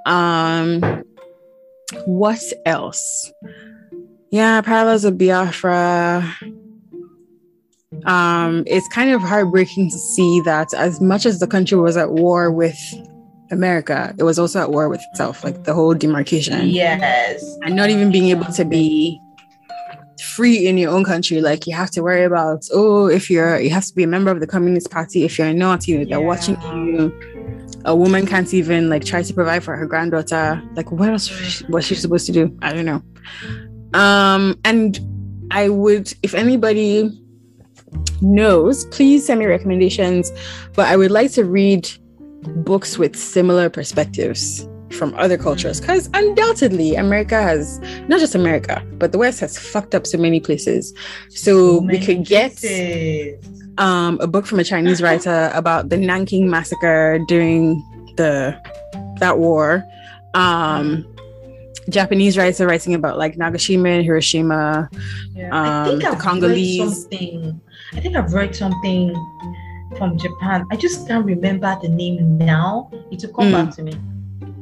Um 0.06 1.04
what 2.06 2.40
else? 2.64 3.32
Yeah 4.30 4.60
parallels 4.60 5.04
of 5.04 5.18
biafra 5.18 6.34
um 8.04 8.64
it's 8.66 8.86
kind 8.88 9.10
of 9.12 9.20
heartbreaking 9.22 9.90
to 9.90 9.98
see 9.98 10.40
that 10.40 10.72
as 10.74 11.00
much 11.00 11.24
as 11.24 11.38
the 11.38 11.46
country 11.46 11.78
was 11.78 11.96
at 11.96 12.10
war 12.12 12.50
with 12.50 12.76
america 13.50 14.12
it 14.18 14.24
was 14.24 14.38
also 14.38 14.60
at 14.60 14.70
war 14.70 14.88
with 14.88 15.00
itself 15.12 15.44
like 15.44 15.64
the 15.64 15.72
whole 15.72 15.94
demarcation. 15.94 16.68
Yes. 16.68 17.44
and 17.62 17.74
not 17.76 17.88
even 17.90 18.10
being 18.10 18.28
able 18.30 18.52
to 18.52 18.64
be 18.64 19.18
free 20.20 20.66
in 20.66 20.78
your 20.78 20.90
own 20.90 21.04
country 21.04 21.40
like 21.40 21.66
you 21.66 21.74
have 21.74 21.90
to 21.90 22.02
worry 22.02 22.24
about 22.24 22.66
oh 22.72 23.06
if 23.06 23.30
you're 23.30 23.58
you 23.60 23.70
have 23.70 23.84
to 23.84 23.94
be 23.94 24.02
a 24.02 24.06
member 24.06 24.30
of 24.30 24.40
the 24.40 24.46
communist 24.46 24.90
party 24.90 25.24
if 25.24 25.38
you're 25.38 25.52
not 25.52 25.86
you 25.86 25.98
know 25.98 26.04
they're 26.04 26.20
watching 26.20 26.60
you. 26.62 27.12
A 27.84 27.94
woman 27.94 28.26
can't 28.26 28.52
even 28.52 28.88
like 28.88 29.04
try 29.04 29.22
to 29.22 29.32
provide 29.32 29.62
for 29.62 29.76
her 29.76 29.86
granddaughter. 29.86 30.60
Like 30.74 30.90
what 30.90 31.08
else 31.08 31.62
was 31.68 31.84
she 31.84 31.94
supposed 31.94 32.26
to 32.26 32.32
do? 32.32 32.56
I 32.62 32.72
don't 32.72 32.84
know. 32.84 33.02
Um 33.98 34.58
and 34.64 34.98
i 35.52 35.68
would 35.68 36.12
if 36.22 36.34
anybody 36.34 37.22
knows 38.20 38.84
please 38.86 39.26
send 39.26 39.40
me 39.40 39.46
recommendations. 39.46 40.32
But 40.74 40.88
i 40.88 40.96
would 40.96 41.10
like 41.10 41.32
to 41.32 41.44
read 41.44 41.88
books 42.64 42.98
with 42.98 43.16
similar 43.16 43.68
perspectives 43.68 44.66
from 44.92 45.12
other 45.16 45.36
cultures 45.36 45.80
because 45.80 46.08
undoubtedly 46.14 46.94
america 46.94 47.42
has 47.42 47.80
not 48.08 48.20
just 48.20 48.34
america 48.34 48.82
but 48.98 49.10
the 49.12 49.18
west 49.18 49.40
has 49.40 49.58
fucked 49.58 49.94
up 49.94 50.06
so 50.06 50.16
many 50.16 50.38
places 50.40 50.94
so 51.30 51.80
we 51.80 51.86
many 51.98 52.06
could 52.06 52.24
get 52.24 52.52
um, 53.78 54.18
a 54.20 54.26
book 54.26 54.46
from 54.46 54.58
a 54.60 54.64
chinese 54.64 55.02
writer 55.02 55.50
about 55.54 55.88
the 55.88 55.96
nanking 55.96 56.48
massacre 56.48 57.18
during 57.28 57.82
the 58.16 58.56
that 59.18 59.38
war 59.38 59.84
um 60.34 61.04
japanese 61.88 62.38
writer 62.38 62.66
writing 62.66 62.94
about 62.94 63.18
like 63.18 63.36
nagashima 63.36 63.88
and 63.96 64.04
hiroshima 64.04 64.88
Yeah. 65.34 65.50
I 65.52 65.88
think 65.88 66.04
um, 66.04 66.10
the 66.12 66.16
I've 66.16 66.22
Congolese. 66.22 66.78
read 66.80 66.88
something. 66.88 67.60
I 67.92 68.00
think 68.00 68.16
I've 68.16 68.32
read 68.32 68.56
something 68.56 69.14
from 69.98 70.16
Japan. 70.18 70.64
I 70.72 70.76
just 70.76 71.06
can't 71.06 71.24
remember 71.24 71.76
the 71.82 71.88
name 71.88 72.38
now. 72.38 72.90
It 73.12 73.22
will 73.22 73.32
come 73.36 73.48
Mm. 73.48 73.52
back 73.52 73.74
to 73.76 73.82
me. 73.82 73.92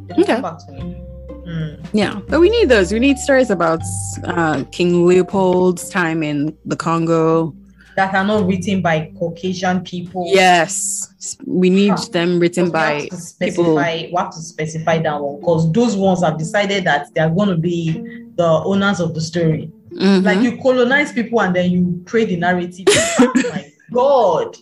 It 0.09 0.17
will 0.17 0.25
Okay. 0.25 0.33
come 0.35 0.43
back 0.43 0.59
to 0.67 0.73
me. 0.73 1.01
Mm. 1.47 1.87
yeah 1.93 2.21
but 2.29 2.41
we 2.41 2.49
need 2.49 2.71
those 2.71 2.91
we 2.91 2.99
need 2.99 3.19
stories 3.19 3.51
about 3.51 3.83
uh, 4.25 4.65
king 4.73 5.07
leopold's 5.07 5.91
time 5.91 6.23
in 6.23 6.57
the 6.65 6.75
congo 6.77 7.55
That 7.97 8.15
are 8.15 8.25
not 8.25 8.47
written 8.47 8.81
by 8.81 9.13
Caucasian 9.19 9.83
people. 9.85 10.25
yes 10.27 11.09
we 11.47 11.69
need 11.69 11.91
Huh. 11.91 12.09
them 12.13 12.39
written 12.41 12.67
Because 12.71 12.73
we 12.73 12.73
by 12.73 12.93
have 13.03 13.09
to 13.11 13.17
specify, 13.19 13.93
we 14.11 14.15
have 14.17 14.31
to 14.31 14.41
specify 14.41 14.99
that 15.03 15.21
one 15.21 15.41
because 15.41 15.71
those 15.73 15.97
ones 15.97 16.23
have 16.25 16.39
decided 16.39 16.85
that 16.85 17.13
they 17.15 17.21
are 17.21 17.31
going 17.31 17.51
to 17.51 17.57
be 17.59 17.93
the 18.37 18.51
owners 18.71 18.99
of 19.01 19.13
the 19.15 19.21
story. 19.21 19.71
Mhm. 19.93 20.25
Like 20.25 20.41
you 20.41 20.57
colonize 20.57 21.13
people 21.13 21.41
and 21.43 21.55
then 21.55 21.71
you 21.71 22.03
create 22.07 22.29
the 22.31 22.37
narrative. 22.37 22.87
oh 23.21 23.33
my 23.53 23.71
God. 23.93 24.57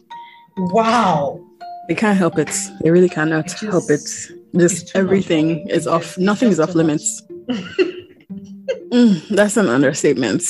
Wow. 0.57 1.41
They 1.89 1.95
can't 1.95 2.19
help 2.19 2.39
it. 2.39 2.51
They 2.83 2.91
really 2.91 3.09
cannot 3.09 3.47
It's 3.47 3.61
help 3.61 3.89
it. 3.89 4.03
Just- 4.57 4.93
everything 4.95 5.69
is 5.69 5.87
off. 5.87 6.17
Nothing 6.19 6.51
is 6.51 6.61
off 6.61 6.75
limits. 6.75 7.23
Mm, 8.93 9.27
that's 9.29 9.57
an 9.57 9.69
understatement. 9.69 10.43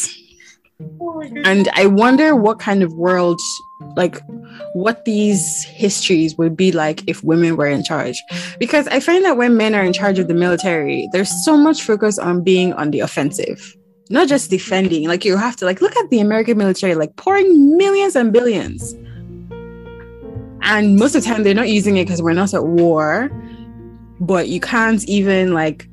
Oh 1.00 1.22
And 1.44 1.68
I 1.74 1.86
wonder 1.86 2.34
what 2.34 2.58
kind 2.58 2.82
of 2.82 2.92
world, 2.94 3.40
like, 3.96 4.20
what 4.74 5.04
these 5.04 5.62
histories 5.64 6.36
would 6.36 6.56
be 6.56 6.72
like 6.72 7.06
if 7.06 7.22
women 7.22 7.56
were 7.56 7.68
in 7.68 7.84
charge. 7.84 8.20
Because 8.58 8.88
I 8.88 8.98
find 8.98 9.24
that 9.24 9.36
when 9.36 9.56
men 9.56 9.76
are 9.76 9.84
in 9.84 9.92
charge 9.92 10.18
of 10.18 10.26
the 10.26 10.34
military, 10.34 11.08
there's 11.12 11.30
so 11.44 11.56
much 11.56 11.82
focus 11.82 12.18
on 12.18 12.42
being 12.42 12.72
on 12.72 12.90
the 12.90 12.98
offensive, 12.98 13.76
not 14.10 14.26
just 14.26 14.50
defending. 14.50 15.06
Like, 15.06 15.24
you 15.24 15.36
have 15.36 15.54
to, 15.56 15.64
like, 15.64 15.80
look 15.80 15.96
at 15.96 16.10
the 16.10 16.18
American 16.18 16.58
military, 16.58 16.96
like, 16.96 17.14
pouring 17.14 17.76
millions 17.76 18.16
and 18.16 18.32
billions. 18.32 18.92
And 20.62 20.96
most 20.96 21.14
of 21.14 21.22
the 21.22 21.28
time, 21.28 21.44
they're 21.44 21.54
not 21.54 21.68
using 21.68 21.96
it 21.96 22.06
because 22.06 22.22
we're 22.22 22.32
not 22.32 22.54
at 22.54 22.64
war. 22.64 23.30
But 24.22 24.48
you 24.48 24.60
can't 24.60 25.04
even, 25.08 25.52
like, 25.52 25.86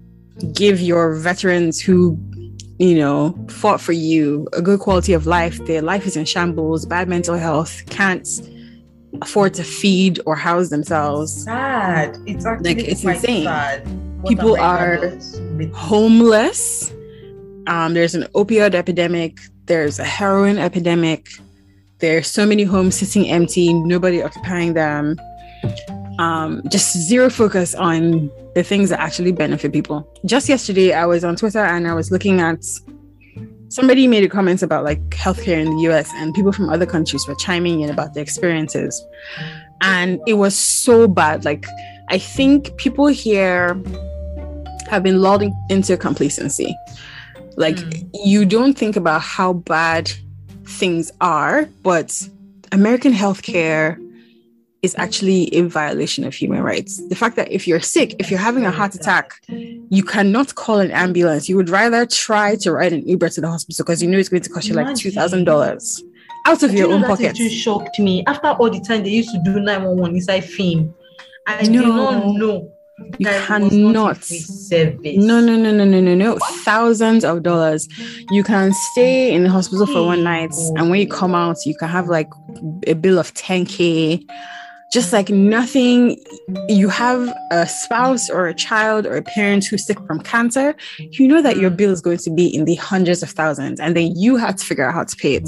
give 0.53 0.79
your 0.79 1.15
veterans 1.15 1.81
who 1.81 2.17
you 2.79 2.95
know, 2.97 3.37
fought 3.49 3.81
for 3.81 3.91
you, 3.91 4.47
a 4.53 4.61
good 4.61 4.79
quality 4.79 5.11
of 5.11 5.27
life. 5.27 5.63
Their 5.65 5.81
life 5.81 6.07
is 6.07 6.15
in 6.15 6.23
shambles, 6.23 6.85
bad 6.85 7.09
mental 7.09 7.35
health, 7.35 7.83
can't 7.89 8.25
afford 9.21 9.53
to 9.55 9.63
feed 9.63 10.19
or 10.25 10.35
house 10.35 10.69
themselves, 10.69 11.43
sad. 11.43 12.17
It's 12.25 12.45
actually 12.45 12.75
Like, 12.75 12.87
it's 12.87 13.01
quite 13.01 13.15
insane. 13.17 13.43
sad. 13.43 13.85
People 14.25 14.57
are 14.57 15.11
homeless. 15.73 16.93
Um, 17.67 17.93
there's 17.93 18.15
an 18.15 18.23
opioid 18.33 18.73
epidemic, 18.73 19.37
there's 19.65 19.99
a 19.99 20.05
heroin 20.05 20.57
epidemic, 20.57 21.27
there's 21.99 22.27
so 22.27 22.45
many 22.45 22.63
homes 22.63 22.95
sitting 22.95 23.29
empty, 23.29 23.73
nobody 23.73 24.23
occupying 24.23 24.73
them. 24.73 25.19
Um, 26.19 26.61
just 26.69 26.95
zero 26.97 27.29
focus 27.29 27.73
on 27.73 28.29
the 28.53 28.63
things 28.63 28.89
that 28.89 28.99
actually 28.99 29.31
benefit 29.31 29.71
people. 29.71 29.97
Just 30.25 30.49
yesterday, 30.49 30.91
I 30.93 31.05
was 31.05 31.23
on 31.23 31.35
Twitter 31.37 31.63
and 31.73 31.87
I 31.87 31.93
was 31.93 32.11
looking 32.11 32.41
at 32.41 32.59
somebody 33.69 34.05
made 34.07 34.23
a 34.23 34.29
comment 34.29 34.61
about 34.61 34.83
like 34.83 34.99
healthcare 35.11 35.59
in 35.65 35.69
the 35.77 35.81
US, 35.89 36.09
and 36.15 36.33
people 36.33 36.51
from 36.51 36.69
other 36.69 36.85
countries 36.85 37.25
were 37.27 37.35
chiming 37.35 37.81
in 37.81 37.89
about 37.89 38.13
their 38.13 38.23
experiences. 38.23 38.93
and 39.81 40.19
it 40.27 40.33
was 40.33 40.55
so 40.57 41.07
bad. 41.07 41.45
Like 41.45 41.65
I 42.09 42.17
think 42.17 42.75
people 42.75 43.07
here 43.07 43.81
have 44.89 45.03
been 45.03 45.21
lulled 45.21 45.43
into 45.69 45.95
complacency. 45.95 46.75
Like 47.55 47.77
Mm. 47.77 48.09
you 48.25 48.43
don't 48.55 48.75
think 48.77 48.95
about 48.97 49.21
how 49.21 49.53
bad 49.53 50.11
things 50.65 51.11
are, 51.21 51.69
but 51.81 52.07
American 52.73 53.13
healthcare 53.13 53.97
is 54.81 54.95
actually 54.97 55.53
a 55.53 55.61
violation 55.61 56.23
of 56.23 56.33
human 56.33 56.61
rights. 56.63 57.01
The 57.09 57.15
fact 57.15 57.35
that 57.35 57.51
if 57.51 57.67
you're 57.67 57.81
sick, 57.81 58.15
if 58.19 58.31
you're 58.31 58.39
having 58.39 58.65
a 58.65 58.71
heart 58.71 58.95
attack, 58.95 59.33
you 59.47 60.03
cannot 60.03 60.55
call 60.55 60.79
an 60.79 60.91
ambulance. 60.91 61.49
You 61.49 61.57
would 61.57 61.69
rather 61.69 62.05
try 62.05 62.55
to 62.57 62.71
ride 62.71 62.93
an 62.93 63.07
Uber 63.07 63.29
to 63.29 63.41
the 63.41 63.49
hospital 63.49 63.83
because 63.83 64.01
you 64.01 64.09
know 64.09 64.17
it's 64.17 64.29
going 64.29 64.43
to 64.43 64.49
cost 64.49 64.67
you 64.67 64.75
like 64.75 64.95
two 64.95 65.11
thousand 65.11 65.43
dollars 65.43 66.03
out 66.45 66.63
of 66.63 66.73
your 66.73 66.91
own 66.91 67.03
pocket. 67.03 67.39
It 67.39 67.49
shocked 67.49 67.99
me. 67.99 68.23
After 68.25 68.47
all 68.47 68.69
the 68.69 68.79
time 68.79 69.03
they 69.03 69.09
used 69.09 69.31
to 69.31 69.41
do 69.43 69.59
911 69.59 70.15
inside 70.15 70.41
film, 70.41 70.93
I 71.47 71.63
did 71.63 71.71
not 71.71 72.25
know. 72.35 72.71
You 73.17 73.27
cannot. 73.27 73.71
not 73.71 74.11
a 74.11 74.15
free 74.15 74.39
service. 74.39 75.17
No, 75.17 75.39
no, 75.39 75.55
no, 75.55 75.71
no, 75.71 75.85
no, 75.85 76.01
no, 76.01 76.15
no. 76.15 76.37
Thousands 76.63 77.23
of 77.23 77.43
dollars. 77.43 77.87
You 78.29 78.43
can 78.43 78.73
stay 78.91 79.33
in 79.33 79.43
the 79.43 79.49
hospital 79.49 79.85
for 79.85 80.05
one 80.05 80.23
night, 80.23 80.53
and 80.75 80.89
when 80.89 80.99
you 80.99 81.07
come 81.07 81.33
out, 81.33 81.57
you 81.65 81.75
can 81.75 81.87
have 81.87 82.07
like 82.07 82.29
a 82.87 82.93
bill 82.93 83.17
of 83.17 83.33
10k. 83.33 84.25
Just 84.91 85.13
like 85.13 85.29
nothing. 85.29 86.17
You 86.67 86.89
have 86.89 87.31
a 87.51 87.67
spouse 87.67 88.29
or 88.29 88.47
a 88.47 88.53
child 88.53 89.05
or 89.05 89.15
a 89.17 89.21
parent 89.21 89.65
who's 89.65 89.85
sick 89.85 89.99
from 90.07 90.19
cancer, 90.21 90.75
you 90.97 91.27
know 91.27 91.41
that 91.41 91.57
your 91.57 91.69
bill 91.69 91.91
is 91.91 92.01
going 92.01 92.17
to 92.19 92.29
be 92.31 92.47
in 92.47 92.65
the 92.65 92.75
hundreds 92.75 93.21
of 93.21 93.29
thousands, 93.29 93.79
and 93.79 93.95
then 93.95 94.15
you 94.15 94.35
have 94.37 94.55
to 94.55 94.65
figure 94.65 94.87
out 94.87 94.93
how 94.95 95.03
to 95.03 95.15
pay 95.15 95.35
it. 95.35 95.43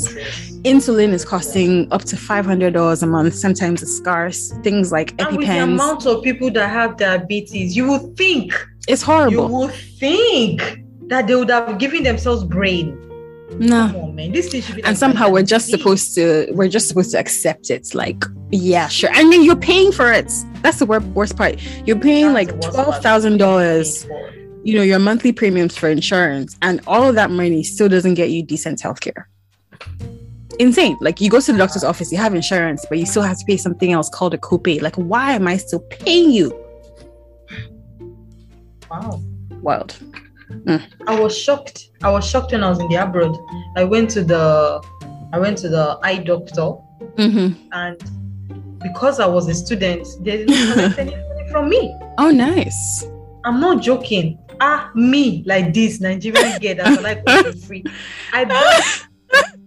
Insulin 0.64 1.12
is 1.12 1.26
costing 1.26 1.92
up 1.92 2.04
to 2.06 2.16
$500 2.16 3.04
a 3.04 3.08
month. 3.08 3.34
Sometimes 3.34 3.82
it's 3.82 3.98
scarce. 3.98 4.52
Things 4.64 4.92
like 4.92 5.20
And 5.20 5.38
with 5.38 5.48
the 5.48 5.58
amount 5.58 6.06
of 6.06 6.24
people 6.24 6.52
that 6.52 6.70
have 6.70 6.98
diabetes, 6.98 7.76
you 7.76 7.90
would 7.90 8.16
think, 8.16 8.54
It's 8.88 9.02
horrible 9.02 9.48
you 9.48 9.56
would 9.56 9.74
think 9.74 10.84
that 11.08 11.28
they 11.28 11.36
would 11.36 11.50
have 11.50 11.78
given 11.80 12.04
themselves 12.04 12.44
brain. 12.44 13.11
No. 13.60 14.12
Man. 14.14 14.32
This 14.32 14.50
thing 14.50 14.62
should 14.62 14.76
be 14.76 14.82
and 14.84 14.92
like 14.92 14.98
somehow 14.98 15.30
we're 15.30 15.44
just 15.44 15.70
supposed 15.70 16.16
to 16.16 16.48
we're 16.54 16.70
just 16.70 16.88
supposed 16.88 17.12
to 17.12 17.20
accept 17.20 17.70
it 17.70 17.94
like 17.94 18.24
yeah 18.52 18.88
sure. 18.88 19.10
And 19.14 19.32
then 19.32 19.44
you're 19.44 19.56
paying 19.56 19.92
for 19.92 20.12
it. 20.12 20.32
That's 20.62 20.80
the 20.80 20.86
worst 20.86 21.38
part. 21.38 21.62
You're 21.86 22.00
paying 22.00 22.34
That's 22.34 22.52
like 22.52 22.72
twelve 22.72 23.02
thousand 23.02 23.38
dollars 23.38 24.08
you 24.64 24.76
know 24.76 24.84
your 24.84 25.00
monthly 25.00 25.32
premiums 25.32 25.76
for 25.76 25.90
insurance 25.90 26.56
and 26.62 26.82
all 26.86 27.10
of 27.10 27.16
that 27.16 27.32
money 27.32 27.64
still 27.64 27.90
doesn't 27.90 28.14
get 28.14 28.30
you 28.30 28.44
decent 28.44 28.80
healthcare. 28.80 29.26
Insane. 30.60 30.98
Like 31.02 31.20
you 31.20 31.30
go 31.30 31.40
to 31.40 31.52
the 31.52 31.58
doctor's 31.58 31.84
office 31.84 32.12
you 32.12 32.18
have 32.18 32.34
insurance 32.34 32.86
but 32.88 33.00
you 33.00 33.06
still 33.06 33.24
have 33.24 33.38
to 33.38 33.46
pay 33.46 33.58
something 33.58 33.92
else 33.92 34.10
called 34.10 34.34
a 34.34 34.38
copay. 34.38 34.82
Like 34.82 34.96
why 34.96 35.34
am 35.34 35.48
i 35.48 35.58
still 35.58 35.80
paying 35.80 36.32
you? 36.32 36.58
Wow. 38.90 39.22
wild. 39.62 39.96
Mm. 40.50 40.86
I 41.08 41.20
was 41.20 41.38
shocked. 41.38 41.91
I 42.04 42.10
was 42.10 42.28
shocked 42.28 42.52
when 42.52 42.64
I 42.64 42.70
was 42.70 42.80
in 42.80 42.88
the 42.90 42.96
abroad. 42.96 43.38
I 43.76 43.84
went 43.84 44.10
to 44.12 44.24
the 44.24 44.82
I 45.34 45.40
went 45.40 45.58
to 45.60 45.70
the 45.70 46.00
eye 46.04 46.18
doctor 46.18 46.72
hmm 47.18 47.50
and 47.72 48.00
because 48.82 49.20
I 49.20 49.28
was 49.28 49.48
a 49.48 49.54
student, 49.54 50.08
they 50.22 50.38
didn't 50.46 50.72
collect 50.74 51.00
any 51.00 51.12
money 51.12 51.50
from 51.52 51.70
me. 51.70 51.96
oh 52.18 52.32
nice 52.32 53.06
I'm 53.44 53.60
not 53.60 53.82
joking. 53.82 54.38
Ah, 54.60 54.92
me 54.94 55.44
like 55.48 55.74
this 55.74 56.00
Nigerian 56.00 56.60
girl 56.60 56.76
that's 56.76 57.02
like 57.02 57.28
for 57.28 57.52
free. 57.54 57.84
I 58.34 58.46
bought 58.46 59.08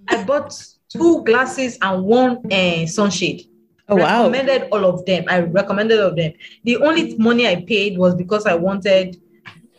I 0.08 0.22
bought 0.24 0.54
two 0.88 1.24
glasses 1.24 1.76
and 1.82 2.04
one 2.04 2.52
uh, 2.52 2.86
sunshade. 2.86 3.42
oh 3.88 3.96
wow 3.96 4.28
recommended 4.28 4.68
all 4.70 4.84
of 4.84 5.04
them. 5.06 5.24
I 5.28 5.40
recommended 5.40 5.98
all 6.00 6.08
of 6.10 6.16
them. 6.16 6.32
The 6.64 6.76
only 6.78 7.16
money 7.16 7.46
I 7.48 7.64
paid 7.66 7.98
was 7.98 8.14
because 8.14 8.46
I 8.46 8.54
wanted 8.54 9.20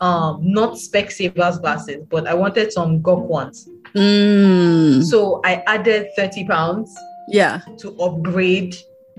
um 0.00 0.40
not 0.42 0.74
Specsavers 0.74 1.60
glasses, 1.60 2.04
but 2.10 2.26
I 2.26 2.34
wanted 2.34 2.72
some 2.72 3.00
Gok 3.02 3.22
ones. 3.26 3.68
Mm, 3.94 5.02
So 5.02 5.40
I 5.44 5.62
added 5.66 6.08
30 6.16 6.44
pounds 6.46 6.94
yeah 7.28 7.60
to 7.78 7.90
upgrade 8.00 8.76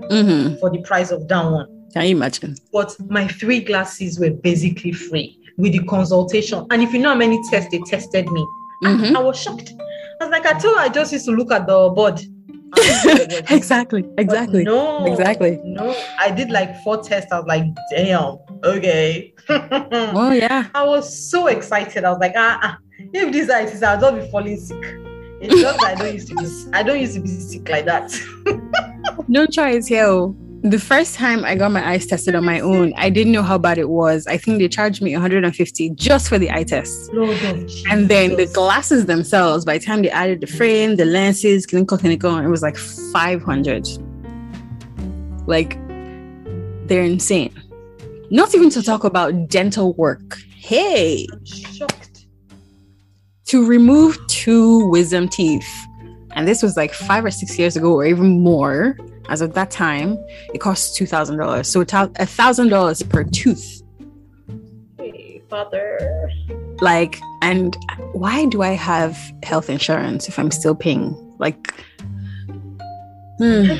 hmm 0.08 0.54
for 0.60 0.70
the 0.70 0.80
price 0.82 1.10
of 1.10 1.26
that 1.28 1.44
one. 1.44 1.66
can 1.92 2.04
you 2.06 2.16
imagine 2.16 2.54
But 2.72 2.94
my 3.10 3.26
three 3.26 3.60
glasses 3.60 4.18
were 4.20 4.30
basically 4.30 4.92
free 4.92 5.38
with 5.56 5.72
the 5.72 5.82
consultation. 5.84 6.64
And 6.70 6.82
if 6.82 6.92
you 6.92 7.00
know 7.00 7.10
how 7.10 7.16
many 7.16 7.42
tests 7.50 7.70
they 7.72 7.80
tested 7.80 8.30
me, 8.30 8.46
Mhm. 8.84 9.16
I 9.16 9.20
was 9.20 9.36
shocked. 9.36 9.72
I 10.20 10.24
was 10.24 10.30
like, 10.30 10.46
I 10.46 10.52
told 10.58 10.78
I 10.78 10.88
just 10.88 11.12
used 11.12 11.24
to 11.26 11.32
look 11.32 11.50
at 11.50 11.66
the 11.66 11.90
board. 11.90 12.20
exactly 13.50 14.02
But 14.02 14.20
exactly 14.20 14.64
No, 14.64 15.06
Exactly. 15.06 15.60
No, 15.64 15.96
I 16.18 16.30
did 16.30 16.50
like 16.50 16.80
four 16.82 17.02
tests. 17.02 17.32
I 17.32 17.38
was 17.38 17.46
like, 17.46 17.64
damn, 17.90 18.38
okay. 18.64 19.34
oh, 19.48 20.32
yeah 20.32 20.68
I 20.74 20.84
was 20.84 21.30
so 21.30 21.46
excited. 21.46 22.04
I 22.04 22.10
was 22.10 22.18
like, 22.20 22.34
ah, 22.36 22.58
ah. 22.62 22.78
if 22.98 23.32
this 23.32 23.48
is, 23.72 23.82
I'll 23.82 24.00
just 24.00 24.14
be 24.14 24.30
falling 24.30 24.56
sick. 24.58 24.84
It's 25.40 25.60
just 25.60 25.84
I 25.84 25.94
don't 25.94 26.12
used 26.12 26.28
to 26.28 26.34
be 26.34 26.46
I 26.72 26.82
don't 26.82 27.00
used 27.00 27.14
to 27.14 27.20
be 27.20 27.28
sick 27.28 27.68
like 27.68 27.84
that. 27.84 28.12
no 29.28 29.46
choice 29.46 29.86
here 29.86 30.34
the 30.62 30.78
first 30.78 31.14
time 31.14 31.44
i 31.44 31.54
got 31.54 31.70
my 31.70 31.88
eyes 31.88 32.04
tested 32.06 32.34
on 32.34 32.44
my 32.44 32.58
own 32.60 32.92
i 32.96 33.08
didn't 33.08 33.32
know 33.32 33.42
how 33.42 33.56
bad 33.56 33.78
it 33.78 33.88
was 33.88 34.26
i 34.26 34.36
think 34.36 34.58
they 34.58 34.68
charged 34.68 35.00
me 35.00 35.12
150 35.12 35.90
just 35.90 36.28
for 36.28 36.38
the 36.38 36.50
eye 36.50 36.64
test 36.64 37.10
and 37.90 38.08
then 38.08 38.34
the 38.36 38.50
glasses 38.52 39.06
themselves 39.06 39.64
by 39.64 39.78
the 39.78 39.84
time 39.84 40.02
they 40.02 40.10
added 40.10 40.40
the 40.40 40.46
frame 40.46 40.96
the 40.96 41.04
lenses 41.04 41.64
clinical 41.66 41.96
clinical 41.96 42.36
it 42.38 42.48
was 42.48 42.62
like 42.62 42.76
500 42.76 43.86
like 45.46 45.78
they're 46.88 47.04
insane 47.04 47.54
not 48.30 48.54
even 48.54 48.68
to 48.70 48.82
talk 48.82 49.04
about 49.04 49.48
dental 49.48 49.94
work 49.94 50.38
hey 50.56 51.26
shocked. 51.44 52.26
to 53.46 53.64
remove 53.64 54.18
two 54.26 54.86
wisdom 54.88 55.28
teeth. 55.28 55.68
And 56.32 56.46
this 56.46 56.62
was 56.62 56.76
like 56.76 56.92
five 56.92 57.24
or 57.24 57.30
six 57.30 57.58
years 57.58 57.76
ago, 57.76 57.94
or 57.94 58.04
even 58.04 58.42
more. 58.42 58.96
As 59.28 59.40
of 59.40 59.54
that 59.54 59.70
time, 59.70 60.18
it 60.54 60.58
costs 60.58 60.96
two 60.96 61.06
thousand 61.06 61.38
dollars. 61.38 61.68
So 61.68 61.82
a 61.82 62.26
thousand 62.26 62.68
dollars 62.68 63.02
per 63.02 63.24
tooth. 63.24 63.82
Hey, 64.98 65.42
father. 65.50 66.30
Like, 66.80 67.20
and 67.42 67.76
why 68.12 68.46
do 68.46 68.62
I 68.62 68.70
have 68.70 69.18
health 69.42 69.68
insurance 69.68 70.28
if 70.28 70.38
I'm 70.38 70.50
still 70.50 70.74
paying? 70.74 71.14
Like, 71.38 71.74
hmm, 73.38 73.72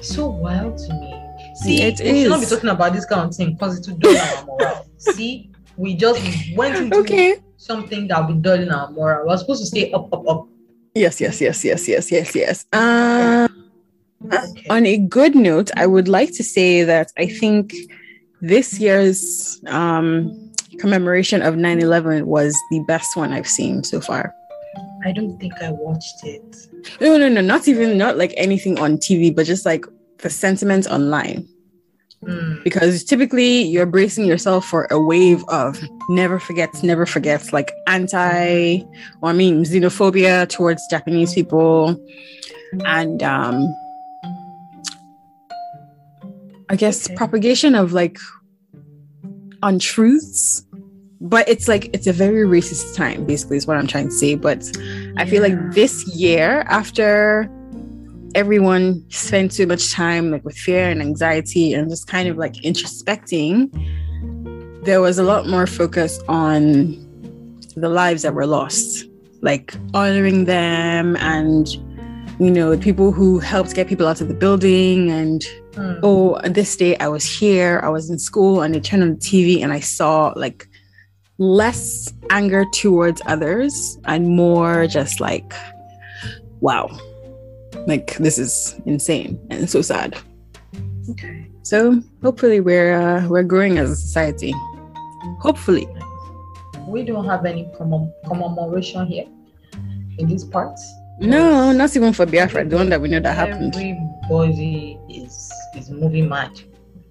So 0.00 0.28
wild 0.28 0.78
to 0.78 0.94
me. 0.94 1.16
See, 1.56 1.82
It 1.82 2.00
we 2.00 2.22
should 2.22 2.30
not 2.30 2.40
be 2.40 2.46
talking 2.46 2.70
about 2.70 2.92
this 2.94 3.04
kind 3.04 3.28
of 3.28 3.34
thing 3.34 3.52
because 3.54 3.78
it 3.78 3.86
will 3.90 3.98
dull 3.98 4.16
our 4.16 4.44
morale. 4.46 4.86
See, 4.98 5.50
we 5.76 5.94
just 5.94 6.20
went 6.56 6.76
into 6.76 6.98
okay. 6.98 7.38
something 7.56 8.08
that 8.08 8.26
be 8.26 8.34
dulling 8.34 8.70
our 8.70 8.90
morale. 8.90 9.26
We're 9.26 9.36
supposed 9.36 9.60
to 9.62 9.66
stay 9.66 9.92
up, 9.92 10.12
up, 10.12 10.26
up. 10.26 10.48
Yes, 10.94 11.20
yes, 11.20 11.40
yes, 11.40 11.64
yes, 11.64 11.88
yes, 11.88 12.10
yes, 12.10 12.34
yes. 12.34 12.66
Uh, 12.72 13.46
Okay. 14.32 14.66
on 14.70 14.86
a 14.86 14.96
good 14.98 15.34
note, 15.34 15.70
I 15.76 15.86
would 15.86 16.08
like 16.08 16.32
to 16.34 16.44
say 16.44 16.84
that 16.84 17.12
I 17.18 17.26
think 17.26 17.74
this 18.40 18.78
year's 18.78 19.60
um, 19.66 20.52
commemoration 20.78 21.42
of 21.42 21.56
9 21.56 21.80
11 21.80 22.26
was 22.26 22.56
the 22.70 22.80
best 22.86 23.16
one 23.16 23.32
I've 23.32 23.48
seen 23.48 23.84
so 23.84 24.00
far. 24.00 24.32
I 25.04 25.12
don't 25.12 25.38
think 25.38 25.54
I 25.62 25.70
watched 25.70 26.24
it. 26.24 26.66
No, 27.00 27.16
no, 27.16 27.28
no, 27.28 27.40
not 27.40 27.68
even, 27.68 27.96
not 27.96 28.16
like 28.16 28.34
anything 28.36 28.78
on 28.78 28.98
TV, 28.98 29.34
but 29.34 29.46
just 29.46 29.64
like 29.64 29.84
the 30.18 30.30
sentiment 30.30 30.86
online. 30.86 31.48
Hmm. 32.24 32.62
Because 32.62 33.02
typically 33.02 33.62
you're 33.62 33.86
bracing 33.86 34.26
yourself 34.26 34.66
for 34.66 34.86
a 34.90 35.00
wave 35.00 35.42
of 35.48 35.82
never 36.10 36.38
forgets, 36.38 36.82
never 36.82 37.06
forgets, 37.06 37.52
like 37.52 37.72
anti, 37.86 38.82
or 39.22 39.30
I 39.30 39.32
mean, 39.32 39.64
xenophobia 39.64 40.48
towards 40.48 40.86
Japanese 40.90 41.34
people. 41.34 41.98
And 42.84 43.22
um, 43.22 43.74
I 46.70 46.76
guess 46.76 47.06
Okay. 47.06 47.16
propagation 47.16 47.74
of 47.74 47.92
like 47.92 48.18
untruths. 49.62 50.64
But 51.22 51.46
it's 51.50 51.68
like 51.68 51.90
it's 51.92 52.06
a 52.06 52.14
very 52.14 52.46
racist 52.46 52.96
time, 52.96 53.26
basically, 53.26 53.58
is 53.58 53.66
what 53.66 53.76
I'm 53.76 53.86
trying 53.86 54.08
to 54.08 54.14
say. 54.14 54.36
But 54.36 54.64
I 55.18 55.26
feel 55.26 55.42
like 55.42 55.72
this 55.72 56.06
year, 56.16 56.64
after 56.66 57.50
everyone 58.34 59.04
spent 59.10 59.52
too 59.52 59.66
much 59.66 59.92
time 59.92 60.30
like 60.30 60.44
with 60.44 60.56
fear 60.56 60.88
and 60.88 61.02
anxiety 61.02 61.74
and 61.74 61.90
just 61.90 62.06
kind 62.06 62.26
of 62.26 62.38
like 62.38 62.54
introspecting, 62.64 63.68
there 64.84 65.02
was 65.02 65.18
a 65.18 65.22
lot 65.22 65.46
more 65.46 65.66
focus 65.66 66.20
on 66.26 66.96
the 67.76 67.90
lives 67.90 68.22
that 68.22 68.32
were 68.32 68.46
lost, 68.46 69.04
like 69.42 69.74
honoring 69.92 70.46
them 70.46 71.16
and 71.16 71.66
you 72.40 72.50
know 72.50 72.76
people 72.78 73.12
who 73.12 73.38
helped 73.38 73.74
get 73.74 73.86
people 73.86 74.06
out 74.06 74.20
of 74.20 74.28
the 74.28 74.34
building 74.34 75.10
and 75.10 75.44
Hmm. 75.76 76.00
oh 76.02 76.36
this 76.48 76.74
day 76.76 76.96
i 76.96 77.06
was 77.06 77.24
here 77.24 77.78
i 77.84 77.88
was 77.88 78.10
in 78.10 78.18
school 78.18 78.62
and 78.62 78.74
they 78.74 78.80
turned 78.80 79.04
on 79.04 79.10
the 79.10 79.20
tv 79.28 79.62
and 79.62 79.72
i 79.72 79.78
saw 79.78 80.32
like 80.34 80.66
less 81.38 82.12
anger 82.30 82.64
towards 82.74 83.22
others 83.26 83.96
and 84.06 84.26
more 84.28 84.88
just 84.88 85.20
like 85.20 85.54
wow 86.60 86.88
like 87.86 88.16
this 88.16 88.36
is 88.36 88.74
insane 88.84 89.38
and 89.50 89.70
so 89.70 89.80
sad 89.80 90.16
Okay. 91.10 91.46
So 91.62 92.00
hopefully 92.22 92.60
we're 92.60 92.94
uh, 93.00 93.26
we're 93.28 93.42
growing 93.42 93.78
as 93.78 93.90
a 93.90 93.96
society. 93.96 94.52
Hopefully. 95.40 95.88
We 96.86 97.02
don't 97.02 97.26
have 97.26 97.44
any 97.46 97.64
commem- 97.76 98.12
commemoration 98.28 99.06
here 99.06 99.26
in 100.18 100.28
these 100.28 100.44
parts. 100.44 100.82
No, 101.20 101.72
not 101.72 101.94
even 101.96 102.12
for 102.12 102.24
Biafra, 102.26 102.64
the 102.64 102.76
one 102.76 102.88
that 102.88 103.00
we 103.00 103.08
know 103.08 103.20
that 103.20 103.34
happened. 103.36 103.74
Everybody 103.76 104.98
is 105.08 105.52
is 105.76 105.90
moving 105.90 106.28
mad 106.28 106.58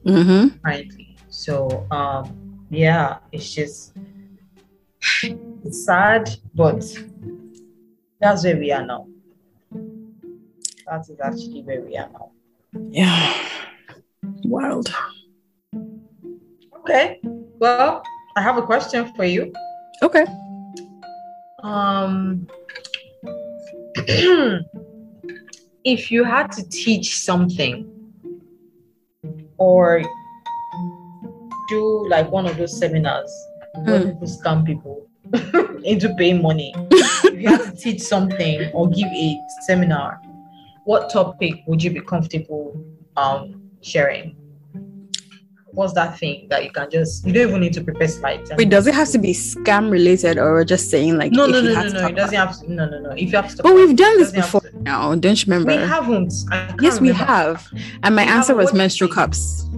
Mm-hmm. 0.06 0.58
currently. 0.66 1.16
So 1.30 1.86
um 1.92 2.66
yeah, 2.72 3.18
it's 3.32 3.54
just 3.54 3.94
it's 5.22 5.86
sad, 5.86 6.30
but 6.56 6.84
that's 8.20 8.44
where 8.44 8.58
we 8.58 8.72
are 8.72 8.86
now. 8.86 9.08
That 10.88 11.02
is 11.10 11.20
actually 11.22 11.62
where 11.64 11.82
we 11.82 11.98
are 11.98 12.10
now. 12.12 12.32
Yeah. 12.90 13.34
Wild. 14.46 14.92
Okay. 16.80 17.20
Well, 17.24 18.02
I 18.36 18.42
have 18.42 18.58
a 18.58 18.64
question 18.64 19.14
for 19.16 19.26
you. 19.26 19.54
Okay. 20.02 20.26
Um 21.62 22.48
if 25.84 26.12
you 26.12 26.24
had 26.24 26.52
to 26.54 26.68
teach 26.70 27.20
something 27.20 27.86
or 29.58 30.02
do 31.68 32.08
like 32.10 32.30
one 32.32 32.46
of 32.46 32.58
those 32.58 32.78
seminars 32.78 33.32
where 33.86 34.00
Hmm. 34.00 34.10
people 34.12 34.28
scam 34.28 34.66
people 34.66 35.08
into 35.84 36.14
paying 36.16 36.42
money. 36.42 36.74
if 36.92 37.34
you 37.42 37.48
had 37.48 37.64
to 37.64 37.72
teach 37.72 38.02
something 38.02 38.70
or 38.74 38.90
give 38.90 39.08
a 39.08 39.38
seminar, 39.68 40.20
what 40.86 41.10
topic 41.10 41.64
would 41.68 41.84
you 41.84 41.92
be 41.92 42.02
comfortable 42.02 42.76
um 43.18 43.62
sharing? 43.82 44.36
What's 45.80 45.94
that 45.94 46.20
thing 46.20 46.46
that 46.50 46.66
you 46.66 46.72
can 46.72 46.92
just 46.92 47.26
you 47.26 47.32
don't 47.32 47.48
even 47.48 47.62
need 47.62 47.72
to 47.72 47.82
prepare 47.82 48.10
slides? 48.10 48.52
Wait, 48.58 48.68
does 48.70 48.86
it 48.86 48.94
have 48.94 49.08
to 49.12 49.18
be 49.18 49.32
scam 49.32 49.90
related 49.90 50.38
or 50.38 50.66
just 50.66 50.90
saying 50.90 51.18
like 51.18 51.32
no 51.32 51.46
no 51.46 51.62
no 51.62 51.72
no 51.72 51.88
no 51.88 52.08
it 52.08 52.16
doesn't 52.18 52.36
have 52.36 52.60
to 52.60 52.70
no 52.70 52.86
no 52.86 53.00
no 53.00 53.12
if 53.12 53.32
you 53.32 53.38
have 53.38 53.56
to 53.56 53.64
But 53.64 53.74
we've 53.76 53.96
done 53.96 54.18
this 54.18 54.34
before 54.34 54.62
now, 54.82 55.16
don't 55.16 55.40
you 55.46 55.54
remember? 55.54 55.82
we 55.82 55.88
haven't 55.88 56.34
yes, 56.82 57.00
we 57.00 57.14
have. 57.14 57.66
And 58.04 58.14
my 58.14 58.26
We 58.26 58.30
answer 58.30 58.56
was 58.56 58.74
menstrual 58.74 59.10
cups. 59.10 59.70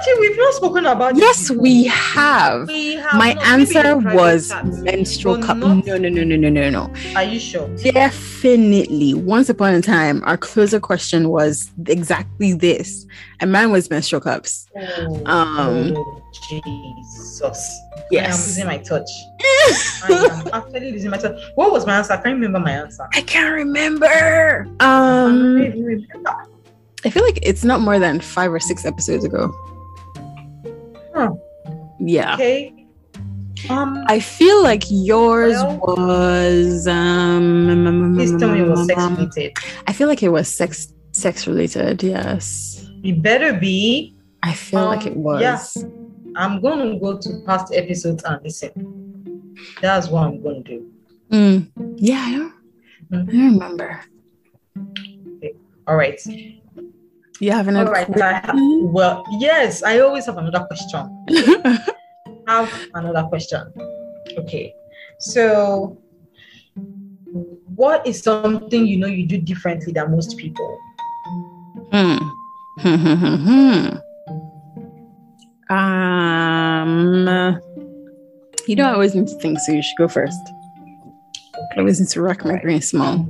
Actually, 0.00 0.20
we've 0.28 0.38
not 0.38 0.54
spoken 0.54 0.86
about 0.86 1.14
Yes, 1.16 1.50
we 1.50 1.84
have. 1.84 2.68
we 2.68 2.94
have 2.94 3.14
My 3.16 3.32
in 3.32 3.38
answer 3.40 3.98
was 3.98 4.48
chat. 4.48 4.64
menstrual 4.64 5.36
cup. 5.42 5.58
not- 5.58 5.84
No, 5.84 5.98
no, 5.98 6.08
no, 6.08 6.24
no, 6.24 6.36
no, 6.36 6.48
no, 6.48 6.70
no. 6.70 6.90
are 7.14 7.24
you 7.24 7.38
sure 7.38 7.68
Definitely. 7.76 9.12
Once 9.12 9.50
upon 9.50 9.74
a 9.74 9.82
time, 9.82 10.22
our 10.24 10.38
closer 10.38 10.80
question 10.80 11.28
was 11.28 11.70
exactly 11.86 12.54
this. 12.54 13.04
And 13.40 13.52
mine 13.52 13.70
was 13.72 13.90
menstrual 13.90 14.22
cups. 14.22 14.66
oh, 14.74 15.22
Um, 15.26 15.92
oh, 15.94 16.22
jesus 16.48 17.78
Yes. 18.10 18.24
I 18.24 18.32
am 18.32 18.40
losing 18.40 18.66
my 18.66 18.78
touch. 18.78 19.10
I 20.04 20.30
am 20.32 20.48
actually 20.54 20.92
losing 20.92 21.10
my 21.10 21.18
touch. 21.18 21.38
What 21.56 21.72
was 21.72 21.84
my 21.86 21.98
answer? 21.98 22.14
I 22.14 22.16
can't 22.16 22.34
remember 22.36 22.58
my 22.58 22.72
answer. 22.72 23.06
I 23.14 23.20
can't 23.20 23.52
remember. 23.54 24.06
I 24.06 24.84
Um 25.24 25.58
can't 25.60 25.74
remember. 25.74 26.06
I 27.04 27.10
feel 27.10 27.22
like 27.22 27.38
it's 27.42 27.64
not 27.64 27.80
more 27.82 27.98
than 27.98 28.20
five 28.20 28.50
or 28.52 28.60
six 28.60 28.84
episodes 28.86 29.24
ago. 29.26 29.54
Huh. 31.20 31.34
Yeah. 31.98 32.34
Okay. 32.34 32.72
Um, 33.68 34.04
I 34.08 34.20
feel 34.20 34.62
like 34.62 34.84
yours 34.88 35.52
Well- 35.52 35.80
was 35.96 36.86
um 36.88 38.14
please 38.16 38.34
tell 38.38 38.50
me 38.52 38.60
it 38.60 38.68
was 38.68 38.86
sex 38.86 39.02
related. 39.10 39.52
I 39.86 39.92
feel 39.92 40.08
like 40.08 40.22
it 40.22 40.30
was 40.30 40.48
sex 40.48 40.94
sex 41.12 41.46
related, 41.46 42.02
yes. 42.02 42.86
It 43.04 43.20
better 43.22 43.52
be. 43.52 44.14
I 44.42 44.54
feel 44.54 44.86
like 44.86 45.02
Um, 45.02 45.08
it 45.12 45.16
was. 45.16 45.40
yeah. 45.42 45.60
I'm 46.36 46.62
gonna 46.62 46.98
go 46.98 47.18
to 47.18 47.28
past 47.46 47.74
episodes 47.74 48.22
and 48.24 48.40
listen. 48.42 48.72
That's 49.82 50.08
what 50.08 50.22
I'm 50.26 50.42
gonna 50.42 50.62
do. 50.62 50.86
Mm. 51.30 51.68
Yeah, 51.96 52.22
I 52.28 52.30
don't, 52.36 52.52
Mhm. 53.12 53.12
I 53.12 53.16
don't 53.32 53.52
remember. 53.52 54.00
All 55.86 55.96
right. 55.96 56.18
You 57.40 57.52
have 57.52 57.68
another 57.68 57.90
right. 57.90 58.06
Question? 58.06 58.92
well, 58.92 59.24
yes, 59.38 59.82
I 59.82 60.00
always 60.00 60.26
have 60.26 60.36
another 60.36 60.60
question. 60.66 61.24
have 62.46 62.70
another 62.94 63.22
question. 63.28 63.72
Okay. 64.36 64.74
So, 65.18 65.96
what 67.74 68.06
is 68.06 68.20
something 68.22 68.86
you 68.86 68.98
know 68.98 69.06
you 69.06 69.26
do 69.26 69.38
differently 69.38 69.92
than 69.92 70.10
most 70.10 70.36
people? 70.36 70.78
Hmm. 71.92 72.18
Um, 75.70 77.28
you 78.66 78.74
know, 78.74 78.86
I 78.86 78.92
always 78.94 79.14
need 79.14 79.28
to 79.28 79.36
think, 79.36 79.60
so 79.60 79.70
you 79.70 79.82
should 79.82 79.96
go 79.96 80.08
first. 80.08 80.40
I 81.72 81.78
always 81.78 82.00
need 82.00 82.08
to 82.08 82.22
rack 82.22 82.44
my 82.44 82.58
brain 82.58 82.82
small. 82.82 83.24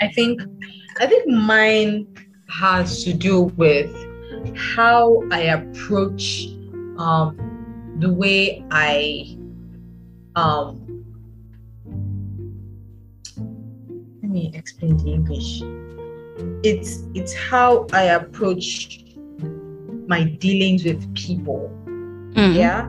I 0.00 0.08
think 0.08 0.42
I 0.98 1.06
think 1.06 1.28
mine 1.28 2.08
has 2.52 3.02
to 3.04 3.12
do 3.12 3.44
with 3.56 3.90
how 4.56 5.22
I 5.30 5.40
approach 5.56 6.48
um 6.98 7.96
the 7.98 8.12
way 8.12 8.64
I 8.70 9.36
um 10.36 11.04
let 14.22 14.30
me 14.30 14.50
explain 14.54 14.96
the 14.98 15.12
English. 15.12 15.62
It's 16.62 17.04
it's 17.14 17.34
how 17.34 17.86
I 17.92 18.02
approach 18.20 19.04
my 20.06 20.24
dealings 20.24 20.84
with 20.84 21.02
people. 21.14 21.70
Mm. 22.34 22.54
Yeah. 22.54 22.88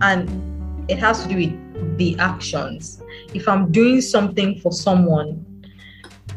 And 0.00 0.90
it 0.90 0.98
has 0.98 1.22
to 1.22 1.28
do 1.28 1.36
with 1.36 1.98
the 1.98 2.16
actions. 2.18 3.02
If 3.34 3.48
I'm 3.48 3.70
doing 3.72 4.00
something 4.00 4.58
for 4.58 4.72
someone, 4.72 5.46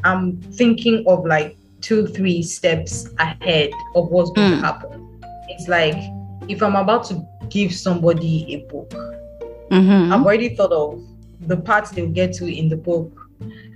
I'm 0.04 0.42
thinking 0.42 1.04
of 1.08 1.26
like 1.26 1.58
two, 1.86 2.08
three 2.08 2.42
steps 2.42 3.08
ahead 3.20 3.70
of 3.96 4.10
what's 4.10 4.32
going 4.32 4.54
Mm. 4.54 4.60
to 4.60 4.66
happen. 4.66 5.22
It's 5.50 5.68
like 5.68 5.96
if 6.48 6.64
I'm 6.64 6.76
about 6.76 7.04
to 7.10 7.24
give 7.50 7.74
somebody 7.74 8.34
a 8.56 8.72
book, 8.72 8.92
Mhm. 9.72 10.12
I've 10.12 10.26
already 10.26 10.56
thought 10.56 10.72
of 10.72 11.00
the 11.48 11.58
parts 11.58 11.92
they'll 11.92 12.10
get 12.22 12.34
to 12.34 12.46
in 12.48 12.70
the 12.70 12.78
book. 12.78 13.12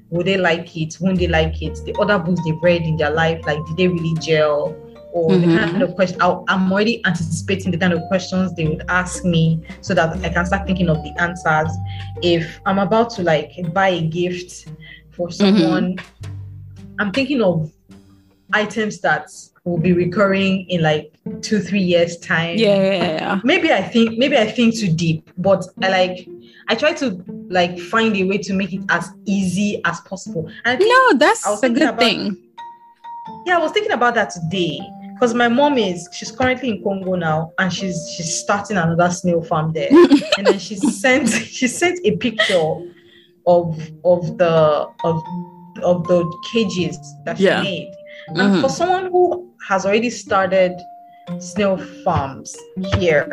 Would 0.09 0.25
they 0.25 0.37
like 0.37 0.75
it? 0.75 0.97
Won't 0.99 1.19
they 1.19 1.27
like 1.27 1.61
it? 1.61 1.75
The 1.85 1.93
other 2.01 2.17
books 2.17 2.41
they've 2.45 2.63
read 2.63 2.81
in 2.81 2.97
their 2.97 3.11
life, 3.11 3.39
like 3.45 3.59
did 3.67 3.77
they 3.77 3.87
really 3.87 4.15
gel? 4.19 4.75
Or 5.13 5.29
Mhm. 5.31 5.41
the 5.41 5.57
kind 5.71 5.83
of 5.83 5.95
question 5.95 6.17
I'll- 6.21 6.43
I'm 6.47 6.71
already 6.71 7.01
anticipating 7.05 7.71
the 7.71 7.77
kind 7.77 7.93
of 7.93 8.01
questions 8.07 8.53
they 8.55 8.65
would 8.67 8.83
ask 8.89 9.23
me 9.25 9.59
so 9.81 9.93
that 9.93 10.17
I 10.23 10.29
can 10.29 10.45
start 10.45 10.65
thinking 10.67 10.89
of 10.89 10.97
the 11.03 11.11
answers. 11.21 11.71
If 12.23 12.59
I'm 12.65 12.79
about 12.79 13.09
to 13.11 13.23
like 13.23 13.51
buy 13.73 13.89
a 13.89 14.01
gift 14.01 14.67
for 15.11 15.29
someone, 15.31 15.97
I'm 16.99 17.11
thinking 17.11 17.41
of 17.41 17.71
items 18.53 18.99
that 19.01 19.29
will 19.63 19.77
be 19.77 19.93
recurring 19.93 20.67
in 20.69 20.81
like 20.81 21.13
two, 21.41 21.59
three 21.59 21.81
years 21.81 22.17
time 22.17 22.57
Yeah, 22.57 22.75
yeah, 22.75 22.93
yeah, 23.13 23.41
maybe 23.43 23.71
I 23.71 23.81
think 23.83 24.17
maybe 24.17 24.37
I 24.37 24.49
think 24.49 24.75
too 24.75 24.91
deep, 24.93 25.29
but 25.37 25.65
I 25.83 25.89
like 25.89 26.27
I 26.69 26.75
try 26.75 26.93
to 26.93 27.23
like 27.49 27.79
find 27.79 28.15
a 28.15 28.23
way 28.23 28.37
to 28.39 28.53
make 28.53 28.73
it 28.73 28.81
as 28.89 29.09
easy 29.25 29.81
as 29.85 29.99
possible. 30.01 30.47
And 30.65 30.75
I 30.75 30.77
think, 30.77 30.89
No, 30.89 31.17
that's 31.17 31.63
a 31.63 31.69
good 31.69 31.81
about- 31.81 31.99
thing. 31.99 32.37
yeah, 33.45 33.57
I 33.57 33.59
was 33.61 33.71
thinking 33.71 33.91
about 33.91 34.15
that 34.15 34.29
today 34.31 34.79
because 35.13 35.33
my 35.33 35.47
mom 35.49 35.77
is 35.77 36.07
she's 36.13 36.31
currently 36.31 36.69
in 36.69 36.83
Congo 36.83 37.15
now 37.15 37.51
and 37.59 37.71
she's 37.73 37.97
she's 38.15 38.39
starting 38.39 38.77
another 38.77 39.09
snail 39.11 39.41
farm 39.43 39.73
there. 39.73 39.89
and 40.37 40.47
then 40.47 40.57
she 40.59 40.75
sent 40.75 41.29
she 41.29 41.67
sent 41.67 41.99
a 42.05 42.15
picture 42.17 42.73
of 43.45 43.77
of 44.05 44.37
the 44.37 44.87
of 45.03 45.23
of 45.83 46.07
the 46.07 46.37
cages 46.51 46.97
that 47.25 47.37
she 47.37 47.45
Yeah. 47.45 47.61
made. 47.61 47.91
And 48.35 48.53
Mhm. 48.55 48.61
for 48.61 48.69
someone 48.69 49.07
who 49.11 49.47
has 49.67 49.85
already 49.85 50.09
started 50.09 50.73
snail 51.39 51.77
farms 52.03 52.55
here, 52.97 53.27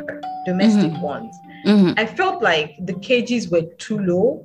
domestic 0.47 0.93
Mm-hmm. 0.93 1.03
ones, 1.03 1.35
Mhm. 1.67 1.95
I 1.99 2.07
felt 2.07 2.43
like 2.43 2.75
the 2.87 2.95
cages 2.95 3.49
were 3.51 3.63
too 3.79 3.99
low. 3.99 4.45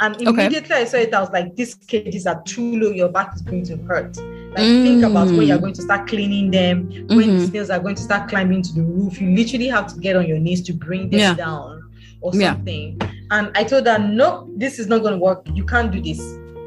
And 0.00 0.14
Okay. 0.16 0.28
immediately 0.28 0.74
I 0.76 0.84
saw 0.84 0.96
it, 0.98 1.12
I 1.12 1.20
was 1.20 1.30
like, 1.30 1.54
these 1.56 1.74
cages 1.74 2.26
are 2.26 2.40
too 2.44 2.78
low, 2.80 2.90
your 2.90 3.08
back 3.08 3.34
is 3.34 3.42
going 3.42 3.64
to 3.64 3.76
hurt. 3.88 4.16
Like 4.56 4.66
think 4.84 5.02
about 5.04 5.28
when 5.28 5.46
you're 5.46 5.58
Mm. 5.58 5.60
going 5.60 5.74
to 5.74 5.82
start 5.82 6.06
cleaning 6.08 6.50
them, 6.50 6.88
when 7.08 7.18
the 7.18 7.44
Mhm. 7.44 7.50
snails 7.50 7.70
are 7.70 7.78
going 7.80 7.96
to 7.96 8.02
start 8.02 8.28
climbing 8.28 8.62
to 8.62 8.72
the 8.74 8.82
roof. 8.82 9.20
You 9.20 9.30
literally 9.36 9.68
have 9.68 9.92
to 9.92 10.00
get 10.00 10.16
on 10.16 10.26
your 10.26 10.38
knees 10.38 10.62
to 10.62 10.72
bring 10.72 11.10
them 11.10 11.20
Yeah. 11.20 11.34
down 11.34 11.82
or 12.20 12.32
Yeah. 12.34 12.54
something. 12.54 12.98
And 13.30 13.50
I 13.54 13.64
told 13.64 13.86
her, 13.86 13.98
no, 13.98 14.48
this 14.56 14.78
is 14.78 14.86
not 14.88 15.02
going 15.02 15.14
to 15.14 15.18
work. 15.20 15.46
You 15.54 15.64
can't 15.64 15.90
do 15.92 16.00
this. 16.00 16.20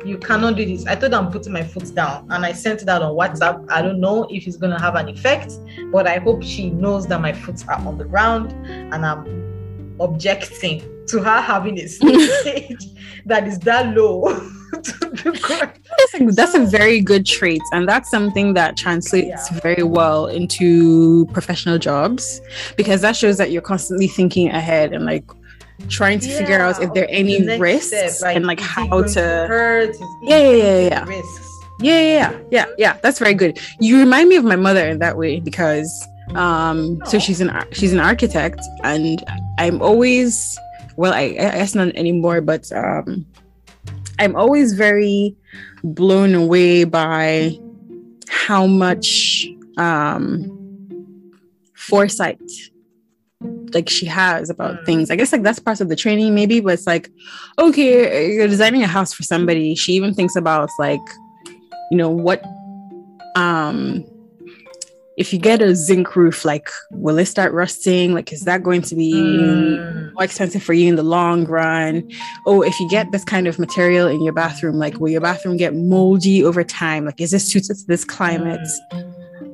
You 0.06 0.18
cannot 0.18 0.56
do 0.56 0.66
this. 0.66 0.86
I 0.88 0.95
told 0.95 1.14
I'm 1.14 1.32
putting 1.32 1.54
my 1.54 1.64
foot 1.64 1.93
down 1.93 2.28
and 2.32 2.45
I 2.45 2.54
sent 2.54 2.82
it 2.82 2.89
out 2.89 3.02
on 3.02 3.14
WhatsApp. 3.16 3.70
I 3.70 3.82
don't 3.82 3.99
know 3.99 4.28
if 4.30 4.47
it's 4.47 4.58
going 4.58 4.74
to 4.76 4.80
have 4.80 4.95
an 4.95 5.08
effect, 5.10 5.54
but 5.91 6.08
I 6.08 6.18
hope 6.18 6.43
she 6.43 6.70
knows 6.72 7.08
that 7.08 7.22
my 7.22 7.34
foot 7.34 7.64
are 7.68 7.76
on 7.88 7.97
the 7.97 8.06
ground 8.06 8.52
and 8.68 9.06
I'm 9.06 9.95
objecting 9.99 10.82
to 11.08 11.22
her 11.22 11.41
having 11.41 11.78
a 11.80 11.88
cage 12.43 12.86
that 13.26 13.47
is 13.47 13.60
that 13.60 13.95
low 13.95 14.24
to 14.84 14.93
the 14.99 15.39
ground. 15.41 15.74
that's 15.97 16.14
a, 16.20 16.26
that's 16.28 16.54
a 16.56 16.66
very 16.66 17.02
good 17.02 17.26
trait, 17.26 17.62
and 17.74 17.88
that's 17.88 18.10
something 18.10 18.54
that 18.56 18.78
translates 18.78 19.28
Yeah. 19.52 19.60
very 19.60 19.84
well 19.84 20.28
into 20.28 21.26
professional 21.28 21.78
jobs 21.78 22.41
because 22.78 23.02
that 23.02 23.16
shows 23.16 23.38
that 23.38 23.52
you're 23.52 23.62
constantly 23.62 24.08
thinking 24.08 24.49
ahead 24.49 24.93
and 24.93 25.06
like 25.06 25.26
trying 25.90 26.20
to 26.20 26.30
figure 26.30 26.60
out 26.60 26.82
if 26.82 26.94
there 26.94 27.04
are 27.04 27.10
any 27.10 27.42
the 27.42 27.58
risks 27.60 28.18
step, 28.18 28.36
and 28.36 28.46
like 28.46 28.60
how 28.60 29.02
to. 29.04 29.20
hurt? 29.20 29.96
Yeah, 30.22 30.38
yeah, 30.38 30.52
yeah, 30.52 30.80
yeah. 30.80 31.06
Risks. 31.06 31.60
Yeah, 31.80 32.00
yeah, 32.00 32.14
yeah, 32.14 32.40
yeah, 32.52 32.66
yeah. 32.78 32.98
That's 33.02 33.20
very 33.20 33.34
good. 33.34 33.60
You 33.80 34.00
remind 34.00 34.30
me 34.30 34.36
of 34.36 34.44
my 34.44 34.56
mother 34.56 34.88
in 34.88 35.00
that 35.00 35.18
way 35.18 35.40
because 35.40 36.08
um 36.36 37.02
so 37.06 37.20
she's 37.20 37.42
an 37.42 37.52
she's 37.72 37.92
an 37.92 38.00
architect 38.00 38.62
and 38.84 39.22
I'm 39.58 39.82
always 39.82 40.58
well 40.96 41.14
I 41.14 41.24
I 41.24 41.60
guess 41.60 41.76
not 41.76 41.90
anymore 41.90 42.40
but 42.40 42.72
um 42.72 43.26
I'm 44.20 44.36
always 44.36 44.74
very 44.74 45.36
blown 45.84 46.34
away 46.36 46.86
by 46.86 47.58
how 48.30 48.66
much 48.66 49.46
um 49.78 50.48
foresight 51.74 52.40
like 53.74 53.89
she 53.89 54.06
has 54.06 54.50
about 54.50 54.76
Mm. 54.76 54.86
things. 54.86 55.12
I 55.12 55.16
guess 55.16 55.32
like 55.32 55.44
that's 55.44 55.60
part 55.60 55.82
of 55.82 55.89
the 55.89 55.96
training 55.96 56.36
maybe, 56.36 56.60
but 56.60 56.74
it's 56.74 56.88
like 56.88 57.10
okay, 57.60 58.34
you're 58.34 58.48
designing 58.48 58.84
a 58.84 58.88
house 58.88 59.14
for 59.14 59.24
somebody. 59.24 59.76
She 59.76 59.94
even 59.94 60.14
thinks 60.14 60.36
about 60.36 60.70
like 60.80 61.00
you 61.92 61.98
know 61.98 62.10
what 62.10 62.44
um 63.36 64.04
if 65.18 65.34
you 65.34 65.39
get 65.39 65.62
a 65.62 65.76
zinc 65.76 66.16
roof 66.16 66.46
like 66.46 66.70
will 66.92 67.18
it 67.18 67.26
start 67.26 67.54
rusting 67.54 68.14
like 68.14 68.32
is 68.34 68.42
that 68.46 68.64
going 68.64 68.82
to 68.82 68.96
be 68.96 69.14
Mm. 69.14 70.14
more 70.14 70.24
expensive 70.24 70.64
for 70.64 70.74
you 70.74 70.88
in 70.88 70.96
the 70.96 71.04
long 71.04 71.46
run 71.46 72.10
oh 72.46 72.62
if 72.62 72.80
you 72.80 72.89
get 72.89 73.12
this 73.12 73.24
kind 73.26 73.46
of 73.48 73.60
material 73.60 74.08
in 74.08 74.22
your 74.24 74.34
bathroom 74.34 74.78
like 74.78 75.00
will 75.00 75.10
your 75.10 75.22
bathroom 75.22 75.58
get 75.58 75.76
moldy 75.76 76.44
over 76.44 76.64
time 76.64 77.06
like 77.06 77.20
is 77.22 77.32
this 77.32 77.46
suited 77.46 77.78
to 77.78 77.86
this 77.88 78.04
climate 78.06 78.60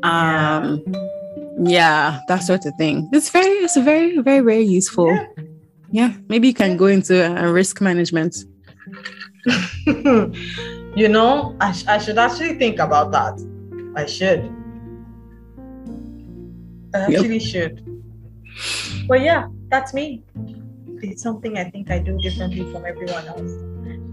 um 0.04 0.82
yeah 0.86 1.17
that 1.58 2.44
sort 2.44 2.66
of 2.66 2.74
thing 2.78 3.10
it's 3.12 3.30
very 3.30 3.48
it's 3.66 3.76
a 3.78 3.82
very 3.82 4.20
very 4.20 4.40
very 4.42 4.64
useful 4.64 5.10
Yeah. 5.12 5.26
yeah 5.92 6.14
maybe 6.30 6.48
you 6.48 6.54
can 6.54 6.78
go 6.78 6.86
into 6.88 7.16
a 7.44 7.52
risk 7.52 7.82
management 7.82 8.36
you 10.96 11.08
know, 11.08 11.56
I, 11.62 11.72
sh- 11.72 11.86
I 11.88 11.98
should 12.00 12.18
actually 12.18 12.56
think 12.56 12.80
about 12.80 13.12
that. 13.12 13.36
I 13.96 14.06
should. 14.06 14.42
I 16.94 17.08
Yep. 17.08 17.10
actually 17.22 17.40
should. 17.40 17.76
But 19.08 19.22
yeah, 19.22 19.48
that's 19.70 19.94
me. 19.94 20.24
It's 21.02 21.22
something 21.22 21.58
I 21.58 21.66
think 21.70 21.92
I 21.92 22.00
do 22.00 22.18
differently 22.20 22.64
from 22.72 22.86
everyone 22.86 23.26
else. 23.28 23.52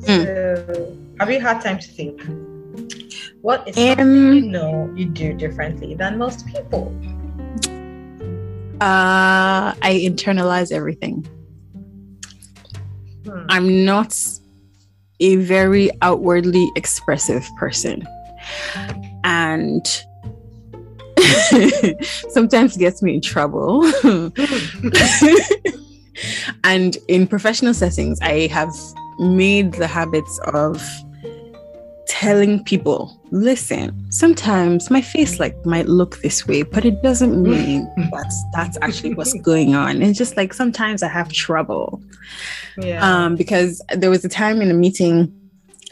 Hmm. 0.07 0.23
So, 0.25 0.97
have 1.19 1.31
you 1.31 1.41
had 1.41 1.61
time 1.61 1.79
to 1.79 1.89
think? 1.89 2.23
What 3.41 3.67
is 3.69 3.75
something 3.77 4.01
Um, 4.01 4.35
you 4.35 4.43
know 4.43 4.93
you 4.95 5.07
do 5.07 5.33
differently 5.35 5.95
than 5.95 6.19
most 6.19 6.47
people? 6.47 6.93
Uh 8.81 9.75
i 9.83 10.03
internalize 10.05 10.73
everything 10.73 11.27
Hmm. 13.25 13.47
I'm 13.49 13.85
not 13.85 14.17
a 15.21 15.37
very 15.37 15.91
outwardly 16.03 16.71
expressive 16.77 17.49
person. 17.57 18.07
And 19.25 19.87
sometimes 22.31 22.77
gets 22.77 23.03
me 23.03 23.15
in 23.15 23.21
trouble. 23.23 23.85
and 26.65 26.97
in 27.09 27.27
professional 27.27 27.73
settings, 27.73 28.19
I 28.21 28.49
have 28.49 28.75
made 29.19 29.73
the 29.75 29.87
habits 29.87 30.39
of 30.53 30.87
telling 32.21 32.63
people, 32.63 33.21
listen, 33.33 33.91
sometimes 34.13 34.89
my 34.89 35.01
face 35.01 35.41
like 35.41 35.57
might 35.67 35.89
look 35.89 36.21
this 36.23 36.47
way, 36.47 36.63
but 36.63 36.85
it 36.85 37.03
doesn't 37.03 37.43
mean 37.43 37.91
that's 38.13 38.39
that's 38.53 38.79
actually 38.83 39.15
what's 39.15 39.35
going 39.43 39.75
on. 39.75 40.01
It's 40.01 40.17
just 40.17 40.37
like 40.37 40.55
sometimes 40.55 41.03
I 41.03 41.09
have 41.09 41.33
trouble 41.33 42.01
yeah. 42.79 43.01
um 43.07 43.35
because 43.35 43.83
there 43.97 44.11
was 44.11 44.25
a 44.25 44.29
time 44.29 44.63
in 44.63 44.71
a 44.71 44.75
meeting 44.75 45.33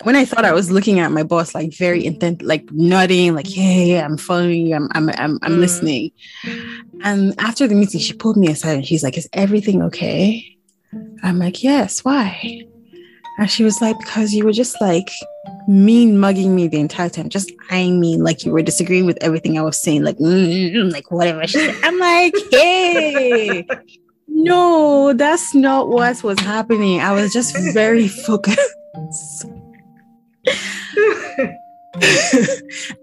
when 0.05 0.15
I 0.17 0.25
thought 0.25 0.45
I 0.45 0.53
was 0.53 0.71
looking 0.71 1.01
at 1.01 1.11
my 1.13 1.25
boss 1.25 1.55
like 1.55 1.75
very 1.77 2.05
intent, 2.05 2.43
like 2.43 2.71
nodding, 2.71 3.35
like 3.35 3.57
yeah, 3.57 3.83
yeah, 3.93 4.05
I'm 4.05 4.17
following 4.17 4.67
you, 4.67 4.75
I'm, 4.77 4.89
I'm, 4.95 5.09
I'm, 5.11 5.39
I'm 5.43 5.55
Mhm. 5.57 5.59
listening. 5.59 6.11
And 7.03 7.35
after 7.39 7.67
the 7.67 7.75
meeting, 7.75 8.01
she 8.01 8.13
pulled 8.13 8.37
me 8.37 8.49
aside 8.49 8.77
and 8.77 8.87
she's 8.87 9.03
like, 9.03 9.19
"Is 9.19 9.29
everything 9.33 9.83
okay?" 9.83 10.23
I'm 11.25 11.39
like, 11.39 11.63
"Yes." 11.65 12.05
Why? 12.05 12.63
And 13.39 13.51
she 13.51 13.65
was 13.65 13.81
like, 13.81 13.99
"Because 13.99 14.35
you 14.35 14.45
were 14.45 14.53
just 14.53 14.81
like 14.81 15.11
mean 15.69 16.19
mugging 16.19 16.55
me 16.55 16.69
the 16.69 16.81
entire 16.81 17.09
time, 17.09 17.29
just 17.29 17.53
eyeing 17.71 18.01
me 18.01 18.17
like 18.17 18.45
you 18.45 18.53
were 18.53 18.63
disagreeing 18.63 19.07
with 19.07 19.19
everything 19.21 19.59
I 19.59 19.63
was 19.63 19.81
saying, 19.81 20.05
like 20.05 20.19
mm, 20.19 20.93
like 20.93 21.11
whatever." 21.11 21.47
She 21.47 21.59
said. 21.59 21.77
I'm 21.83 21.99
like, 21.99 22.35
"Hey." 22.51 23.67
No, 24.35 25.13
that's 25.13 25.55
not 25.55 25.89
what 25.89 26.23
was 26.25 26.41
happening. 26.41 27.01
I 27.01 27.13
was 27.13 27.33
just 27.33 27.57
very 27.73 28.09
focused. 28.09 29.47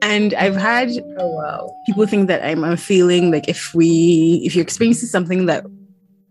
and 0.01 0.33
I've 0.33 0.55
had 0.55 0.89
oh 1.19 1.27
wow. 1.27 1.69
people 1.85 2.07
think 2.07 2.27
that 2.27 2.43
I'm, 2.43 2.63
I'm 2.63 2.75
feeling 2.75 3.31
like 3.31 3.47
if 3.47 3.73
we 3.73 4.41
if 4.43 4.55
you're 4.55 4.63
experiencing 4.63 5.07
something 5.07 5.45
that 5.45 5.65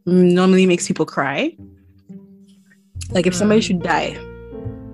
normally 0.04 0.66
makes 0.66 0.88
people 0.88 1.06
cry, 1.06 1.56
like 3.10 3.26
if 3.26 3.34
somebody 3.34 3.60
should 3.60 3.82
die, 3.82 4.16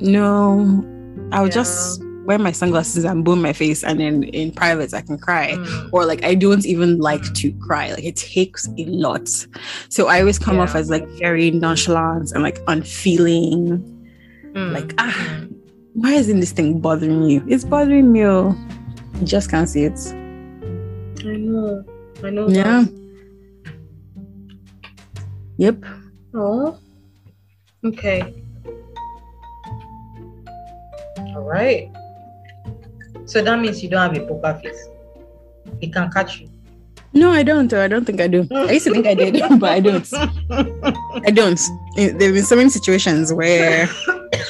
no, 0.01 0.85
I'll 1.33 1.45
Yeah. 1.47 1.51
just 1.51 2.03
wear 2.27 2.39
my 2.39 2.53
sunglasses 2.53 3.05
and 3.05 3.23
boom 3.25 3.43
my 3.43 3.53
face, 3.53 3.85
and 3.85 4.01
then 4.01 4.23
in 4.25 4.51
private 4.51 4.95
I 4.95 5.03
can 5.03 5.19
cry 5.19 5.53
Mm. 5.53 5.89
or 5.93 6.07
like 6.07 6.25
I 6.25 6.35
don't 6.35 6.65
even 6.65 6.99
like 6.99 7.23
to 7.35 7.53
cry. 7.67 7.91
Like 7.93 8.05
it 8.05 8.17
takes 8.17 8.67
a 8.79 8.85
lot. 8.87 9.29
So 9.91 10.07
I 10.09 10.21
always 10.21 10.39
come 10.39 10.59
off 10.59 10.75
as 10.75 10.89
like 10.89 11.07
very 11.19 11.51
nonchalant 11.51 12.33
and 12.33 12.43
like 12.43 12.61
unfeeling. 12.67 13.83
Mm. 14.55 14.73
Like, 14.73 14.95
ah, 14.99 15.45
why 15.95 16.13
isn't 16.15 16.41
this 16.41 16.53
thing 16.53 16.81
bothering 16.81 17.25
you? 17.25 17.45
It's 17.47 17.65
bothering 17.65 18.11
me. 18.13 18.25
oh. 18.25 18.55
You 19.21 19.27
just 19.27 19.51
can't 19.51 19.69
see 19.69 19.85
it. 19.85 19.99
I 21.27 21.37
know. 21.37 21.85
I 22.25 22.31
know. 22.31 22.49
Yeah. 22.49 22.85
Yep. 25.59 25.85
Oh. 26.35 26.79
Okay. 27.85 28.35
All 31.19 31.43
right. 31.43 31.91
So 33.27 33.43
that 33.43 33.59
means 33.59 33.83
you 33.83 33.91
don't 33.91 34.15
have 34.15 34.23
a 34.23 34.27
poker 34.27 34.59
face. 34.63 34.89
He 35.81 35.89
can 35.89 36.11
catch 36.11 36.41
you. 36.41 36.51
No, 37.13 37.31
I 37.31 37.43
don't. 37.43 37.73
Or 37.73 37.81
I 37.81 37.89
don't 37.89 38.05
think 38.05 38.21
I 38.21 38.27
do. 38.27 38.47
I 38.53 38.73
used 38.73 38.87
to 38.87 38.93
think 38.93 39.07
I 39.07 39.15
did, 39.15 39.41
but 39.61 39.71
I 39.71 39.81
don't. 39.81 40.09
I 40.13 41.31
don't. 41.31 41.61
There 41.97 42.11
have 42.11 42.19
been 42.19 42.43
so 42.43 42.57
many 42.57 42.71
situations 42.71 43.33
where 43.33 43.89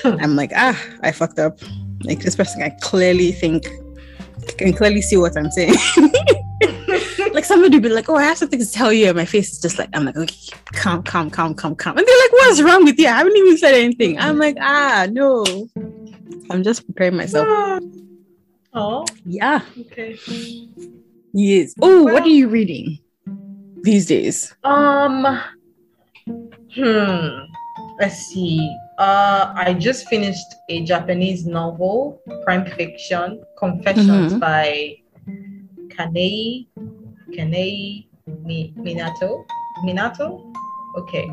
I'm 0.05 0.35
like, 0.35 0.51
ah, 0.57 0.81
I 1.03 1.13
fucked 1.13 1.39
up. 1.39 1.59
Like 2.05 2.21
this 2.21 2.37
person, 2.37 2.63
I 2.63 2.71
clearly 2.81 3.33
think, 3.33 3.65
can 4.59 4.73
clearly 4.73 5.03
see 5.03 5.17
what 5.17 5.37
I'm 5.37 5.51
saying. 5.51 5.75
like 7.45 7.49
somebody 7.49 7.77
would 7.77 7.83
be 7.83 7.89
like, 7.91 8.09
oh, 8.09 8.17
I 8.17 8.23
have 8.25 8.39
something 8.39 8.59
to 8.59 8.71
tell 8.71 8.91
you. 8.93 9.09
And 9.09 9.17
my 9.17 9.27
face 9.27 9.53
is 9.53 9.61
just 9.61 9.79
like, 9.79 9.91
I'm 9.93 10.05
like, 10.07 10.17
okay, 10.17 10.35
calm, 10.73 11.03
calm, 11.03 11.29
calm, 11.31 11.55
calm, 11.55 11.75
calm. 11.77 11.99
And 11.99 12.07
they're 12.07 12.19
like, 12.19 12.33
what's 12.33 12.63
wrong 12.63 12.85
with 12.85 12.99
you? 12.99 13.07
I 13.07 13.13
haven't 13.13 13.37
even 13.37 13.59
said 13.59 13.75
anything. 13.75 14.19
I'm 14.19 14.39
like, 14.39 14.57
ah, 14.61 15.07
no. 15.11 15.45
I'm 16.51 16.63
just 16.63 16.87
preparing 16.87 17.17
myself. 17.17 17.47
oh, 18.73 19.05
Yeah. 19.27 19.61
okay. 19.79 20.19
Yes. 21.35 21.75
Oh, 21.83 22.05
what 22.05 22.23
are 22.23 22.29
you 22.29 22.49
reading 22.49 22.99
these 23.83 24.07
days? 24.07 24.55
Um. 24.65 25.41
Hmm. 26.75 27.29
Let's 28.01 28.17
see. 28.33 28.75
Uh, 28.99 29.53
I 29.55 29.75
just 29.79 30.09
finished 30.09 30.47
a 30.71 30.83
Japanese 30.85 31.45
novel, 31.45 32.21
crime 32.45 32.65
fiction, 32.67 33.43
Confessions 33.59 34.33
Mhm. 34.35 34.41
by 34.41 34.97
Kanae 35.89 36.67
Kanae 37.37 38.07
Minato. 38.29 39.45
Minato. 39.85 40.41
Okay. 40.97 41.29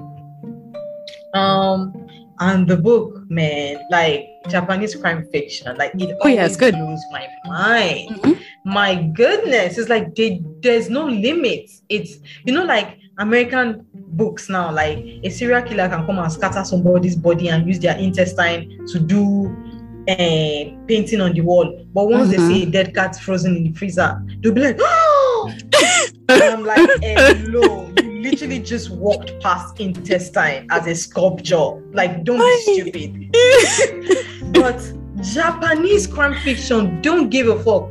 Um, 1.33 1.93
and 2.39 2.67
the 2.67 2.75
book, 2.75 3.29
man, 3.29 3.77
like 3.91 4.25
Japanese 4.49 4.95
crime 4.95 5.25
fiction, 5.31 5.77
like 5.77 5.91
it 5.95 6.17
Oh, 6.21 6.27
yeah, 6.27 6.45
it's 6.45 6.57
good. 6.57 6.73
blows 6.73 6.99
my 7.11 7.27
mind 7.45 8.09
Mhm. 8.21 8.37
my 8.65 8.95
goodness 8.95 9.77
it's 9.77 9.89
like 9.89 10.13
they, 10.15 10.41
there's 10.61 10.87
no 10.89 11.05
limits 11.05 11.81
it's 11.89 12.17
you 12.45 12.53
know 12.53 12.63
like 12.63 12.97
american 13.17 13.83
books 13.93 14.49
now 14.49 14.71
like 14.71 14.97
a 15.23 15.29
serial 15.29 15.61
killer 15.63 15.89
can 15.89 16.05
come 16.05 16.19
and 16.19 16.31
scatter 16.31 16.63
somebody's 16.63 17.15
body 17.15 17.49
and 17.49 17.67
use 17.67 17.79
their 17.79 17.97
intestine 17.97 18.85
to 18.87 18.99
do 18.99 19.47
uh, 20.09 20.63
painting 20.87 21.21
on 21.21 21.33
the 21.33 21.41
wall 21.41 21.67
but 21.93 22.07
once 22.07 22.27
Mhm. 22.29 22.31
they 22.31 22.37
see 22.47 22.63
a 22.63 22.65
dead 22.67 22.93
cat 22.95 23.15
frozen 23.19 23.55
in 23.57 23.63
the 23.63 23.73
freezer 23.73 24.21
they'll 24.41 24.53
be 24.53 24.61
like 24.61 24.77
oh 24.79 25.07
and 26.29 26.43
i'm 26.43 26.63
like 26.65 26.89
hello 27.01 27.91
you 28.03 28.21
literally 28.21 28.59
just 28.59 28.89
walked 28.91 29.37
past 29.41 29.79
intestine 29.79 30.67
as 30.71 30.87
a 30.87 30.95
sculpture 30.95 31.81
like 31.93 32.23
don't 32.23 32.39
be 32.39 32.61
stupid 32.61 34.53
but 34.53 34.79
Japanese 35.21 36.07
crime 36.07 36.33
fiction 36.43 36.99
don't 37.01 37.29
give 37.29 37.47
a 37.47 37.61
fuck. 37.63 37.89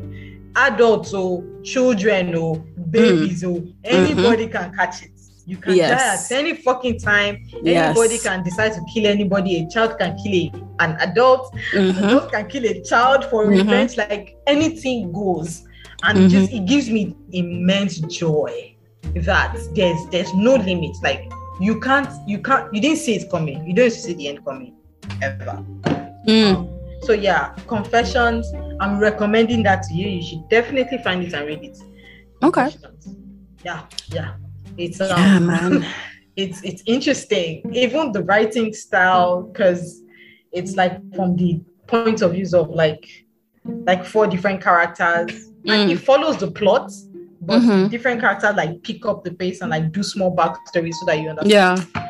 Adults 0.56 1.12
or 1.14 1.44
children 1.62 2.34
or 2.34 2.56
babies 2.90 3.44
or 3.44 3.62
anybody 3.84 4.48
can 4.48 4.74
catch 4.74 5.04
it. 5.04 5.12
You 5.46 5.56
can 5.58 5.74
Yes. 5.76 6.28
die 6.28 6.34
at 6.36 6.40
any 6.40 6.54
fucking 6.56 6.98
time. 6.98 7.44
Yes. 7.62 7.96
Anybody 7.96 8.18
can 8.18 8.42
decide 8.42 8.72
to 8.72 8.80
kill 8.92 9.06
anybody. 9.06 9.62
A 9.62 9.68
child 9.68 9.96
can 9.98 10.16
kill 10.16 10.32
a, 10.34 10.52
an 10.80 10.96
adult. 11.00 11.54
An 11.74 11.92
Mhm. 11.92 12.02
adult 12.08 12.32
can 12.32 12.48
kill 12.48 12.64
a 12.64 12.82
child 12.82 13.24
for 13.26 13.44
Mhm. 13.46 13.58
revenge. 13.58 13.96
Like 13.96 14.34
anything 14.48 15.12
goes, 15.12 15.62
and 16.04 16.18
Mhm. 16.18 16.28
just 16.30 16.52
it 16.52 16.66
gives 16.66 16.90
me 16.90 17.14
immense 17.32 17.98
joy 18.00 18.74
that 19.14 19.56
there's 19.74 19.98
there's 20.10 20.32
no 20.34 20.54
limit. 20.56 20.96
Like 21.02 21.30
you 21.60 21.80
can't 21.80 22.08
you 22.26 22.38
can't 22.38 22.72
you 22.74 22.80
didn't 22.80 22.98
see 22.98 23.14
it 23.16 23.30
coming. 23.30 23.66
You 23.66 23.74
don't 23.74 23.92
see 23.92 24.14
the 24.14 24.28
end 24.28 24.44
coming 24.44 24.74
ever. 25.22 25.64
Mm. 26.26 26.68
So 27.02 27.12
yeah, 27.12 27.54
confessions. 27.66 28.46
I'm 28.80 28.98
recommending 28.98 29.62
that 29.64 29.82
to 29.84 29.94
you. 29.94 30.08
You 30.08 30.22
should 30.22 30.48
definitely 30.48 30.98
find 30.98 31.22
it 31.22 31.32
and 31.34 31.46
read 31.46 31.62
it. 31.64 31.78
Okay. 32.42 32.68
Yeah, 33.64 33.82
yeah. 34.12 34.34
It's 34.76 35.00
um, 35.00 35.08
Yeah, 35.08 35.38
man. 35.38 35.86
it's 36.36 36.62
it's 36.62 36.82
interesting. 36.86 37.70
Even 37.74 38.12
the 38.12 38.22
writing 38.22 38.72
style, 38.72 39.42
because 39.42 40.02
it's 40.52 40.76
like 40.76 40.98
from 41.14 41.36
the 41.36 41.60
point 41.86 42.22
of 42.22 42.32
views 42.32 42.54
of 42.54 42.70
like 42.70 43.06
like 43.64 44.04
four 44.04 44.26
different 44.26 44.62
characters. 44.62 45.49
And 45.66 45.90
Mm. 45.90 45.92
it 45.92 45.96
follows 45.98 46.38
the 46.38 46.50
plot, 46.50 46.90
but 47.42 47.60
Mhm. 47.60 47.90
different 47.90 48.20
characters 48.20 48.54
like 48.56 48.82
pick 48.82 49.04
up 49.06 49.24
the 49.24 49.32
pace 49.32 49.60
and 49.60 49.70
like 49.70 49.92
do 49.92 50.02
small 50.02 50.34
backstories 50.34 50.94
so 50.94 51.06
that 51.06 51.20
you 51.20 51.28
understand. 51.30 51.50
Yeah. 51.94 52.02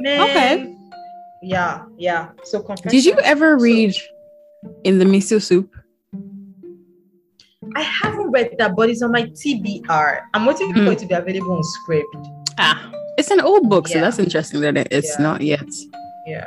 Man, 0.00 0.20
Okay. 0.20 0.74
Yeah, 1.42 1.82
yeah. 1.96 2.28
So. 2.44 2.64
Did 2.88 3.04
you 3.04 3.14
ever 3.22 3.58
So- 3.58 3.62
read 3.64 3.94
in 4.84 4.98
the 4.98 5.04
miso 5.04 5.40
soup? 5.40 5.70
I 7.76 7.82
haven't 7.82 8.30
read 8.30 8.54
that, 8.58 8.74
but 8.76 8.88
it's 8.90 9.02
on 9.02 9.12
my 9.12 9.24
TBR. 9.34 10.20
I'm 10.34 10.46
waiting 10.46 10.72
for 10.72 10.80
Mm. 10.80 10.92
it 10.92 10.98
to 11.00 11.06
be 11.06 11.14
available 11.14 11.52
on 11.52 11.62
Scribd. 11.62 12.44
Ah, 12.58 12.90
it's 13.18 13.30
an 13.30 13.40
old 13.40 13.68
book, 13.68 13.88
so 13.88 14.00
that's 14.00 14.18
interesting 14.18 14.60
that 14.62 14.76
it's 14.90 15.14
Yeah. 15.18 15.22
not 15.22 15.40
yet. 15.42 15.66
Yeah, 16.26 16.46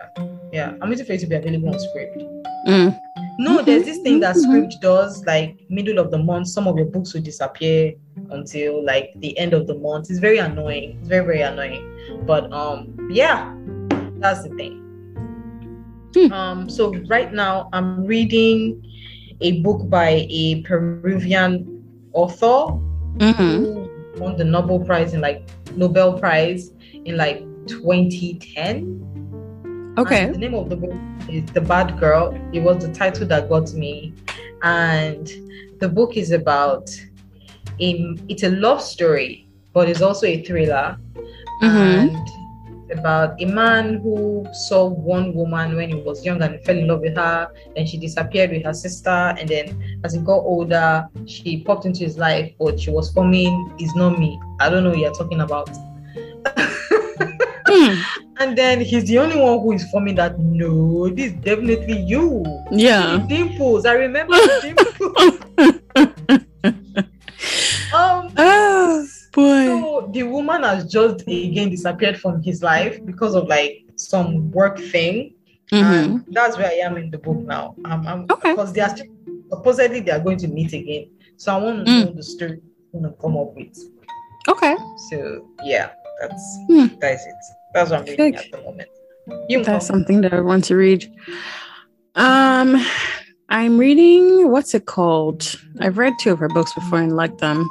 yeah. 0.51 0.73
I'm 0.81 0.89
waiting 0.89 1.05
for 1.05 1.13
it 1.13 1.19
to 1.21 1.27
be 1.27 1.35
available 1.35 1.69
on 1.69 1.75
Scribd. 1.75 2.27
Mm. 2.67 2.99
No, 3.39 3.57
Mhm, 3.59 3.65
there's 3.65 3.85
this 3.85 3.97
thing 3.99 4.19
that 4.19 4.35
mhm. 4.35 4.45
Scribd 4.45 4.81
does. 4.81 5.25
Like 5.25 5.57
middle 5.69 5.99
of 5.99 6.11
the 6.11 6.17
month, 6.17 6.47
some 6.47 6.67
of 6.67 6.77
your 6.77 6.85
books 6.87 7.13
will 7.13 7.21
disappear 7.21 7.93
until 8.29 8.83
like 8.85 9.11
the 9.17 9.37
end 9.37 9.53
of 9.53 9.67
the 9.67 9.75
month. 9.75 10.09
It's 10.09 10.19
very 10.19 10.37
annoying. 10.37 10.97
It's 10.99 11.07
very 11.07 11.25
very 11.25 11.41
annoying. 11.41 11.83
But 12.25 12.51
um, 12.53 12.95
yeah, 13.11 13.53
that's 14.19 14.43
the 14.43 14.49
thing. 14.55 14.77
Hmm. 16.15 16.31
Um, 16.33 16.69
so 16.69 16.93
right 17.07 17.31
now 17.33 17.69
I'm 17.73 18.05
reading 18.05 18.83
a 19.39 19.61
book 19.61 19.89
by 19.89 20.27
a 20.29 20.61
Peruvian 20.61 21.83
author 22.13 22.77
Mhm. 23.17 23.35
who 23.57 23.89
won 24.19 24.35
the 24.37 24.43
Nobel 24.43 24.79
Prize 24.79 25.13
in 25.13 25.21
like 25.21 25.47
Nobel 25.75 26.19
Prize 26.19 26.71
in 27.05 27.17
like 27.17 27.43
2010. 27.65 28.99
Okay. 29.97 30.25
And 30.25 30.35
the 30.35 30.39
name 30.39 30.53
of 30.53 30.69
the 30.69 30.75
book 30.75 30.93
is 31.29 31.45
The 31.51 31.61
Bad 31.61 31.99
Girl. 31.99 32.37
It 32.53 32.61
was 32.61 32.85
the 32.85 32.93
title 32.93 33.27
that 33.27 33.49
got 33.49 33.73
me. 33.73 34.13
And 34.63 35.29
the 35.79 35.89
book 35.89 36.17
is 36.17 36.31
about 36.31 36.89
a 37.79 38.15
it's 38.29 38.43
a 38.43 38.49
love 38.49 38.81
story, 38.81 39.47
but 39.73 39.89
it's 39.89 40.01
also 40.01 40.27
a 40.27 40.43
thriller. 40.43 40.97
Mhm. 41.61 42.15
And 42.15 42.29
about 42.91 43.41
a 43.41 43.45
man 43.45 43.99
who 44.03 44.45
saw 44.67 44.85
one 44.85 45.33
woman 45.33 45.75
when 45.75 45.89
he 45.89 45.95
was 45.95 46.25
young 46.25 46.41
and 46.41 46.59
fell 46.65 46.77
in 46.77 46.87
love 46.87 47.01
with 47.01 47.15
her. 47.15 47.49
Then 47.75 47.85
she 47.85 47.97
disappeared 47.97 48.51
with 48.51 48.63
her 48.63 48.73
sister. 48.73 49.09
And 49.09 49.47
then 49.47 49.81
as 50.03 50.13
he 50.13 50.19
got 50.19 50.39
older, 50.39 51.07
she 51.25 51.63
popped 51.63 51.85
into 51.85 52.03
his 52.03 52.17
life, 52.17 52.51
but 52.59 52.79
she 52.79 52.91
was 52.91 53.11
forming 53.11 53.73
is 53.79 53.93
not 53.95 54.19
me. 54.19 54.39
I 54.59 54.69
don't 54.69 54.83
know 54.83 54.89
what 54.89 54.99
you're 54.99 55.13
talking 55.13 55.41
about. 55.41 55.69
Mm. 57.71 58.03
And 58.39 58.57
then 58.57 58.81
he's 58.81 59.05
the 59.05 59.19
only 59.19 59.39
one 59.39 59.59
who 59.61 59.71
is 59.73 59.89
forming 59.91 60.15
that. 60.15 60.37
No, 60.39 61.07
this 61.09 61.31
is 61.31 61.37
definitely 61.39 61.99
you. 62.01 62.43
Yeah. 62.71 63.17
The 63.17 63.27
dimples. 63.27 63.85
I 63.85 63.93
remember 63.93 64.33
the 64.33 64.59
dimples. 64.61 65.37
um. 67.93 68.31
Oh 68.37 69.05
boy. 69.33 69.65
So 69.65 70.09
the 70.13 70.23
woman 70.23 70.63
has 70.63 70.85
just 70.91 71.21
again 71.27 71.69
disappeared 71.69 72.19
from 72.19 72.41
his 72.43 72.61
life 72.63 72.99
because 73.05 73.35
of 73.35 73.47
like 73.47 73.85
some 73.95 74.51
work 74.51 74.77
thing, 74.79 75.33
Mhm. 75.71 75.83
and 75.83 76.25
that's 76.31 76.57
where 76.57 76.67
I 76.67 76.79
am 76.85 76.97
in 76.97 77.11
the 77.11 77.17
book 77.19 77.37
now. 77.37 77.75
Um, 77.85 78.07
I'm, 78.07 78.25
Okay. 78.29 78.51
because 78.51 78.73
they 78.73 78.81
are 78.81 78.89
still 78.89 79.07
supposedly 79.49 79.99
they 80.01 80.11
are 80.11 80.19
going 80.19 80.37
to 80.39 80.47
meet 80.47 80.73
again. 80.73 81.07
So 81.37 81.53
I 81.55 81.57
want 81.63 81.85
to 81.85 81.91
Mm. 81.91 82.05
know 82.05 82.11
the 82.13 82.23
story 82.23 82.59
I'm 82.93 83.01
gonna 83.01 83.13
come 83.21 83.37
up 83.37 83.53
with. 83.55 83.77
Okay. 84.49 84.75
So 85.11 85.47
yeah, 85.63 85.89
that's 86.19 86.43
Hmm. 86.67 86.87
that's 86.99 87.23
it. 87.25 87.35
That's 87.73 87.91
what 87.91 87.99
I'm 87.99 88.05
reading 88.05 88.31
Good. 88.31 88.35
at 88.35 88.51
the 88.51 88.61
moment. 88.61 88.89
You 89.49 89.63
That's 89.63 89.85
something 89.85 90.21
that 90.21 90.33
I 90.33 90.41
want 90.41 90.65
to 90.65 90.75
read. 90.75 91.09
Um, 92.15 92.83
I'm 93.49 93.77
reading 93.77 94.51
what's 94.51 94.73
it 94.73 94.85
called? 94.85 95.55
I've 95.79 95.97
read 95.97 96.13
two 96.19 96.31
of 96.31 96.39
her 96.39 96.49
books 96.49 96.73
before 96.73 96.99
and 96.99 97.15
liked 97.15 97.39
them. 97.39 97.69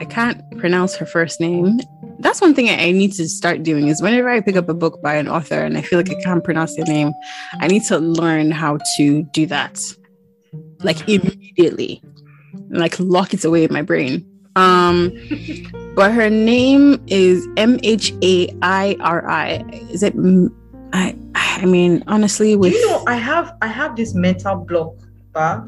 I 0.00 0.04
can't 0.04 0.40
pronounce 0.58 0.94
her 0.96 1.06
first 1.06 1.40
name. 1.40 1.80
That's 2.18 2.40
one 2.40 2.54
thing 2.54 2.68
I 2.68 2.88
I 2.88 2.92
need 2.92 3.12
to 3.14 3.28
start 3.28 3.62
doing 3.62 3.88
is 3.88 4.02
whenever 4.02 4.28
I 4.28 4.40
pick 4.40 4.56
up 4.56 4.68
a 4.68 4.74
book 4.74 5.00
by 5.02 5.14
an 5.16 5.28
author 5.28 5.60
and 5.60 5.76
I 5.78 5.82
feel 5.82 5.98
like 5.98 6.10
I 6.10 6.20
can't 6.22 6.44
pronounce 6.44 6.76
their 6.76 6.84
name, 6.84 7.12
I 7.60 7.66
need 7.66 7.84
to 7.84 7.98
learn 7.98 8.50
how 8.50 8.78
to 8.96 9.22
do 9.32 9.46
that. 9.46 9.80
Like 10.82 11.08
immediately. 11.08 12.02
Like 12.68 12.98
lock 12.98 13.32
it 13.34 13.44
away 13.44 13.64
in 13.64 13.72
my 13.72 13.82
brain. 13.82 14.24
Um 14.56 15.12
but 15.96 16.12
her 16.12 16.28
name 16.30 17.02
is 17.08 17.48
M 17.56 17.80
H 17.82 18.12
A 18.22 18.54
I 18.62 18.96
R 19.00 19.28
I. 19.28 19.64
Is 19.90 20.02
it 20.04 20.14
I 20.92 21.16
I 21.34 21.64
mean 21.64 22.04
honestly 22.06 22.54
with 22.54 22.72
you 22.72 22.86
know 22.86 23.02
I 23.06 23.16
have 23.16 23.56
I 23.62 23.66
have 23.66 23.96
this 23.96 24.14
mental 24.14 24.56
block 24.56 24.92
uh, 25.34 25.62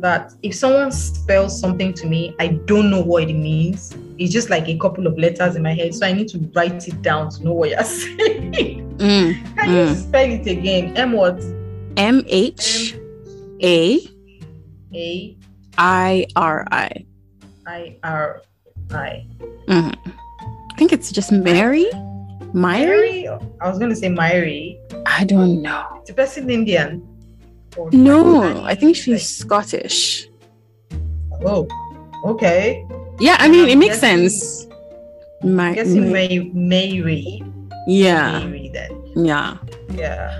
that 0.00 0.32
if 0.42 0.54
someone 0.54 0.90
spells 0.90 1.58
something 1.60 1.92
to 1.94 2.06
me, 2.06 2.34
I 2.40 2.48
don't 2.66 2.90
know 2.90 3.00
what 3.02 3.28
it 3.28 3.34
means. 3.34 3.94
It's 4.18 4.32
just 4.32 4.48
like 4.50 4.68
a 4.68 4.78
couple 4.78 5.06
of 5.06 5.18
letters 5.18 5.54
in 5.56 5.62
my 5.62 5.74
head, 5.74 5.94
so 5.94 6.06
I 6.06 6.12
need 6.12 6.28
to 6.28 6.38
write 6.54 6.86
it 6.88 7.02
down 7.02 7.30
to 7.30 7.44
know 7.44 7.52
what 7.52 7.70
you're 7.70 7.82
saying. 7.84 8.96
Mm, 8.98 9.56
Can 9.56 9.68
you 9.70 9.76
Mm. 9.92 9.96
spell 9.96 10.30
it 10.30 10.46
again? 10.46 10.96
M 10.96 11.12
what? 11.12 11.42
M 11.96 12.24
H 12.28 12.94
A 13.62 14.00
A 14.94 15.36
I 15.78 16.26
R 16.36 16.66
I. 16.70 17.04
I 17.66 17.96
R 18.04 18.40
I. 18.90 19.26
Mhm. 19.66 19.94
I 20.72 20.76
think 20.76 20.92
it's 20.92 21.10
just 21.12 21.32
Mary. 21.32 21.86
Mary? 22.52 23.24
Mary? 23.24 23.28
I 23.60 23.68
was 23.68 23.78
gonna 23.78 23.96
say 23.96 24.08
Mary. 24.08 24.78
I 25.06 25.24
don't 25.24 25.62
know. 25.62 25.84
It's 26.00 26.10
a 26.10 26.14
person 26.14 26.50
Indian. 26.50 27.02
No, 27.92 28.62
I 28.64 28.74
think 28.76 28.94
she's 28.96 29.08
like- 29.08 29.20
Scottish. 29.22 30.28
Oh, 31.44 31.66
okay. 32.24 32.86
Yeah, 33.18 33.36
I 33.40 33.48
mean 33.48 33.68
it 33.68 33.72
I'm 33.72 33.78
makes 33.80 34.00
guessing- 34.00 34.28
sense. 34.28 34.66
My, 35.42 35.68
I'm 35.68 35.74
guessing 35.74 36.12
May 36.12 36.38
Mary. 36.54 37.42
yeah, 37.86 38.38
Mary 38.44 38.70
then. 38.72 38.92
yeah. 39.16 39.56
Yeah. 39.94 40.30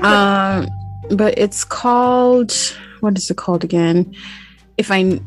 um 0.02 0.68
but 1.16 1.38
it's 1.38 1.62
called 1.64 2.52
what 3.00 3.16
is 3.18 3.30
it 3.30 3.36
called 3.36 3.62
again 3.62 4.12
if 4.78 4.90
i 4.90 5.20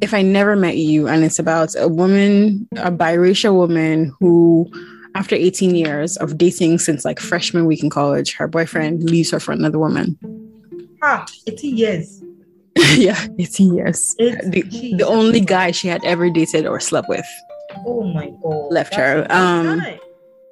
if 0.00 0.12
i 0.14 0.22
never 0.22 0.56
met 0.56 0.76
you 0.76 1.08
and 1.08 1.24
it's 1.24 1.38
about 1.38 1.74
a 1.78 1.88
woman 1.88 2.66
a 2.76 2.90
biracial 2.90 3.54
woman 3.54 4.12
who 4.20 4.70
after 5.14 5.34
18 5.36 5.74
years 5.74 6.16
of 6.18 6.36
dating 6.36 6.78
since 6.78 7.04
like 7.04 7.20
freshman 7.20 7.64
week 7.66 7.82
in 7.82 7.90
college 7.90 8.34
her 8.34 8.48
boyfriend 8.48 9.02
leaves 9.08 9.30
her 9.30 9.40
for 9.40 9.52
another 9.52 9.78
woman 9.78 10.18
ah, 11.02 11.24
18 11.46 11.76
years. 11.76 12.22
yeah 12.96 13.26
18 13.38 13.74
years 13.74 14.14
the, 14.18 14.62
the 14.98 15.04
only 15.06 15.40
guy 15.40 15.70
she 15.70 15.86
had 15.88 16.04
ever 16.04 16.28
dated 16.30 16.66
or 16.66 16.80
slept 16.80 17.08
with 17.08 17.26
Oh 17.86 18.04
my 18.04 18.30
god. 18.42 18.70
Left 18.70 18.94
her, 18.94 19.26
um, 19.30 19.80
time. 19.80 19.98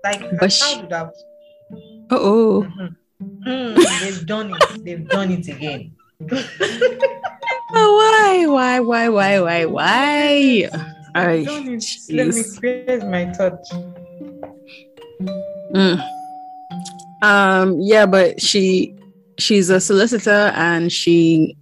like 0.02 0.22
but 0.40 0.50
she- 0.52 0.80
would 0.80 0.90
have 0.92 1.12
oh 2.10 2.66
Mhm. 2.78 2.96
Mm, 3.46 4.00
they've 4.00 4.26
done 4.26 4.52
it. 4.52 4.84
They've 4.84 5.08
done 5.08 5.30
it 5.30 5.46
again. 5.46 5.92
oh 7.74 7.96
why 7.96 8.46
why 8.46 8.80
why 8.80 9.08
why 9.08 9.40
why 9.40 9.64
why 9.66 10.70
it. 11.14 12.08
Let 12.10 12.28
me 12.28 12.42
create 12.58 13.04
my 13.04 13.26
touch. 13.26 13.68
Mm. 15.74 16.02
Um, 17.22 17.78
yeah, 17.80 18.06
but 18.06 18.40
she 18.40 18.94
she's 19.38 19.70
a 19.70 19.80
solicitor 19.80 20.52
and 20.54 20.92
she 20.92 21.56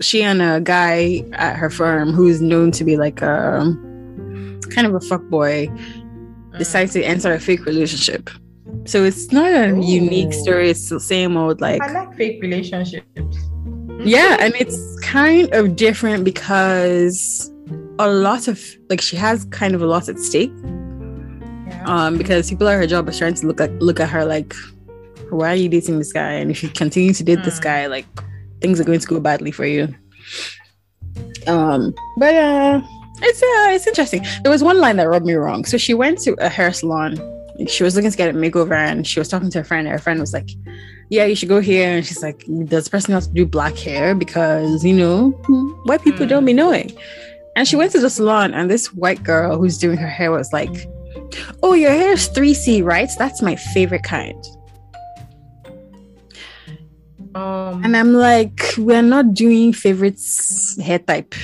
she 0.00 0.22
and 0.22 0.40
a 0.42 0.60
guy 0.60 1.24
at 1.32 1.56
her 1.56 1.70
firm 1.70 2.12
who's 2.12 2.40
known 2.40 2.70
to 2.72 2.84
be 2.84 2.96
like 2.96 3.22
a 3.22 3.60
kind 4.70 4.86
of 4.86 4.94
a 4.94 5.00
fuck 5.00 5.22
boy 5.24 5.68
Mm. 6.48 6.58
decide 6.58 6.90
to 6.90 7.02
enter 7.02 7.32
a 7.34 7.38
fake 7.38 7.66
relationship. 7.66 8.30
So 8.86 9.04
it's 9.04 9.30
not 9.32 9.52
a 9.52 9.78
unique 9.82 10.32
story, 10.32 10.70
it's 10.70 10.88
the 10.88 10.98
same 10.98 11.36
old 11.36 11.60
like 11.60 11.82
I 11.82 11.92
like 11.92 12.16
fake 12.16 12.40
relationships. 12.40 13.38
Yeah 14.04 14.36
and 14.40 14.54
it's 14.56 14.98
kind 15.00 15.52
of 15.54 15.76
different 15.76 16.24
because 16.24 17.50
a 17.98 18.08
lot 18.08 18.48
of 18.48 18.60
like 18.88 19.00
she 19.00 19.16
has 19.16 19.44
kind 19.46 19.74
of 19.74 19.82
a 19.82 19.86
lot 19.86 20.08
at 20.08 20.18
stake. 20.18 20.52
Yeah. 21.68 21.82
um 21.86 22.16
because 22.16 22.48
people 22.48 22.68
at 22.68 22.76
her 22.78 22.86
job 22.86 23.08
are 23.08 23.12
trying 23.12 23.34
to 23.34 23.46
look 23.46 23.60
at 23.60 23.70
look 23.82 24.00
at 24.00 24.08
her 24.08 24.24
like 24.24 24.54
why 25.30 25.50
are 25.52 25.56
you 25.56 25.68
dating 25.68 25.98
this 25.98 26.12
guy? 26.12 26.32
And 26.32 26.50
if 26.50 26.62
you 26.62 26.68
continue 26.70 27.12
to 27.12 27.22
date 27.24 27.42
this 27.44 27.58
Mm. 27.60 27.62
guy 27.62 27.86
like 27.86 28.06
things 28.60 28.80
are 28.80 28.84
going 28.84 29.00
to 29.00 29.06
go 29.06 29.20
badly 29.20 29.50
for 29.50 29.66
you. 29.66 29.94
Um 31.46 31.94
but 32.18 32.34
uh 32.34 32.80
it's 33.20 33.42
uh 33.42 33.74
it's 33.74 33.86
interesting. 33.86 34.24
There 34.42 34.52
was 34.52 34.62
one 34.62 34.78
line 34.80 34.96
that 34.96 35.08
rubbed 35.08 35.26
me 35.26 35.34
wrong. 35.34 35.64
So 35.64 35.76
she 35.76 35.92
went 35.94 36.18
to 36.20 36.34
a 36.38 36.48
hair 36.48 36.72
salon. 36.72 37.18
She 37.66 37.82
was 37.82 37.96
looking 37.96 38.10
to 38.12 38.16
get 38.16 38.30
a 38.30 38.32
makeover 38.32 38.76
and 38.76 39.04
she 39.06 39.18
was 39.18 39.28
talking 39.28 39.50
to 39.50 39.58
her 39.58 39.64
friend 39.64 39.86
and 39.88 39.92
her 39.92 39.98
friend 39.98 40.20
was 40.20 40.32
like 40.32 40.48
yeah 41.10 41.24
you 41.24 41.34
should 41.34 41.48
go 41.48 41.60
here. 41.60 41.88
And 41.96 42.06
she's 42.06 42.22
like 42.22 42.44
does 42.66 42.84
the 42.84 42.90
person 42.90 43.14
have 43.14 43.24
to 43.24 43.30
do 43.32 43.46
black 43.46 43.76
hair? 43.76 44.14
Because 44.14 44.84
you 44.84 44.94
know 44.94 45.30
white 45.84 46.02
people 46.02 46.26
Mm. 46.26 46.28
don't 46.30 46.44
be 46.44 46.52
knowing. 46.52 46.92
And 47.56 47.66
she 47.66 47.76
went 47.76 47.92
to 47.92 48.00
the 48.00 48.10
salon 48.10 48.54
and 48.54 48.70
this 48.70 48.92
white 48.94 49.22
girl 49.24 49.58
who's 49.58 49.78
doing 49.78 49.98
her 49.98 50.08
hair 50.08 50.30
was 50.30 50.52
like 50.52 50.86
oh 51.62 51.74
your 51.74 51.90
hair 51.90 52.12
is 52.12 52.28
3c 52.28 52.84
right? 52.84 53.10
That's 53.18 53.42
my 53.42 53.56
favorite 53.56 54.02
kind. 54.04 54.38
Um, 57.34 57.84
and 57.84 57.96
i'm 57.96 58.14
like 58.14 58.72
we're 58.78 59.02
not 59.02 59.34
doing 59.34 59.72
favorites 59.72 60.80
hair 60.80 60.98
type 60.98 61.34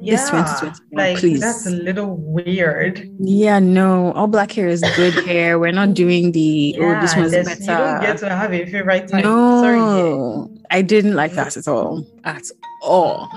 yeah, 0.00 0.16
this 0.16 0.30
2021, 0.30 0.74
like 0.92 1.18
please. 1.18 1.40
that's 1.40 1.66
a 1.66 1.70
little 1.70 2.16
weird. 2.16 3.08
yeah 3.18 3.58
no 3.58 4.12
all 4.12 4.26
black 4.26 4.52
hair 4.52 4.68
is 4.68 4.82
good 4.96 5.14
hair 5.26 5.58
we're 5.58 5.72
not 5.72 5.94
doing 5.94 6.32
the 6.32 6.76
oh 6.80 7.00
this 7.00 7.14
one's 7.16 7.30
there's- 7.32 7.60
You 7.60 7.66
don't 7.66 8.00
get 8.00 8.14
better 8.20 8.26
to 8.28 8.34
have 8.34 8.52
a 8.52 8.64
favorite 8.66 9.08
type. 9.08 9.24
Sorry. 9.24 9.76
yeah. 9.76 9.84
no 9.84 10.50
i 10.70 10.82
didn't 10.82 11.14
like 11.14 11.32
that 11.32 11.56
at 11.56 11.68
all 11.68 12.06
at 12.24 12.44
all 12.82 13.28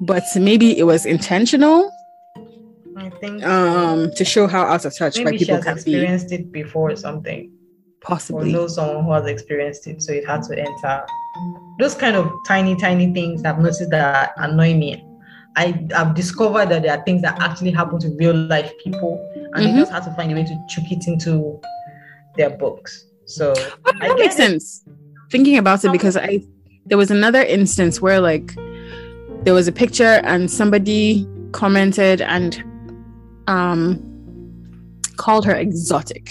but 0.00 0.22
maybe 0.36 0.78
it 0.78 0.84
was 0.84 1.06
intentional 1.06 1.90
I 2.98 3.10
think 3.10 3.44
um 3.44 4.10
to 4.16 4.24
show 4.24 4.46
how 4.46 4.62
out 4.62 4.84
of 4.86 4.96
touch 4.96 5.16
maybe 5.18 5.24
white 5.32 5.38
she 5.38 5.44
people 5.44 5.56
has 5.56 5.64
can 5.64 5.74
be 5.74 5.80
experienced 5.80 6.32
it 6.32 6.50
before 6.50 6.90
or 6.90 6.96
something, 6.96 7.50
or 7.50 8.00
possibly 8.00 8.52
knows 8.52 8.76
someone 8.76 9.04
who 9.04 9.12
has 9.12 9.26
experienced 9.26 9.86
it, 9.86 10.02
so 10.02 10.12
it 10.12 10.26
had 10.26 10.42
to 10.44 10.58
enter. 10.58 11.04
Those 11.78 11.94
kind 11.94 12.16
of 12.16 12.32
tiny, 12.48 12.74
tiny 12.76 13.12
things 13.12 13.44
I've 13.44 13.58
noticed 13.58 13.90
that 13.90 14.32
annoy 14.38 14.72
me. 14.74 15.04
I, 15.56 15.86
I've 15.96 16.14
discovered 16.14 16.66
that 16.68 16.82
there 16.82 16.96
are 16.96 17.02
things 17.04 17.22
that 17.22 17.40
actually 17.40 17.70
happen 17.70 17.98
to 18.00 18.08
real 18.18 18.34
life 18.34 18.70
people, 18.84 19.18
and 19.54 19.64
Mhm. 19.66 19.72
they 19.72 19.80
just 19.80 19.92
have 19.92 20.04
to 20.04 20.12
find 20.12 20.30
a 20.30 20.34
way 20.34 20.44
to 20.44 20.56
chuck 20.68 20.84
it 20.92 21.06
into 21.08 21.58
their 22.36 22.50
books. 22.50 23.06
So 23.24 23.54
Oh, 23.56 23.92
that 24.00 24.16
makes 24.18 24.34
it. 24.34 24.36
sense. 24.36 24.84
Thinking 25.30 25.56
about 25.58 25.84
it 25.84 25.92
because 25.92 26.16
I 26.16 26.42
there 26.88 26.98
was 26.98 27.10
another 27.10 27.42
instance 27.42 28.00
where 28.00 28.20
like 28.20 28.54
there 29.42 29.54
was 29.54 29.66
a 29.66 29.72
picture 29.72 30.20
and 30.22 30.48
somebody 30.48 31.26
commented 31.52 32.20
and 32.20 32.62
um 33.48 34.00
called 35.16 35.44
her 35.46 35.54
exotic. 35.54 36.30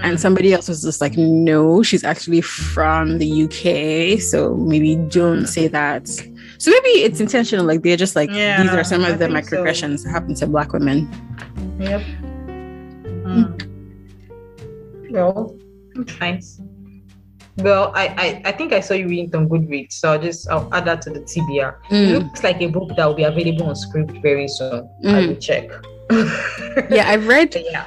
And 0.00 0.16
Mm. 0.16 0.20
somebody 0.20 0.52
else 0.52 0.68
was 0.68 0.82
just 0.82 1.00
like, 1.00 1.16
no, 1.16 1.82
she's 1.82 2.04
actually 2.04 2.40
from 2.42 3.18
the 3.18 3.26
UK. 3.44 4.20
So 4.20 4.54
maybe 4.54 4.94
don't 4.94 5.46
say 5.46 5.66
that. 5.68 6.08
So 6.58 6.70
maybe 6.70 6.88
it's 7.04 7.20
intentional. 7.20 7.64
Like 7.64 7.82
they're 7.82 7.96
just 7.96 8.16
like, 8.16 8.30
Yeah, 8.30 8.62
these 8.62 8.72
are 8.72 8.84
some 8.84 9.04
I 9.04 9.10
of 9.10 9.18
the 9.18 9.28
think 9.28 9.44
so. 9.48 9.56
microaggressions 9.56 10.04
that 10.04 10.10
happen 10.10 10.34
to 10.34 10.46
Black 10.46 10.72
women. 10.72 11.08
Yep. 11.78 12.02
Mm. 13.24 15.10
Well, 15.10 15.56
nice. 16.20 16.60
Well, 17.58 17.90
I, 17.94 18.06
I 18.06 18.42
I 18.50 18.52
think 18.52 18.72
I 18.72 18.80
saw 18.80 18.94
you 18.94 19.08
reading 19.08 19.30
some 19.30 19.48
Goodreads, 19.48 19.92
so 19.92 20.12
I'll 20.12 20.20
just 20.20 20.48
I'll 20.48 20.68
add 20.72 20.84
that 20.84 21.02
to 21.02 21.10
the 21.10 21.20
TBR. 21.20 21.74
It 21.90 21.92
Mm. 21.94 22.18
looks 22.24 22.42
like 22.44 22.60
a 22.60 22.66
book 22.68 22.90
that 22.96 23.04
will 23.04 23.14
be 23.14 23.24
available 23.24 23.64
on 23.66 23.74
Scribd 23.74 24.22
very 24.22 24.46
soon. 24.48 24.88
I 25.04 25.06
Mm. 25.08 25.28
will 25.28 25.36
check. 25.36 25.70
Yeah, 26.90 27.08
I've 27.10 27.26
read 27.26 27.54
yeah. 27.70 27.86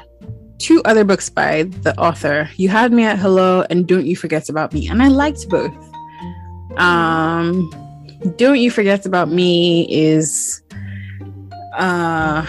two 0.57 0.81
other 0.85 1.03
books 1.05 1.29
by 1.29 1.63
the 1.83 1.97
author. 1.99 2.49
You 2.57 2.67
had 2.69 2.91
me 2.91 3.03
at 3.03 3.17
hello 3.17 3.65
and 3.69 3.87
don't 3.87 4.05
you 4.05 4.15
forget 4.15 4.49
about 4.49 4.73
me, 4.73 4.87
and 4.89 5.01
I 5.01 5.07
liked 5.07 5.47
both. 5.49 5.73
Um, 6.77 7.69
don't 8.37 8.59
you 8.59 8.69
forget 8.71 9.05
about 9.05 9.29
me 9.29 9.87
is 9.91 10.61
uh 11.77 12.45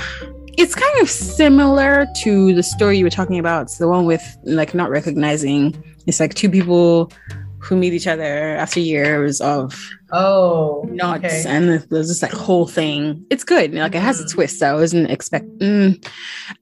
it's 0.59 0.75
kind 0.75 1.01
of 1.01 1.09
similar 1.09 2.07
to 2.23 2.55
the 2.55 2.63
story 2.63 2.99
you 2.99 3.05
were 3.05 3.11
talking 3.11 3.39
about. 3.39 3.63
It's 3.63 3.79
the 3.79 3.89
one 3.89 4.05
with 4.05 4.23
like 4.45 4.75
not 4.75 4.91
recognizing. 4.91 5.83
It's 6.07 6.21
like 6.21 6.35
two 6.35 6.51
people 6.51 7.11
who 7.59 7.77
meet 7.77 7.93
each 7.95 8.07
other 8.07 8.57
after 8.57 8.81
years 8.81 9.41
of 9.41 9.73
Oh, 10.13 10.87
nods 10.91 11.25
okay. 11.25 11.45
and 11.47 11.69
there's 11.69 12.09
this 12.09 12.21
like 12.21 12.33
whole 12.33 12.67
thing 12.67 13.25
it's 13.31 13.45
good 13.45 13.73
like 13.73 13.95
it 13.95 14.03
has 14.03 14.21
a 14.21 14.25
Mhm. 14.25 14.31
twist 14.33 14.63
i 14.65 14.75
wasn't 14.75 15.09
expecting 15.11 16.03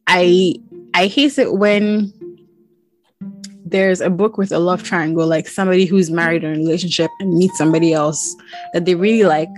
i 0.06 0.54
i 0.94 1.06
hate 1.06 1.36
it 1.38 1.54
when 1.54 2.12
there's 3.70 4.00
a 4.00 4.10
book 4.10 4.36
with 4.38 4.52
a 4.52 4.58
love 4.58 4.82
triangle 4.82 5.26
like 5.26 5.46
somebody 5.48 5.84
who's 5.84 6.10
married 6.10 6.44
in 6.44 6.50
a 6.54 6.56
relationship 6.58 7.10
and 7.20 7.36
meets 7.36 7.56
somebody 7.58 7.92
else 7.92 8.34
that 8.72 8.84
they 8.84 8.94
really 8.94 9.24
like 9.24 9.48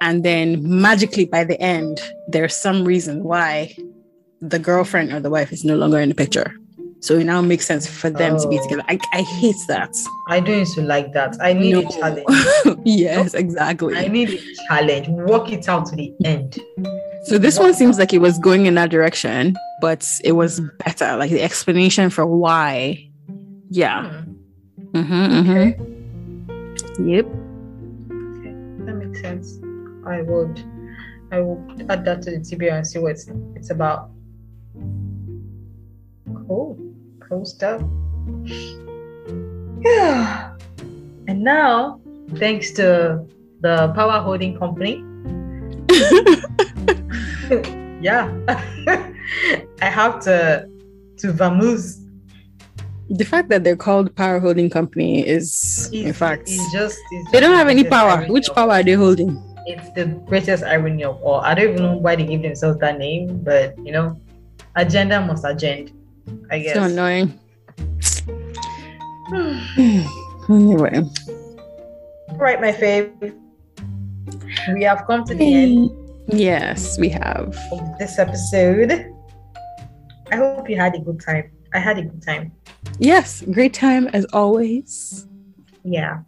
and 0.00 0.24
then 0.24 0.58
magically 0.62 1.24
by 1.24 1.42
the 1.44 1.60
end 1.60 2.00
there's 2.28 2.54
some 2.54 2.84
reason 2.84 3.24
why 3.24 3.74
the 4.40 4.58
girlfriend 4.58 5.12
or 5.12 5.20
the 5.20 5.30
wife 5.30 5.52
is 5.52 5.64
no 5.64 5.76
longer 5.76 5.98
in 5.98 6.08
the 6.08 6.14
picture 6.14 6.52
so 7.00 7.14
it 7.18 7.24
now 7.24 7.40
makes 7.42 7.66
sense 7.66 7.86
for 7.86 8.10
them 8.10 8.38
to 8.38 8.48
be 8.48 8.58
Oh. 8.58 8.62
together 8.62 8.82
I, 8.88 8.98
I 9.12 9.22
hate 9.22 9.56
that 9.68 9.90
I 10.28 10.40
don't 10.40 10.58
used 10.60 10.74
to 10.74 10.82
like 10.82 11.12
that. 11.12 11.36
I 11.40 11.52
need 11.52 11.72
No. 11.72 11.80
a 11.88 11.92
challenge. 11.92 12.80
yes 12.84 13.34
exactly 13.34 13.96
I 13.96 14.08
need 14.08 14.30
a 14.30 14.38
challenge. 14.68 15.08
Work 15.08 15.52
it 15.52 15.68
out 15.68 15.86
to 15.86 15.96
the 15.96 16.12
end. 16.24 16.58
So 17.24 17.38
this 17.38 17.58
one 17.58 17.74
seems 17.74 17.98
like 17.98 18.12
it 18.12 18.18
was 18.20 18.38
going 18.38 18.66
in 18.66 18.74
that 18.76 18.90
direction, 18.90 19.54
but 19.80 20.08
it 20.24 20.32
was 20.32 20.60
better. 20.84 21.16
Like 21.16 21.30
the 21.30 21.42
explanation 21.42 22.08
for 22.08 22.24
why. 22.26 23.05
Yeah. 23.70 24.10
Hmm. 24.10 24.32
Mm-hmm, 24.92 25.24
Okay. 25.40 25.66
Yep. 27.02 27.26
Okay, 28.10 28.54
that 28.84 28.94
makes 28.94 29.20
sense. 29.20 29.58
I 30.06 30.22
would, 30.22 30.62
I 31.32 31.40
will 31.40 31.62
add 31.88 32.04
that 32.04 32.22
to 32.22 32.30
the 32.30 32.38
TBR 32.38 32.72
and 32.78 32.86
see 32.86 32.98
what 32.98 33.12
it's, 33.12 33.28
it's 33.54 33.70
about. 33.70 34.10
Cool, 36.46 36.78
cool 37.20 37.44
stuff. 37.44 37.82
Yeah. 39.84 40.56
And 41.28 41.42
now, 41.42 42.00
thanks 42.36 42.72
to 42.72 43.24
the 43.60 43.92
Power 43.94 44.20
Holding 44.20 44.58
Company, 44.58 45.04
yeah, 48.02 48.32
I 49.80 49.86
have 49.86 50.20
to 50.24 50.68
to 51.18 51.32
vamoose. 51.32 52.05
The 53.08 53.24
fact 53.24 53.48
that 53.50 53.64
they're 53.64 53.76
called 53.76 54.14
Power 54.16 54.38
Holding 54.40 54.68
Company 54.70 55.26
is, 55.26 55.88
in 55.92 56.12
fact, 56.12 56.42
it's 56.46 56.72
just 56.72 56.98
it's 57.10 57.30
they 57.30 57.40
don't 57.40 57.54
have 57.54 57.68
any 57.68 57.84
power. 57.84 58.24
Which 58.26 58.48
power 58.54 58.72
are 58.72 58.82
they 58.82 58.92
holding? 58.92 59.42
It's 59.66 59.90
the 59.92 60.06
greatest 60.26 60.64
irony 60.64 61.04
of 61.04 61.20
all. 61.22 61.40
I 61.40 61.54
don't 61.54 61.70
even 61.70 61.82
know 61.82 61.96
why 61.96 62.16
they 62.16 62.24
give 62.24 62.42
themselves 62.42 62.78
that 62.80 62.98
name, 62.98 63.42
but 63.42 63.76
you 63.78 63.92
know, 63.92 64.18
agenda 64.74 65.20
must 65.20 65.44
agenda. 65.44 65.92
I 66.50 66.58
guess. 66.58 66.74
So 66.74 66.82
annoying. 66.82 67.38
anyway. 70.48 71.02
All 72.28 72.38
right, 72.38 72.60
my 72.60 72.72
fave. 72.72 73.34
We 74.74 74.82
have 74.82 75.06
come 75.06 75.24
to 75.24 75.34
the 75.34 75.54
end 75.54 75.90
mm, 75.90 76.06
Yes, 76.28 76.98
we 76.98 77.08
have. 77.10 77.56
of 77.72 77.98
this 77.98 78.18
episode. 78.18 79.12
I 80.32 80.36
hope 80.36 80.68
you 80.68 80.76
had 80.76 80.94
a 80.94 80.98
good 80.98 81.20
time. 81.20 81.50
I 81.76 81.78
had 81.78 81.98
a 81.98 82.02
good 82.02 82.22
time. 82.22 82.52
Yes, 82.98 83.42
great 83.52 83.74
time 83.74 84.08
as 84.08 84.24
always. 84.32 85.26
Yeah. 85.84 86.20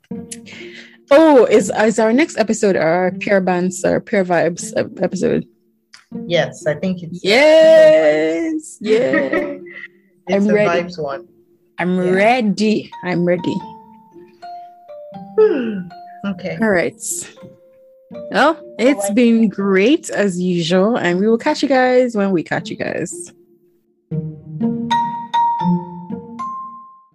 Oh, 1.11 1.47
is 1.47 1.73
is 1.75 1.99
our 1.99 2.13
next 2.13 2.37
episode 2.37 2.77
our 2.77 3.11
pure 3.13 3.41
bands 3.41 3.83
or 3.83 3.99
pure 3.99 4.27
vibes 4.27 4.77
episode? 5.03 5.47
Yes, 6.27 6.67
I 6.67 6.75
think 6.75 7.03
it's 7.03 7.17
uh, 7.17 7.21
Yes, 7.33 8.77
yeah. 8.83 9.57
it's 10.29 10.47
I'm 10.47 10.47
ready. 10.49 10.83
vibes 10.85 11.03
one. 11.03 11.27
I'm 11.79 11.97
Yeah. 11.97 12.11
ready. 12.13 12.91
I'm 13.05 13.25
ready. 13.25 13.57
okay. 16.27 16.59
All 16.61 16.69
right. 16.71 17.01
Well, 18.31 18.61
it's 18.79 19.09
been 19.11 19.49
great 19.49 20.11
as 20.11 20.39
usual, 20.41 20.97
and 20.97 21.19
we 21.19 21.27
will 21.27 21.39
catch 21.39 21.63
you 21.63 21.69
guys 21.69 22.15
when 22.17 22.33
we 22.33 22.43
catch 22.43 22.69
you 22.69 22.77
guys. 22.77 23.33